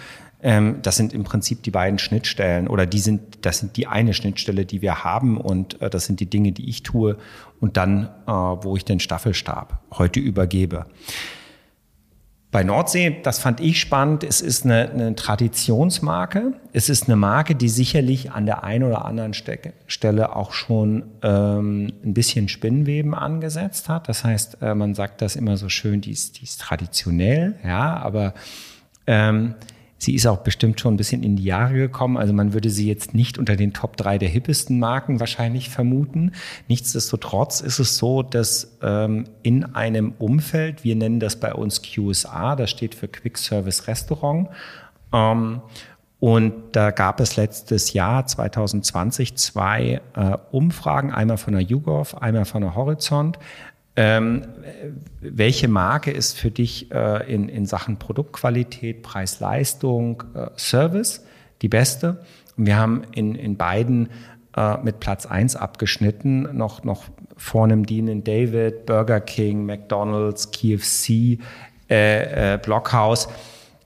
Ähm, 0.44 0.80
das 0.82 0.96
sind 0.96 1.14
im 1.14 1.24
Prinzip 1.24 1.62
die 1.62 1.70
beiden 1.70 1.98
Schnittstellen 1.98 2.68
oder 2.68 2.84
die 2.84 2.98
sind, 2.98 3.46
das 3.46 3.60
sind 3.60 3.78
die 3.78 3.86
eine 3.86 4.12
Schnittstelle, 4.12 4.66
die 4.66 4.82
wir 4.82 5.02
haben 5.02 5.38
und 5.38 5.80
äh, 5.80 5.88
das 5.88 6.04
sind 6.04 6.20
die 6.20 6.28
Dinge, 6.28 6.52
die 6.52 6.68
ich 6.68 6.82
tue 6.82 7.16
und 7.60 7.78
dann, 7.78 8.10
äh, 8.26 8.30
wo 8.30 8.76
ich 8.76 8.84
den 8.84 9.00
Staffelstab 9.00 9.80
heute 9.94 10.20
übergebe. 10.20 10.84
Bei 12.50 12.62
Nordsee, 12.62 13.16
das 13.22 13.38
fand 13.38 13.58
ich 13.60 13.80
spannend, 13.80 14.22
es 14.22 14.42
ist 14.42 14.64
eine, 14.64 14.90
eine, 14.90 15.14
Traditionsmarke. 15.16 16.52
Es 16.72 16.88
ist 16.88 17.08
eine 17.08 17.16
Marke, 17.16 17.54
die 17.54 17.70
sicherlich 17.70 18.30
an 18.30 18.44
der 18.46 18.62
einen 18.62 18.84
oder 18.84 19.06
anderen 19.06 19.32
Stelle 19.32 20.36
auch 20.36 20.52
schon 20.52 21.04
ähm, 21.22 21.94
ein 22.04 22.14
bisschen 22.14 22.48
Spinnweben 22.48 23.14
angesetzt 23.14 23.88
hat. 23.88 24.08
Das 24.10 24.22
heißt, 24.22 24.58
äh, 24.60 24.74
man 24.74 24.94
sagt 24.94 25.22
das 25.22 25.36
immer 25.36 25.56
so 25.56 25.68
schön, 25.70 26.02
die 26.02 26.12
ist, 26.12 26.38
die 26.38 26.44
ist 26.44 26.60
traditionell, 26.60 27.56
ja, 27.64 27.96
aber 27.96 28.34
ähm, 29.08 29.54
Sie 29.98 30.14
ist 30.14 30.26
auch 30.26 30.38
bestimmt 30.38 30.80
schon 30.80 30.94
ein 30.94 30.96
bisschen 30.96 31.22
in 31.22 31.36
die 31.36 31.44
Jahre 31.44 31.74
gekommen. 31.74 32.16
Also 32.16 32.32
man 32.32 32.52
würde 32.52 32.68
sie 32.68 32.88
jetzt 32.88 33.14
nicht 33.14 33.38
unter 33.38 33.56
den 33.56 33.72
Top 33.72 33.96
3 33.96 34.18
der 34.18 34.28
hippesten 34.28 34.78
Marken 34.78 35.20
wahrscheinlich 35.20 35.70
vermuten. 35.70 36.32
Nichtsdestotrotz 36.68 37.60
ist 37.60 37.78
es 37.78 37.96
so, 37.96 38.22
dass 38.22 38.76
ähm, 38.82 39.24
in 39.42 39.64
einem 39.74 40.12
Umfeld, 40.18 40.84
wir 40.84 40.96
nennen 40.96 41.20
das 41.20 41.36
bei 41.36 41.54
uns 41.54 41.80
QSA, 41.82 42.56
das 42.56 42.70
steht 42.70 42.94
für 42.94 43.08
Quick 43.08 43.38
Service 43.38 43.86
Restaurant, 43.86 44.48
ähm, 45.12 45.62
und 46.20 46.54
da 46.72 46.90
gab 46.90 47.20
es 47.20 47.36
letztes 47.36 47.92
Jahr 47.92 48.26
2020 48.26 49.36
zwei 49.36 50.00
äh, 50.16 50.38
Umfragen, 50.52 51.12
einmal 51.12 51.36
von 51.36 51.52
der 51.52 51.60
YouGov, 51.60 52.14
einmal 52.14 52.46
von 52.46 52.62
der 52.62 52.74
Horizont, 52.74 53.38
ähm, 53.96 54.42
welche 55.20 55.68
Marke 55.68 56.10
ist 56.10 56.38
für 56.38 56.50
dich 56.50 56.90
äh, 56.90 57.32
in, 57.32 57.48
in 57.48 57.66
Sachen 57.66 57.98
Produktqualität, 57.98 59.02
Preis-Leistung, 59.02 60.24
äh, 60.34 60.48
Service 60.56 61.24
die 61.62 61.68
beste? 61.68 62.24
Und 62.56 62.66
wir 62.66 62.76
haben 62.76 63.04
in, 63.12 63.34
in 63.34 63.56
beiden 63.56 64.08
äh, 64.56 64.78
mit 64.78 65.00
Platz 65.00 65.26
eins 65.26 65.56
abgeschnitten, 65.56 66.56
noch, 66.56 66.84
noch 66.84 67.04
vornem 67.36 67.86
dienen 67.86 68.24
David, 68.24 68.86
Burger 68.86 69.20
King, 69.20 69.66
McDonald's, 69.66 70.50
KFC, 70.50 71.38
äh, 71.88 72.54
äh, 72.54 72.58
Blockhaus. 72.58 73.28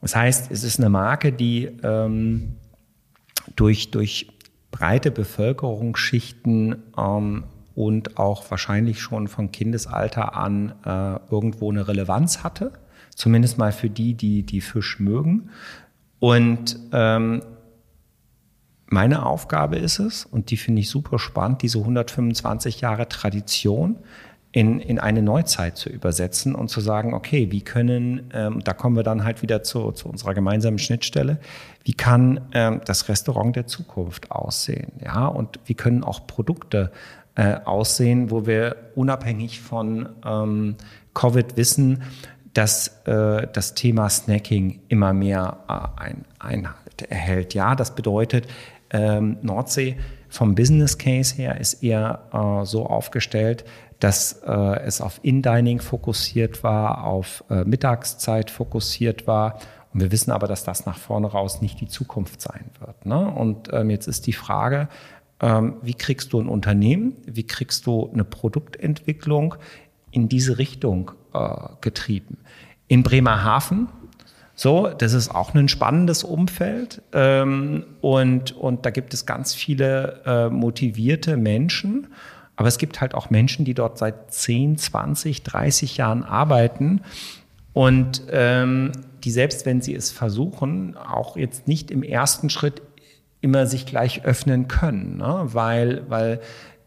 Das 0.01 0.15
heißt, 0.15 0.51
es 0.51 0.65
ist 0.65 0.79
eine 0.79 0.91
Marke, 0.91 1.33
die 1.33 1.65
ähm, 1.83 2.57
durch, 3.57 3.91
durch 3.91 4.29
breite 4.71 5.11
Bevölkerungsschichten 5.11 6.83
ähm, 6.97 7.45
und 7.79 8.19
auch 8.19 8.51
wahrscheinlich 8.51 9.01
schon 9.01 9.29
von 9.29 9.53
Kindesalter 9.53 10.37
an 10.37 10.75
äh, 10.85 11.21
irgendwo 11.31 11.71
eine 11.71 11.87
Relevanz 11.87 12.43
hatte. 12.43 12.73
Zumindest 13.15 13.57
mal 13.57 13.71
für 13.71 13.89
die, 13.89 14.15
die 14.15 14.43
die 14.43 14.61
Fisch 14.61 14.99
mögen. 14.99 15.51
Und 16.19 16.77
ähm, 16.91 17.41
meine 18.87 19.25
Aufgabe 19.25 19.77
ist 19.77 20.01
es, 20.01 20.25
und 20.25 20.51
die 20.51 20.57
finde 20.57 20.81
ich 20.81 20.91
super 20.91 21.21
spannend, 21.21 21.63
diese 21.63 21.79
125 21.79 22.81
Jahre 22.81 23.09
Tradition 23.09 24.01
in, 24.51 24.81
in 24.81 24.99
eine 24.99 25.23
Neuzeit 25.23 25.77
zu 25.77 25.89
übersetzen 25.89 26.57
und 26.57 26.69
zu 26.69 26.81
sagen, 26.81 27.15
okay, 27.15 27.53
wie 27.53 27.61
können, 27.61 28.31
ähm, 28.33 28.59
da 28.65 28.73
kommen 28.73 28.97
wir 28.97 29.05
dann 29.05 29.23
halt 29.23 29.43
wieder 29.43 29.63
zu, 29.63 29.93
zu 29.93 30.09
unserer 30.09 30.35
gemeinsamen 30.35 30.79
Schnittstelle, 30.79 31.39
wie 31.85 31.93
kann 31.93 32.41
ähm, 32.53 32.81
das 32.85 33.09
Restaurant 33.09 33.55
der 33.55 33.69
Zukunft 33.69 34.33
aussehen? 34.33 34.93
Ja, 35.05 35.27
und 35.27 35.61
wie 35.67 35.75
können 35.75 36.03
auch 36.03 36.27
Produkte 36.27 36.91
äh, 37.39 37.61
aussehen, 37.65 38.33
wo 38.33 38.47
wir 38.47 38.91
unabhängig 38.97 39.61
von 39.61 40.09
ähm, 40.27 40.75
Covid 41.15 41.57
wissen, 41.57 42.03
dass 42.53 42.89
äh, 43.07 43.47
das 43.53 43.75
Thema 43.75 44.09
Snacking 44.11 44.81
immer 44.89 45.13
mehr 45.13 45.59
äh, 45.69 46.03
ein, 46.03 46.25
Einhalt 46.41 47.03
erhält. 47.09 47.55
Ja, 47.55 47.77
das 47.77 47.95
bedeutet, 47.95 48.49
ähm, 48.91 49.37
Nordsee 49.43 49.97
vom 50.29 50.57
Business 50.57 50.99
Case 50.99 51.37
her 51.37 51.61
ist 51.61 51.83
eher 51.83 52.23
äh, 52.33 52.65
so 52.65 52.87
aufgestellt, 52.87 53.65
dass 54.01 54.43
äh, 54.45 54.81
es 54.81 55.01
auf 55.01 55.21
In-Dining 55.23 55.81
fokussiert 55.81 56.65
war, 56.65 57.05
auf 57.05 57.45
äh, 57.51 57.63
Mittagszeit 57.63 58.51
fokussiert 58.51 59.29
war. 59.29 59.61
Und 59.95 60.01
wir 60.01 60.11
wissen 60.11 60.33
aber, 60.33 60.49
dass 60.49 60.65
das 60.65 60.87
nach 60.87 60.99
vorne 60.99 61.29
raus 61.29 61.63
nicht 61.63 61.81
die 61.81 61.89
Zukunft 61.89 62.41
sein 62.41 62.65
wird. 62.81 63.07
Ne? 63.07 63.31
Und 63.31 63.73
ähm, 63.73 63.91
jetzt 63.91 64.09
ist 64.09 64.27
die 64.27 64.33
Frage, 64.33 64.89
ähm, 65.41 65.75
wie 65.83 65.95
kriegst 65.95 66.33
du 66.33 66.41
ein 66.41 66.49
Unternehmen, 66.49 67.17
wie 67.27 67.45
kriegst 67.45 67.87
du 67.87 68.11
eine 68.13 68.25
Produktentwicklung 68.25 69.55
in 70.11 70.29
diese 70.29 70.59
Richtung 70.59 71.13
äh, 71.35 71.49
getrieben. 71.81 72.39
In 72.89 73.03
Bremerhaven, 73.03 73.89
so, 74.55 74.89
das 74.89 75.13
ist 75.13 75.33
auch 75.33 75.55
ein 75.55 75.69
spannendes 75.69 76.25
Umfeld. 76.25 77.03
Ähm, 77.13 77.85
und, 78.01 78.53
und 78.57 78.85
da 78.85 78.91
gibt 78.91 79.15
es 79.15 79.25
ganz 79.27 79.55
viele 79.55 80.23
äh, 80.27 80.49
motivierte 80.49 81.37
Menschen, 81.37 82.09
aber 82.57 82.67
es 82.67 82.79
gibt 82.79 83.01
halt 83.01 83.15
auch 83.15 83.31
Menschen, 83.31 83.65
die 83.65 83.75
dort 83.75 83.99
seit 83.99 84.33
10, 84.33 84.79
20, 84.79 85.45
30 85.45 85.97
Jahren 85.99 86.25
arbeiten 86.25 87.03
und 87.73 88.25
ähm, 88.33 88.91
die 89.23 89.31
selbst 89.31 89.65
wenn 89.65 89.81
sie 89.81 89.95
es 89.95 90.11
versuchen, 90.11 90.97
auch 90.97 91.37
jetzt 91.37 91.69
nicht 91.69 91.93
im 91.93 92.03
ersten 92.03 92.51
Schritt 92.51 92.83
immer 93.41 93.67
sich 93.67 93.87
gleich 93.87 94.25
öffnen 94.25 94.69
können, 94.69 95.19
ne? 95.19 95.43
weil, 95.45 96.03
weil 96.09 96.41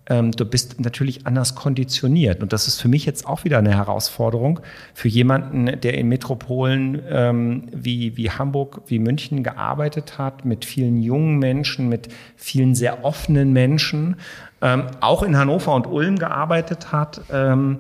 ähm, 0.08 0.32
du 0.32 0.46
bist 0.46 0.82
natürlich 0.82 1.26
anders 1.26 1.56
konditioniert. 1.56 2.42
Und 2.42 2.52
das 2.52 2.68
ist 2.68 2.82
für 2.82 2.88
mich 2.88 3.06
jetzt 3.06 3.26
auch 3.26 3.44
wieder 3.44 3.60
eine 3.60 3.76
Herausforderung 3.76 4.60
für 4.94 5.08
jemanden, 5.08 5.80
der 5.80 5.98
in 5.98 6.10
Metropolen 6.10 7.02
ähm, 7.10 7.68
wie, 7.72 8.18
wie 8.18 8.30
Hamburg, 8.30 8.82
wie 8.88 9.00
München 9.00 9.44
gearbeitet 9.44 10.18
hat, 10.18 10.44
mit 10.44 10.66
vielen 10.66 11.02
jungen 11.02 11.40
Menschen, 11.40 11.88
mit 11.88 12.10
vielen 12.36 12.76
sehr 12.76 13.06
offenen 13.06 13.54
Menschen, 13.54 14.18
ähm, 14.62 14.88
auch 15.00 15.24
in 15.24 15.38
Hannover 15.38 15.74
und 15.76 15.88
Ulm 15.88 16.18
gearbeitet 16.18 16.92
hat 16.92 17.22
ähm, 17.32 17.78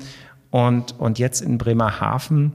und, 0.52 1.00
und 1.00 1.20
jetzt 1.20 1.42
in 1.42 1.58
Bremerhaven 1.58 2.54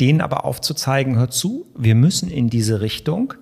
denen 0.00 0.20
aber 0.20 0.44
aufzuzeigen, 0.44 1.16
hört 1.16 1.32
zu, 1.32 1.66
wir 1.76 1.94
müssen 1.94 2.30
in 2.30 2.48
diese 2.48 2.80
Richtung 2.80 3.34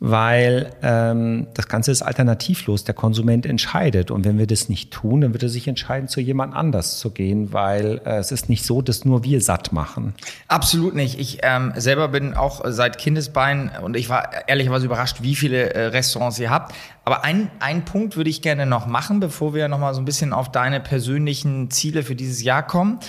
weil 0.00 0.70
ähm, 0.82 1.48
das 1.54 1.66
Ganze 1.66 1.90
ist 1.90 2.02
alternativlos. 2.02 2.84
Der 2.84 2.94
Konsument 2.94 3.44
entscheidet. 3.44 4.10
Und 4.10 4.24
wenn 4.24 4.38
wir 4.38 4.46
das 4.46 4.68
nicht 4.68 4.92
tun, 4.92 5.22
dann 5.22 5.32
wird 5.32 5.42
er 5.42 5.48
sich 5.48 5.66
entscheiden, 5.66 6.08
zu 6.08 6.20
jemand 6.20 6.54
anders 6.54 6.98
zu 6.98 7.10
gehen, 7.10 7.52
weil 7.52 8.00
äh, 8.04 8.18
es 8.18 8.30
ist 8.30 8.48
nicht 8.48 8.64
so, 8.64 8.80
dass 8.80 9.04
nur 9.04 9.24
wir 9.24 9.40
satt 9.40 9.72
machen. 9.72 10.14
Absolut 10.46 10.94
nicht. 10.94 11.18
Ich 11.18 11.38
ähm, 11.42 11.72
selber 11.76 12.08
bin 12.08 12.34
auch 12.34 12.62
seit 12.66 12.98
Kindesbein 12.98 13.72
und 13.82 13.96
ich 13.96 14.08
war 14.08 14.48
ehrlicherweise 14.48 14.86
überrascht, 14.86 15.18
wie 15.22 15.34
viele 15.34 15.74
äh, 15.74 15.86
Restaurants 15.86 16.38
ihr 16.38 16.50
habt. 16.50 16.74
Aber 17.04 17.24
ein, 17.24 17.50
ein 17.58 17.84
Punkt 17.84 18.16
würde 18.16 18.30
ich 18.30 18.40
gerne 18.40 18.66
noch 18.66 18.86
machen, 18.86 19.18
bevor 19.18 19.52
wir 19.52 19.66
noch 19.66 19.80
mal 19.80 19.94
so 19.94 20.00
ein 20.00 20.04
bisschen 20.04 20.32
auf 20.32 20.52
deine 20.52 20.78
persönlichen 20.78 21.70
Ziele 21.70 22.04
für 22.04 22.14
dieses 22.14 22.42
Jahr 22.42 22.64
kommen. 22.64 23.00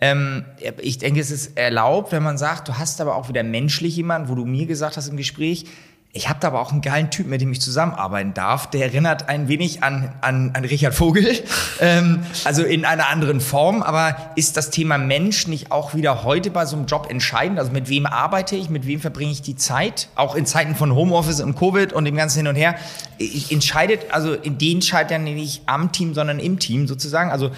Ähm, 0.00 0.44
ich 0.80 0.98
denke, 0.98 1.20
es 1.20 1.30
ist 1.30 1.58
erlaubt, 1.58 2.12
wenn 2.12 2.22
man 2.22 2.38
sagt, 2.38 2.68
du 2.68 2.78
hast 2.78 3.00
aber 3.00 3.16
auch 3.16 3.28
wieder 3.28 3.42
menschlich 3.42 3.96
jemanden, 3.96 4.28
wo 4.28 4.34
du 4.34 4.44
mir 4.44 4.66
gesagt 4.66 4.96
hast 4.96 5.08
im 5.08 5.16
Gespräch, 5.16 5.64
ich 6.16 6.28
habe 6.28 6.40
da 6.40 6.48
aber 6.48 6.60
auch 6.60 6.72
einen 6.72 6.80
geilen 6.80 7.10
Typ, 7.10 7.26
mit 7.26 7.40
dem 7.40 7.52
ich 7.52 7.60
zusammenarbeiten 7.60 8.32
darf. 8.32 8.70
Der 8.70 8.86
erinnert 8.86 9.28
ein 9.28 9.48
wenig 9.48 9.82
an, 9.82 10.12
an, 10.22 10.50
an 10.54 10.64
Richard 10.64 10.94
Vogel, 10.94 11.26
ähm, 11.80 12.24
also 12.44 12.62
in 12.62 12.84
einer 12.84 13.08
anderen 13.08 13.40
Form. 13.40 13.82
Aber 13.82 14.32
ist 14.34 14.56
das 14.56 14.70
Thema 14.70 14.98
Mensch 14.98 15.46
nicht 15.46 15.70
auch 15.70 15.94
wieder 15.94 16.24
heute 16.24 16.50
bei 16.50 16.64
so 16.64 16.76
einem 16.76 16.86
Job 16.86 17.08
entscheidend? 17.10 17.58
Also 17.58 17.70
mit 17.70 17.88
wem 17.88 18.06
arbeite 18.06 18.56
ich, 18.56 18.70
mit 18.70 18.86
wem 18.86 19.00
verbringe 19.00 19.30
ich 19.30 19.42
die 19.42 19.56
Zeit? 19.56 20.08
Auch 20.16 20.34
in 20.34 20.46
Zeiten 20.46 20.74
von 20.74 20.94
Homeoffice 20.94 21.40
und 21.40 21.54
Covid 21.54 21.92
und 21.92 22.06
dem 22.06 22.16
ganzen 22.16 22.38
Hin 22.38 22.48
und 22.48 22.56
Her. 22.56 22.76
Ich 23.18 23.52
entscheidet, 23.52 24.10
also 24.10 24.32
in 24.32 24.58
den 24.58 24.80
scheitern 24.80 25.24
nicht 25.24 25.62
am 25.66 25.92
Team, 25.92 26.14
sondern 26.14 26.38
im 26.38 26.58
Team 26.58 26.88
sozusagen. 26.88 27.30
Also 27.30 27.50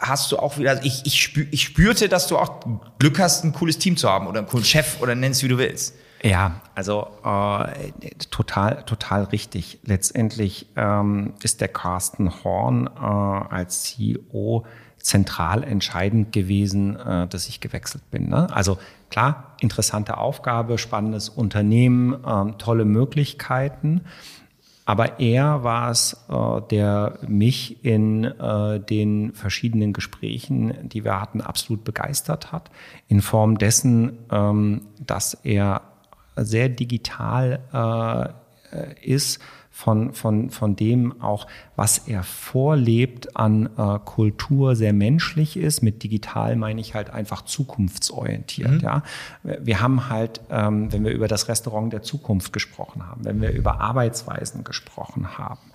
hast 0.00 0.32
du 0.32 0.38
auch 0.38 0.58
wieder, 0.58 0.84
ich, 0.84 1.06
ich, 1.06 1.22
spür, 1.22 1.46
ich 1.52 1.62
spürte, 1.62 2.08
dass 2.08 2.26
du 2.26 2.36
auch 2.36 2.60
Glück 2.98 3.20
hast, 3.20 3.44
ein 3.44 3.52
cooles 3.52 3.78
Team 3.78 3.96
zu 3.96 4.08
haben 4.08 4.26
oder 4.26 4.40
einen 4.40 4.48
coolen 4.48 4.64
Chef 4.64 5.00
oder 5.00 5.14
nennst 5.14 5.44
wie 5.44 5.48
du 5.48 5.58
willst. 5.58 5.94
Ja, 6.22 6.60
also 6.76 7.08
äh, 7.24 7.90
total, 8.30 8.84
total 8.84 9.24
richtig. 9.24 9.80
Letztendlich 9.84 10.68
ähm, 10.76 11.34
ist 11.42 11.60
der 11.60 11.68
Carsten 11.68 12.44
Horn 12.44 12.86
äh, 12.86 13.00
als 13.00 13.82
CEO 13.82 14.64
zentral 14.98 15.64
entscheidend 15.64 16.32
gewesen, 16.32 16.96
äh, 16.96 17.26
dass 17.26 17.48
ich 17.48 17.60
gewechselt 17.60 18.08
bin. 18.12 18.28
Ne? 18.28 18.46
Also 18.54 18.78
klar, 19.10 19.56
interessante 19.60 20.16
Aufgabe, 20.16 20.78
spannendes 20.78 21.28
Unternehmen, 21.28 22.14
äh, 22.24 22.52
tolle 22.58 22.84
Möglichkeiten. 22.84 24.02
Aber 24.84 25.20
er 25.20 25.64
war 25.64 25.90
es, 25.90 26.24
äh, 26.28 26.60
der 26.70 27.18
mich 27.26 27.84
in 27.84 28.24
äh, 28.24 28.78
den 28.80 29.32
verschiedenen 29.32 29.92
Gesprächen, 29.92 30.88
die 30.88 31.04
wir 31.04 31.20
hatten, 31.20 31.40
absolut 31.40 31.82
begeistert 31.82 32.52
hat. 32.52 32.70
In 33.08 33.22
Form 33.22 33.58
dessen, 33.58 34.18
ähm, 34.30 34.82
dass 35.00 35.34
er 35.34 35.82
sehr 36.36 36.68
digital 36.68 38.34
äh, 38.72 38.94
ist, 39.02 39.40
von, 39.72 40.12
von, 40.12 40.50
von 40.50 40.76
dem 40.76 41.20
auch, 41.22 41.46
was 41.76 42.06
er 42.06 42.22
vorlebt 42.22 43.36
an 43.36 43.70
äh, 43.78 43.98
Kultur 44.04 44.76
sehr 44.76 44.92
menschlich 44.92 45.56
ist. 45.56 45.82
Mit 45.82 46.02
digital 46.02 46.56
meine 46.56 46.80
ich 46.80 46.94
halt 46.94 47.08
einfach 47.08 47.42
zukunftsorientiert. 47.42 48.70
Mhm. 48.70 48.80
Ja. 48.80 49.02
Wir 49.42 49.80
haben 49.80 50.10
halt, 50.10 50.42
ähm, 50.50 50.92
wenn 50.92 51.04
wir 51.04 51.12
über 51.12 51.26
das 51.26 51.48
Restaurant 51.48 51.92
der 51.92 52.02
Zukunft 52.02 52.52
gesprochen 52.52 53.08
haben, 53.08 53.24
wenn 53.24 53.40
wir 53.40 53.50
über 53.50 53.80
Arbeitsweisen 53.80 54.62
gesprochen 54.62 55.38
haben, 55.38 55.72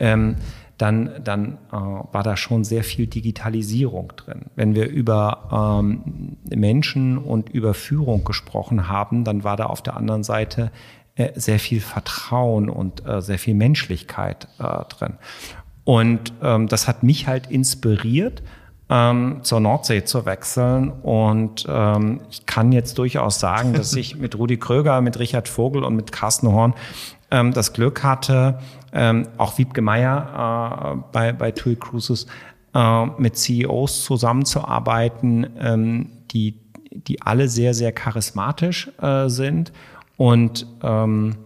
ähm, 0.00 0.36
dann, 0.78 1.10
dann 1.24 1.58
äh, 1.72 1.76
war 1.76 2.22
da 2.22 2.36
schon 2.36 2.64
sehr 2.64 2.84
viel 2.84 3.06
Digitalisierung 3.06 4.12
drin. 4.16 4.46
Wenn 4.56 4.74
wir 4.74 4.88
über 4.88 5.80
ähm, 5.80 6.36
Menschen 6.54 7.18
und 7.18 7.48
über 7.48 7.72
Führung 7.74 8.24
gesprochen 8.24 8.88
haben, 8.88 9.24
dann 9.24 9.42
war 9.42 9.56
da 9.56 9.66
auf 9.66 9.82
der 9.82 9.96
anderen 9.96 10.22
Seite 10.22 10.70
äh, 11.14 11.30
sehr 11.34 11.58
viel 11.58 11.80
Vertrauen 11.80 12.68
und 12.68 13.06
äh, 13.06 13.22
sehr 13.22 13.38
viel 13.38 13.54
Menschlichkeit 13.54 14.48
äh, 14.58 14.84
drin. 14.88 15.14
Und 15.84 16.32
ähm, 16.42 16.68
das 16.68 16.88
hat 16.88 17.02
mich 17.02 17.26
halt 17.26 17.50
inspiriert, 17.50 18.42
ähm, 18.90 19.38
zur 19.42 19.60
Nordsee 19.60 20.04
zu 20.04 20.26
wechseln. 20.26 20.90
Und 20.90 21.64
ähm, 21.68 22.20
ich 22.30 22.44
kann 22.44 22.72
jetzt 22.72 22.98
durchaus 22.98 23.40
sagen, 23.40 23.72
dass 23.72 23.94
ich 23.94 24.16
mit 24.18 24.36
Rudi 24.36 24.58
Kröger, 24.58 25.00
mit 25.00 25.18
Richard 25.18 25.48
Vogel 25.48 25.84
und 25.84 25.96
mit 25.96 26.12
Carsten 26.12 26.52
Horn 26.52 26.74
ähm, 27.30 27.52
das 27.52 27.72
Glück 27.72 28.02
hatte, 28.02 28.58
ähm, 28.96 29.28
auch 29.36 29.58
Wiebke 29.58 29.82
Meier 29.82 30.96
äh, 30.96 31.02
bei, 31.12 31.32
bei 31.32 31.50
TUI 31.52 31.76
Cruises, 31.76 32.26
äh, 32.74 33.06
mit 33.18 33.36
CEOs 33.36 34.04
zusammenzuarbeiten, 34.04 35.46
ähm, 35.60 36.08
die, 36.30 36.58
die 36.90 37.20
alle 37.20 37.48
sehr, 37.48 37.74
sehr 37.74 37.92
charismatisch 37.92 38.90
äh, 39.00 39.28
sind 39.28 39.72
und 40.16 40.66
ähm, 40.82 41.36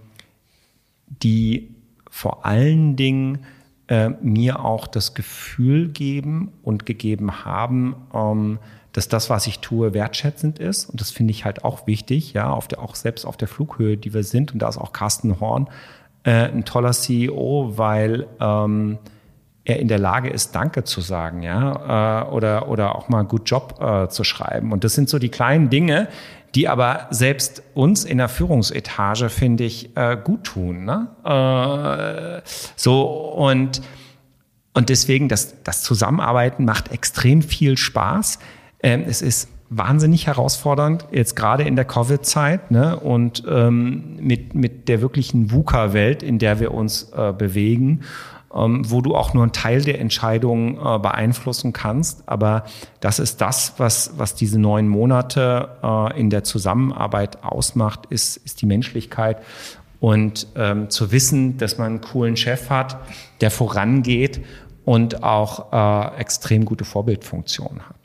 die 1.09 1.75
vor 2.09 2.47
allen 2.47 2.95
Dingen 2.95 3.45
äh, 3.89 4.11
mir 4.23 4.65
auch 4.65 4.87
das 4.87 5.15
Gefühl 5.15 5.89
geben 5.89 6.53
und 6.63 6.87
gegeben 6.87 7.45
haben, 7.45 7.97
ähm, 8.15 8.59
dass 8.93 9.09
das, 9.09 9.29
was 9.29 9.49
ich 9.49 9.59
tue, 9.59 9.93
wertschätzend 9.93 10.61
ist. 10.61 10.89
Und 10.89 11.01
das 11.01 11.11
finde 11.11 11.33
ich 11.33 11.45
halt 11.45 11.65
auch 11.65 11.89
wichtig, 11.89 12.33
ja, 12.33 12.51
auf 12.53 12.69
der, 12.69 12.81
auch 12.81 12.95
selbst 12.95 13.25
auf 13.25 13.37
der 13.37 13.49
Flughöhe, 13.49 13.97
die 13.97 14.15
wir 14.15 14.23
sind. 14.23 14.53
Und 14.53 14.61
da 14.61 14.69
ist 14.69 14.79
auch 14.79 14.93
Carsten 14.93 15.41
Horn 15.41 15.69
äh, 16.25 16.49
ein 16.49 16.65
toller 16.65 16.93
CEO, 16.93 17.73
weil 17.77 18.27
ähm, 18.41 18.99
er 19.65 19.79
in 19.79 19.89
der 19.89 19.99
Lage 19.99 20.29
ist, 20.31 20.55
Danke 20.55 20.85
zu 20.85 21.01
sagen, 21.01 21.43
ja, 21.43 22.25
äh, 22.25 22.31
oder, 22.31 22.69
oder 22.69 22.97
auch 22.97 23.09
mal 23.09 23.23
Good 23.25 23.49
Job 23.49 23.79
äh, 23.81 24.09
zu 24.09 24.25
schreiben. 24.25 24.73
Und 24.73 24.85
das 24.85 24.95
sind 24.95 25.09
so 25.09 25.19
die 25.19 25.29
kleinen 25.29 25.71
Dinge, 25.71 26.09
die 26.55 26.69
aber 26.69 27.07
selbst 27.11 27.63
uns 27.75 28.05
in 28.05 28.19
der 28.19 28.29
Führungsetage, 28.29 29.29
finde 29.29 29.65
ich, 29.65 29.97
äh, 29.97 30.17
gut 30.23 30.45
tun. 30.45 30.85
Ne? 30.85 31.09
Äh, 31.25 32.49
so 32.77 33.03
und, 33.03 33.83
und 34.75 34.89
deswegen, 34.89 35.29
das, 35.29 35.63
das 35.63 35.83
Zusammenarbeiten 35.83 36.65
macht 36.65 36.91
extrem 36.91 37.43
viel 37.43 37.77
Spaß. 37.77 38.41
Ähm, 38.83 39.05
es 39.07 39.23
ist 39.23 39.49
wahnsinnig 39.71 40.27
herausfordernd, 40.27 41.07
jetzt 41.13 41.37
gerade 41.37 41.63
in 41.63 41.77
der 41.77 41.85
Covid-Zeit 41.85 42.71
ne? 42.71 42.99
und 42.99 43.45
ähm, 43.49 44.17
mit, 44.21 44.55
mit 44.55 44.89
der 44.89 45.01
wirklichen 45.01 45.53
VUCA-Welt, 45.53 46.23
in 46.23 46.39
der 46.39 46.61
wir 46.61 46.75
uns 46.75 47.11
äh, 47.17 47.33
bewegen 47.33 48.01
ähm, 48.55 48.83
wo 48.91 49.01
du 49.01 49.15
auch 49.15 49.33
nur 49.33 49.45
einen 49.45 49.53
Teil 49.53 49.83
der 49.83 50.01
Entscheidungen 50.01 50.75
äh, 50.77 50.99
beeinflussen 50.99 51.73
kannst. 51.73 52.29
Aber 52.29 52.65
das 53.01 53.19
ist 53.19 53.41
das, 53.41 53.75
was, 53.77 54.13
was 54.17 54.35
diese 54.35 54.59
neun 54.59 54.89
Monate 54.89 55.69
äh, 55.83 56.19
in 56.19 56.31
der 56.31 56.43
Zusammenarbeit 56.45 57.45
ausmacht, 57.45 58.07
ist, 58.07 58.39
ist 58.39 58.61
die 58.61 58.67
Menschlichkeit. 58.67 59.39
Und 60.01 60.49
ähm, 60.57 60.89
zu 60.91 61.13
wissen, 61.13 61.59
dass 61.59 61.79
man 61.79 61.87
einen 61.87 62.01
coolen 62.01 62.37
Chef 62.37 62.71
hat, 62.71 62.99
der 63.41 63.51
vorangeht 63.51 64.41
und 64.85 65.23
auch 65.23 65.73
äh, 65.73 66.19
extrem 66.19 66.65
gute 66.65 66.85
Vorbildfunktionen 66.85 67.89
hat. 67.89 68.00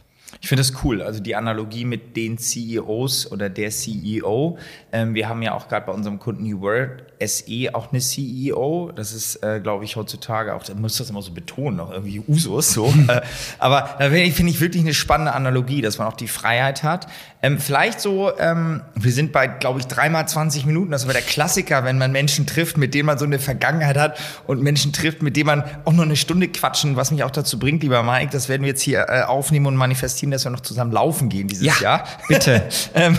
Ich 0.45 0.49
finde 0.49 0.61
das 0.61 0.83
cool, 0.83 1.01
also 1.01 1.23
die 1.23 1.35
Analogie 1.35 1.85
mit 1.85 2.15
den 2.15 2.37
CEOs 2.37 3.31
oder 3.31 3.49
der 3.49 3.71
CEO. 3.71 4.59
Ähm, 4.91 5.15
wir 5.15 5.27
haben 5.27 5.41
ja 5.41 5.55
auch 5.55 5.67
gerade 5.67 5.87
bei 5.87 5.91
unserem 5.91 6.19
Kunden 6.19 6.43
New 6.43 6.61
World 6.61 7.03
SE 7.25 7.69
auch 7.73 7.91
eine 7.91 8.01
CEO. 8.01 8.91
Das 8.95 9.13
ist, 9.13 9.43
äh, 9.43 9.59
glaube 9.61 9.83
ich, 9.83 9.95
heutzutage 9.95 10.53
auch, 10.53 10.63
da 10.63 10.73
muss 10.73 10.97
das 10.97 11.09
immer 11.09 11.21
so 11.21 11.31
betonen, 11.31 11.77
noch 11.77 11.91
irgendwie 11.91 12.21
Usus 12.27 12.73
so. 12.73 12.93
äh, 13.07 13.21
aber 13.59 13.95
da 13.99 14.09
finde 14.09 14.51
ich 14.51 14.61
wirklich 14.61 14.83
eine 14.83 14.93
spannende 14.93 15.33
Analogie, 15.33 15.81
dass 15.81 15.97
man 15.97 16.07
auch 16.07 16.15
die 16.15 16.27
Freiheit 16.27 16.83
hat. 16.83 17.07
Ähm, 17.45 17.59
vielleicht 17.59 18.01
so, 18.01 18.31
ähm, 18.39 18.81
wir 18.95 19.11
sind 19.11 19.31
bei, 19.31 19.45
glaube 19.45 19.79
ich, 19.79 19.85
dreimal 19.85 20.27
20 20.27 20.65
Minuten. 20.65 20.91
Das 20.91 21.05
war 21.05 21.13
der 21.13 21.21
Klassiker, 21.21 21.83
wenn 21.83 21.99
man 21.99 22.11
Menschen 22.11 22.47
trifft, 22.47 22.77
mit 22.77 22.95
denen 22.95 23.05
man 23.05 23.19
so 23.19 23.25
eine 23.25 23.37
Vergangenheit 23.37 23.97
hat 23.97 24.17
und 24.47 24.63
Menschen 24.63 24.93
trifft, 24.93 25.21
mit 25.21 25.37
denen 25.37 25.45
man 25.45 25.63
auch 25.85 25.93
nur 25.93 26.05
eine 26.05 26.15
Stunde 26.15 26.47
quatschen, 26.47 26.95
was 26.95 27.11
mich 27.11 27.23
auch 27.23 27.29
dazu 27.29 27.59
bringt, 27.59 27.83
lieber 27.83 28.01
Mike, 28.01 28.29
das 28.31 28.49
werden 28.49 28.63
wir 28.63 28.69
jetzt 28.69 28.81
hier 28.81 29.05
äh, 29.09 29.21
aufnehmen 29.21 29.67
und 29.67 29.75
manifestieren, 29.75 30.31
dass 30.31 30.43
wir 30.43 30.49
noch 30.49 30.61
zusammen 30.61 30.91
laufen 30.91 31.29
gehen 31.29 31.47
dieses 31.47 31.65
ja, 31.65 31.73
Jahr. 31.81 32.07
Bitte. 32.27 32.63
ähm, 32.95 33.15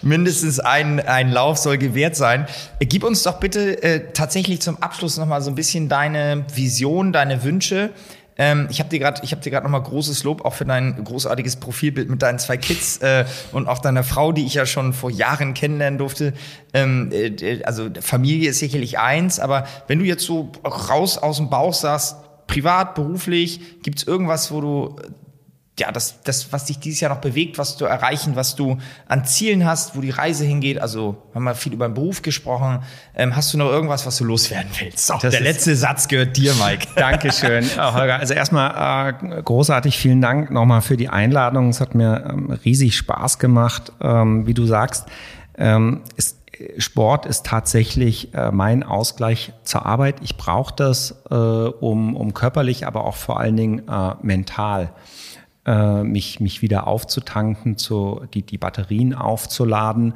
mindestens 0.00 0.60
ein, 0.60 1.00
ein 1.00 1.30
Lauf 1.30 1.58
soll 1.58 1.76
gewährt 1.76 2.16
sein. 2.16 2.46
Gib 2.80 3.04
uns 3.04 3.22
doch 3.22 3.27
bitte 3.34 3.82
äh, 3.82 4.12
tatsächlich 4.12 4.60
zum 4.60 4.82
Abschluss 4.82 5.16
nochmal 5.16 5.42
so 5.42 5.50
ein 5.50 5.54
bisschen 5.54 5.88
deine 5.88 6.44
Vision, 6.54 7.12
deine 7.12 7.42
Wünsche. 7.44 7.90
Ähm, 8.38 8.68
ich 8.70 8.78
habe 8.78 8.88
dir 8.88 9.00
gerade, 9.00 9.20
ich 9.24 9.32
nochmal 9.64 9.82
großes 9.82 10.22
Lob 10.22 10.44
auch 10.44 10.54
für 10.54 10.64
dein 10.64 11.02
großartiges 11.02 11.56
Profilbild 11.56 12.08
mit 12.08 12.22
deinen 12.22 12.38
zwei 12.38 12.56
Kids 12.56 12.98
äh, 12.98 13.24
und 13.52 13.66
auch 13.66 13.80
deiner 13.80 14.04
Frau, 14.04 14.30
die 14.32 14.46
ich 14.46 14.54
ja 14.54 14.64
schon 14.64 14.92
vor 14.92 15.10
Jahren 15.10 15.54
kennenlernen 15.54 15.98
durfte. 15.98 16.32
Ähm, 16.72 17.10
äh, 17.12 17.62
also 17.64 17.88
Familie 18.00 18.50
ist 18.50 18.60
sicherlich 18.60 18.98
eins, 18.98 19.40
aber 19.40 19.66
wenn 19.88 19.98
du 19.98 20.04
jetzt 20.04 20.24
so 20.24 20.52
raus 20.64 21.18
aus 21.18 21.38
dem 21.38 21.50
Bauch 21.50 21.74
sagst, 21.74 22.16
privat, 22.46 22.94
beruflich, 22.94 23.82
gibt's 23.82 24.04
irgendwas, 24.04 24.52
wo 24.52 24.60
du 24.60 24.96
ja, 25.78 25.92
das, 25.92 26.20
das, 26.22 26.52
was 26.52 26.66
dich 26.66 26.78
dieses 26.78 27.00
Jahr 27.00 27.14
noch 27.14 27.20
bewegt, 27.20 27.58
was 27.58 27.76
du 27.76 27.84
erreichen, 27.84 28.36
was 28.36 28.56
du 28.56 28.78
an 29.06 29.24
Zielen 29.24 29.64
hast, 29.64 29.96
wo 29.96 30.00
die 30.00 30.10
Reise 30.10 30.44
hingeht. 30.44 30.80
Also 30.80 31.22
haben 31.34 31.44
wir 31.44 31.54
viel 31.54 31.72
über 31.72 31.88
den 31.88 31.94
Beruf 31.94 32.22
gesprochen. 32.22 32.80
Ähm, 33.14 33.36
hast 33.36 33.52
du 33.54 33.58
noch 33.58 33.68
irgendwas, 33.68 34.06
was 34.06 34.16
du 34.16 34.24
loswerden 34.24 34.70
willst? 34.78 35.06
So, 35.06 35.16
der 35.18 35.40
letzte 35.40 35.76
Satz 35.76 36.08
gehört 36.08 36.36
dir, 36.36 36.54
Mike. 36.54 36.88
Dankeschön, 36.96 37.64
Holger. 37.76 38.18
Also 38.18 38.34
erstmal 38.34 39.14
äh, 39.20 39.42
großartig 39.42 39.98
vielen 39.98 40.20
Dank 40.20 40.50
nochmal 40.50 40.82
für 40.82 40.96
die 40.96 41.08
Einladung. 41.08 41.68
Es 41.70 41.80
hat 41.80 41.94
mir 41.94 42.24
ähm, 42.28 42.50
riesig 42.64 42.96
Spaß 42.96 43.38
gemacht. 43.38 43.92
Ähm, 44.00 44.46
wie 44.46 44.54
du 44.54 44.66
sagst, 44.66 45.06
ähm, 45.56 46.02
ist, 46.16 46.38
Sport 46.78 47.26
ist 47.26 47.46
tatsächlich 47.46 48.34
äh, 48.34 48.50
mein 48.50 48.82
Ausgleich 48.82 49.52
zur 49.62 49.86
Arbeit. 49.86 50.16
Ich 50.22 50.36
brauche 50.36 50.74
das, 50.74 51.22
äh, 51.30 51.34
um, 51.34 52.16
um 52.16 52.34
körperlich, 52.34 52.86
aber 52.86 53.04
auch 53.04 53.14
vor 53.14 53.38
allen 53.38 53.56
Dingen 53.56 53.88
äh, 53.88 54.14
mental 54.22 54.90
äh, 55.66 56.02
mich, 56.02 56.40
mich 56.40 56.62
wieder 56.62 56.86
aufzutanken, 56.86 57.76
zu, 57.76 58.22
die, 58.34 58.42
die 58.42 58.58
Batterien 58.58 59.14
aufzuladen. 59.14 60.14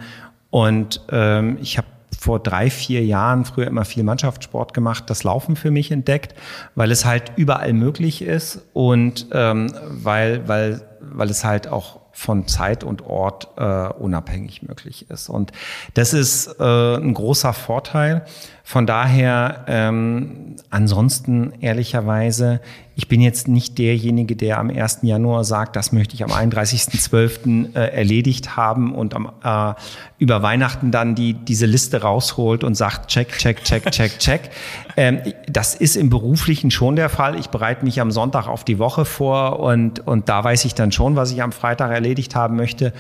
Und 0.50 1.00
ähm, 1.10 1.58
ich 1.60 1.78
habe 1.78 1.86
vor 2.18 2.38
drei, 2.38 2.70
vier 2.70 3.04
Jahren 3.04 3.44
früher 3.44 3.66
immer 3.66 3.84
viel 3.84 4.04
Mannschaftssport 4.04 4.74
gemacht, 4.74 5.04
das 5.08 5.24
Laufen 5.24 5.56
für 5.56 5.70
mich 5.70 5.90
entdeckt, 5.90 6.34
weil 6.74 6.90
es 6.90 7.04
halt 7.04 7.32
überall 7.36 7.72
möglich 7.72 8.22
ist 8.22 8.60
und 8.72 9.26
ähm, 9.32 9.72
weil, 9.88 10.46
weil, 10.46 10.82
weil 11.00 11.30
es 11.30 11.44
halt 11.44 11.66
auch 11.68 12.00
von 12.12 12.46
Zeit 12.46 12.84
und 12.84 13.02
Ort 13.02 13.48
äh, 13.56 13.88
unabhängig 13.88 14.62
möglich 14.62 15.10
ist. 15.10 15.28
Und 15.28 15.50
das 15.94 16.12
ist 16.12 16.46
äh, 16.60 16.96
ein 16.96 17.14
großer 17.14 17.54
Vorteil. 17.54 18.24
Von 18.72 18.86
daher, 18.86 19.66
ähm, 19.66 20.56
ansonsten 20.70 21.52
ehrlicherweise, 21.60 22.62
ich 22.94 23.06
bin 23.06 23.20
jetzt 23.20 23.46
nicht 23.46 23.76
derjenige, 23.76 24.34
der 24.34 24.58
am 24.58 24.70
1. 24.70 25.00
Januar 25.02 25.44
sagt, 25.44 25.76
das 25.76 25.92
möchte 25.92 26.14
ich 26.14 26.24
am 26.24 26.30
31.12. 26.30 27.74
Äh, 27.74 27.94
erledigt 27.94 28.56
haben 28.56 28.94
und 28.94 29.14
am, 29.14 29.30
äh, 29.44 29.74
über 30.16 30.42
Weihnachten 30.42 30.90
dann 30.90 31.14
die, 31.14 31.34
diese 31.34 31.66
Liste 31.66 32.00
rausholt 32.00 32.64
und 32.64 32.74
sagt, 32.74 33.10
check, 33.10 33.36
check, 33.36 33.62
check, 33.62 33.90
check, 33.90 34.18
check. 34.18 34.40
Ähm, 34.94 35.20
das 35.46 35.74
ist 35.74 35.96
im 35.96 36.10
Beruflichen 36.10 36.70
schon 36.70 36.96
der 36.96 37.08
Fall. 37.08 37.38
Ich 37.38 37.48
bereite 37.48 37.82
mich 37.82 37.98
am 38.02 38.10
Sonntag 38.10 38.46
auf 38.46 38.62
die 38.62 38.78
Woche 38.78 39.06
vor 39.06 39.58
und, 39.58 40.06
und 40.06 40.28
da 40.28 40.44
weiß 40.44 40.66
ich 40.66 40.74
dann 40.74 40.92
schon, 40.92 41.16
was 41.16 41.32
ich 41.32 41.42
am 41.42 41.50
Freitag 41.50 41.90
erledigt 41.90 42.34
haben 42.34 42.56
möchte. 42.56 42.92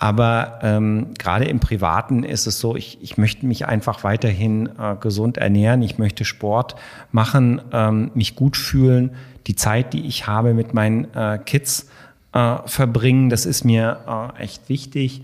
Aber 0.00 0.60
ähm, 0.62 1.08
gerade 1.18 1.44
im 1.44 1.60
Privaten 1.60 2.24
ist 2.24 2.46
es 2.46 2.58
so, 2.58 2.74
ich, 2.74 2.98
ich 3.02 3.18
möchte 3.18 3.44
mich 3.44 3.66
einfach 3.66 4.02
weiterhin 4.02 4.70
äh, 4.78 4.96
gesund 4.98 5.36
ernähren, 5.36 5.82
ich 5.82 5.98
möchte 5.98 6.24
Sport 6.24 6.74
machen, 7.12 7.60
ähm, 7.70 8.10
mich 8.14 8.34
gut 8.34 8.56
fühlen, 8.56 9.10
die 9.46 9.56
Zeit, 9.56 9.92
die 9.92 10.06
ich 10.06 10.26
habe 10.26 10.54
mit 10.54 10.72
meinen 10.72 11.12
äh, 11.14 11.38
Kids 11.44 11.90
äh, 12.32 12.56
verbringen, 12.64 13.28
das 13.28 13.44
ist 13.44 13.64
mir 13.64 14.32
äh, 14.38 14.42
echt 14.42 14.70
wichtig. 14.70 15.22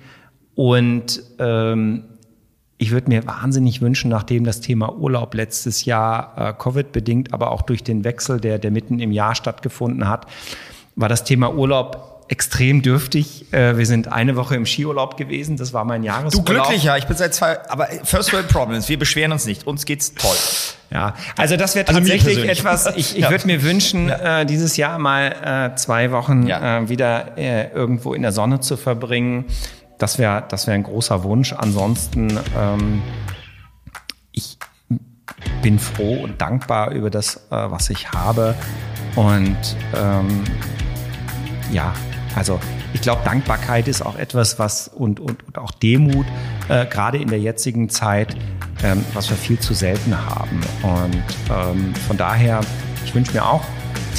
Und 0.55 1.23
ähm, 1.39 2.05
ich 2.77 2.91
würde 2.91 3.09
mir 3.09 3.27
wahnsinnig 3.27 3.81
wünschen, 3.81 4.11
nachdem 4.11 4.45
das 4.45 4.61
Thema 4.61 4.95
Urlaub 4.95 5.33
letztes 5.33 5.87
Jahr 5.87 6.35
äh, 6.37 6.53
Covid-bedingt, 6.53 7.33
aber 7.33 7.51
auch 7.51 7.63
durch 7.63 7.83
den 7.83 8.05
Wechsel, 8.05 8.41
der, 8.41 8.59
der 8.59 8.71
mitten 8.71 8.99
im 8.99 9.11
Jahr 9.11 9.35
stattgefunden 9.35 10.07
hat, 10.07 10.27
war 10.97 11.09
das 11.09 11.25
Thema 11.25 11.55
Urlaub 11.55 12.16
extrem 12.29 12.83
dürftig. 12.83 13.53
Äh, 13.53 13.77
wir 13.77 13.87
sind 13.87 14.09
eine 14.13 14.37
Woche 14.37 14.57
im 14.57 14.67
Skiurlaub 14.67 15.17
gewesen. 15.17 15.57
Das 15.57 15.73
war 15.73 15.85
mein 15.85 16.03
Jahresurlaub. 16.03 16.47
Du 16.47 16.53
glücklicher. 16.53 16.99
Ich 16.99 17.07
bin 17.07 17.17
seit 17.17 17.35
zwei, 17.35 17.59
aber 17.69 17.89
First 18.05 18.33
World 18.33 18.49
Problems. 18.49 18.89
Wir 18.89 18.99
beschweren 18.99 19.33
uns 19.33 19.47
nicht. 19.47 19.67
Uns 19.67 19.85
geht's 19.85 20.15
toll. 20.15 20.37
Ja, 20.91 21.15
also 21.37 21.57
das 21.57 21.75
wäre 21.75 21.89
also 21.89 22.01
tatsächlich 22.01 22.49
etwas, 22.49 22.87
ich, 22.97 23.17
ich 23.17 23.23
ja. 23.23 23.31
würde 23.31 23.47
mir 23.47 23.63
wünschen, 23.63 24.09
ja. 24.09 24.43
äh, 24.43 24.47
dieses 24.47 24.77
Jahr 24.77 24.99
mal 24.99 25.73
äh, 25.73 25.77
zwei 25.77 26.13
Wochen 26.13 26.47
ja. 26.47 26.79
äh, 26.79 26.89
wieder 26.89 27.37
äh, 27.37 27.71
irgendwo 27.73 28.15
in 28.15 28.23
der 28.23 28.33
Sonne 28.33 28.61
zu 28.61 28.77
verbringen. 28.77 29.47
Das 29.99 30.19
wäre 30.19 30.45
das 30.49 30.67
wäre 30.67 30.77
ein 30.77 30.85
großer 30.85 31.25
Wunsch. 31.25 31.53
Ansonsten, 31.53 32.39
ähm, 32.57 33.03
ich 34.31 34.59
bin 35.63 35.79
froh 35.79 36.23
und 36.23 36.41
dankbar 36.41 36.93
über 36.93 37.11
das, 37.11 37.37
äh, 37.37 37.41
was 37.51 37.91
ich 37.91 38.13
habe. 38.13 38.55
Und 39.17 39.57
ähm, 39.97 40.45
ja, 41.73 41.95
also 42.37 42.61
ich 42.93 43.01
glaube, 43.01 43.23
Dankbarkeit 43.25 43.89
ist 43.89 44.03
auch 44.03 44.17
etwas, 44.17 44.59
was 44.59 44.89
und, 44.89 45.19
und, 45.19 45.43
und 45.45 45.59
auch 45.59 45.73
Demut, 45.73 46.27
äh, 46.69 46.87
gerade 46.87 47.19
in 47.19 47.29
der 47.29 47.41
jetzigen 47.41 47.89
Zeit, 47.89 48.37
ähm, 48.85 49.05
was 49.15 49.31
wir 49.31 49.37
viel 49.37 49.59
zu 49.59 49.75
selten 49.75 50.17
haben. 50.17 50.61
Und 50.83 51.25
ähm, 51.51 51.95
von 52.07 52.17
daher, 52.17 52.61
ich 53.05 53.15
wünsche 53.15 53.33
mir 53.33 53.45
auch, 53.45 53.65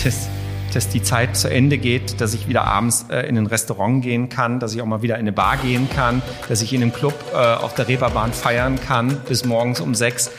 dass, 0.04 0.30
dass 0.74 0.90
die 0.90 1.04
Zeit 1.04 1.38
zu 1.38 1.50
Ende 1.50 1.78
geht, 1.78 2.20
dass 2.20 2.34
ich 2.34 2.48
wieder 2.48 2.64
abends 2.64 3.06
äh, 3.10 3.22
in 3.28 3.38
ein 3.38 3.46
Restaurant 3.46 4.04
gehen 4.04 4.30
kann, 4.30 4.60
dass 4.60 4.74
ich 4.74 4.82
auch 4.82 4.88
mal 4.88 5.04
wieder 5.04 5.16
in 5.16 5.22
eine 5.22 5.32
Bar 5.32 5.58
gehen 5.58 5.88
kann, 5.88 6.24
dass 6.50 6.64
ich 6.64 6.74
in 6.74 6.82
einem 6.82 6.94
Club 6.94 7.14
äh, 7.34 7.38
auf 7.38 7.76
der 7.76 7.88
Reeperbahn 7.88 8.34
feiern 8.34 8.80
kann 8.82 9.16
bis 9.28 9.46
morgens 9.46 9.80
um 9.80 9.94
sechs. 9.94 10.32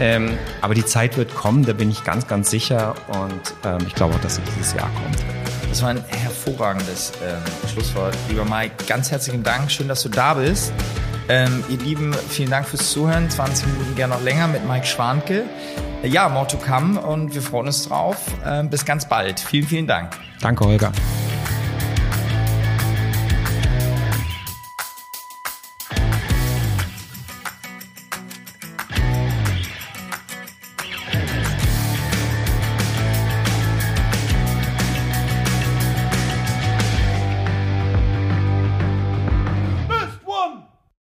Ähm, 0.00 0.38
aber 0.62 0.72
die 0.72 0.86
Zeit 0.86 1.18
wird 1.18 1.34
kommen, 1.34 1.66
da 1.66 1.74
bin 1.74 1.90
ich 1.90 2.02
ganz, 2.02 2.26
ganz 2.26 2.50
sicher 2.50 2.94
und 3.08 3.54
ähm, 3.64 3.86
ich 3.86 3.94
glaube 3.94 4.14
auch, 4.14 4.20
dass 4.20 4.36
sie 4.36 4.42
dieses 4.56 4.72
Jahr 4.72 4.88
kommt. 5.02 5.59
Das 5.70 5.82
war 5.82 5.90
ein 5.90 6.04
hervorragendes 6.08 7.12
äh, 7.22 7.68
Schlusswort. 7.68 8.16
Lieber 8.28 8.44
Mike, 8.44 8.84
ganz 8.88 9.12
herzlichen 9.12 9.44
Dank. 9.44 9.70
Schön, 9.70 9.86
dass 9.86 10.02
du 10.02 10.08
da 10.08 10.34
bist. 10.34 10.72
Ähm, 11.28 11.62
ihr 11.68 11.78
Lieben, 11.78 12.12
vielen 12.28 12.50
Dank 12.50 12.66
fürs 12.66 12.90
Zuhören. 12.90 13.30
20 13.30 13.68
Minuten 13.68 13.94
gerne 13.94 14.14
noch 14.14 14.22
länger 14.22 14.48
mit 14.48 14.66
Mike 14.66 14.84
Schwanke. 14.84 15.44
Ja, 16.02 16.28
more 16.28 16.48
to 16.48 16.56
come 16.56 17.00
und 17.00 17.34
wir 17.34 17.42
freuen 17.42 17.68
uns 17.68 17.86
drauf. 17.86 18.16
Ähm, 18.44 18.68
bis 18.68 18.84
ganz 18.84 19.08
bald. 19.08 19.38
Vielen, 19.38 19.66
vielen 19.66 19.86
Dank. 19.86 20.16
Danke, 20.40 20.64
Holger. 20.64 20.90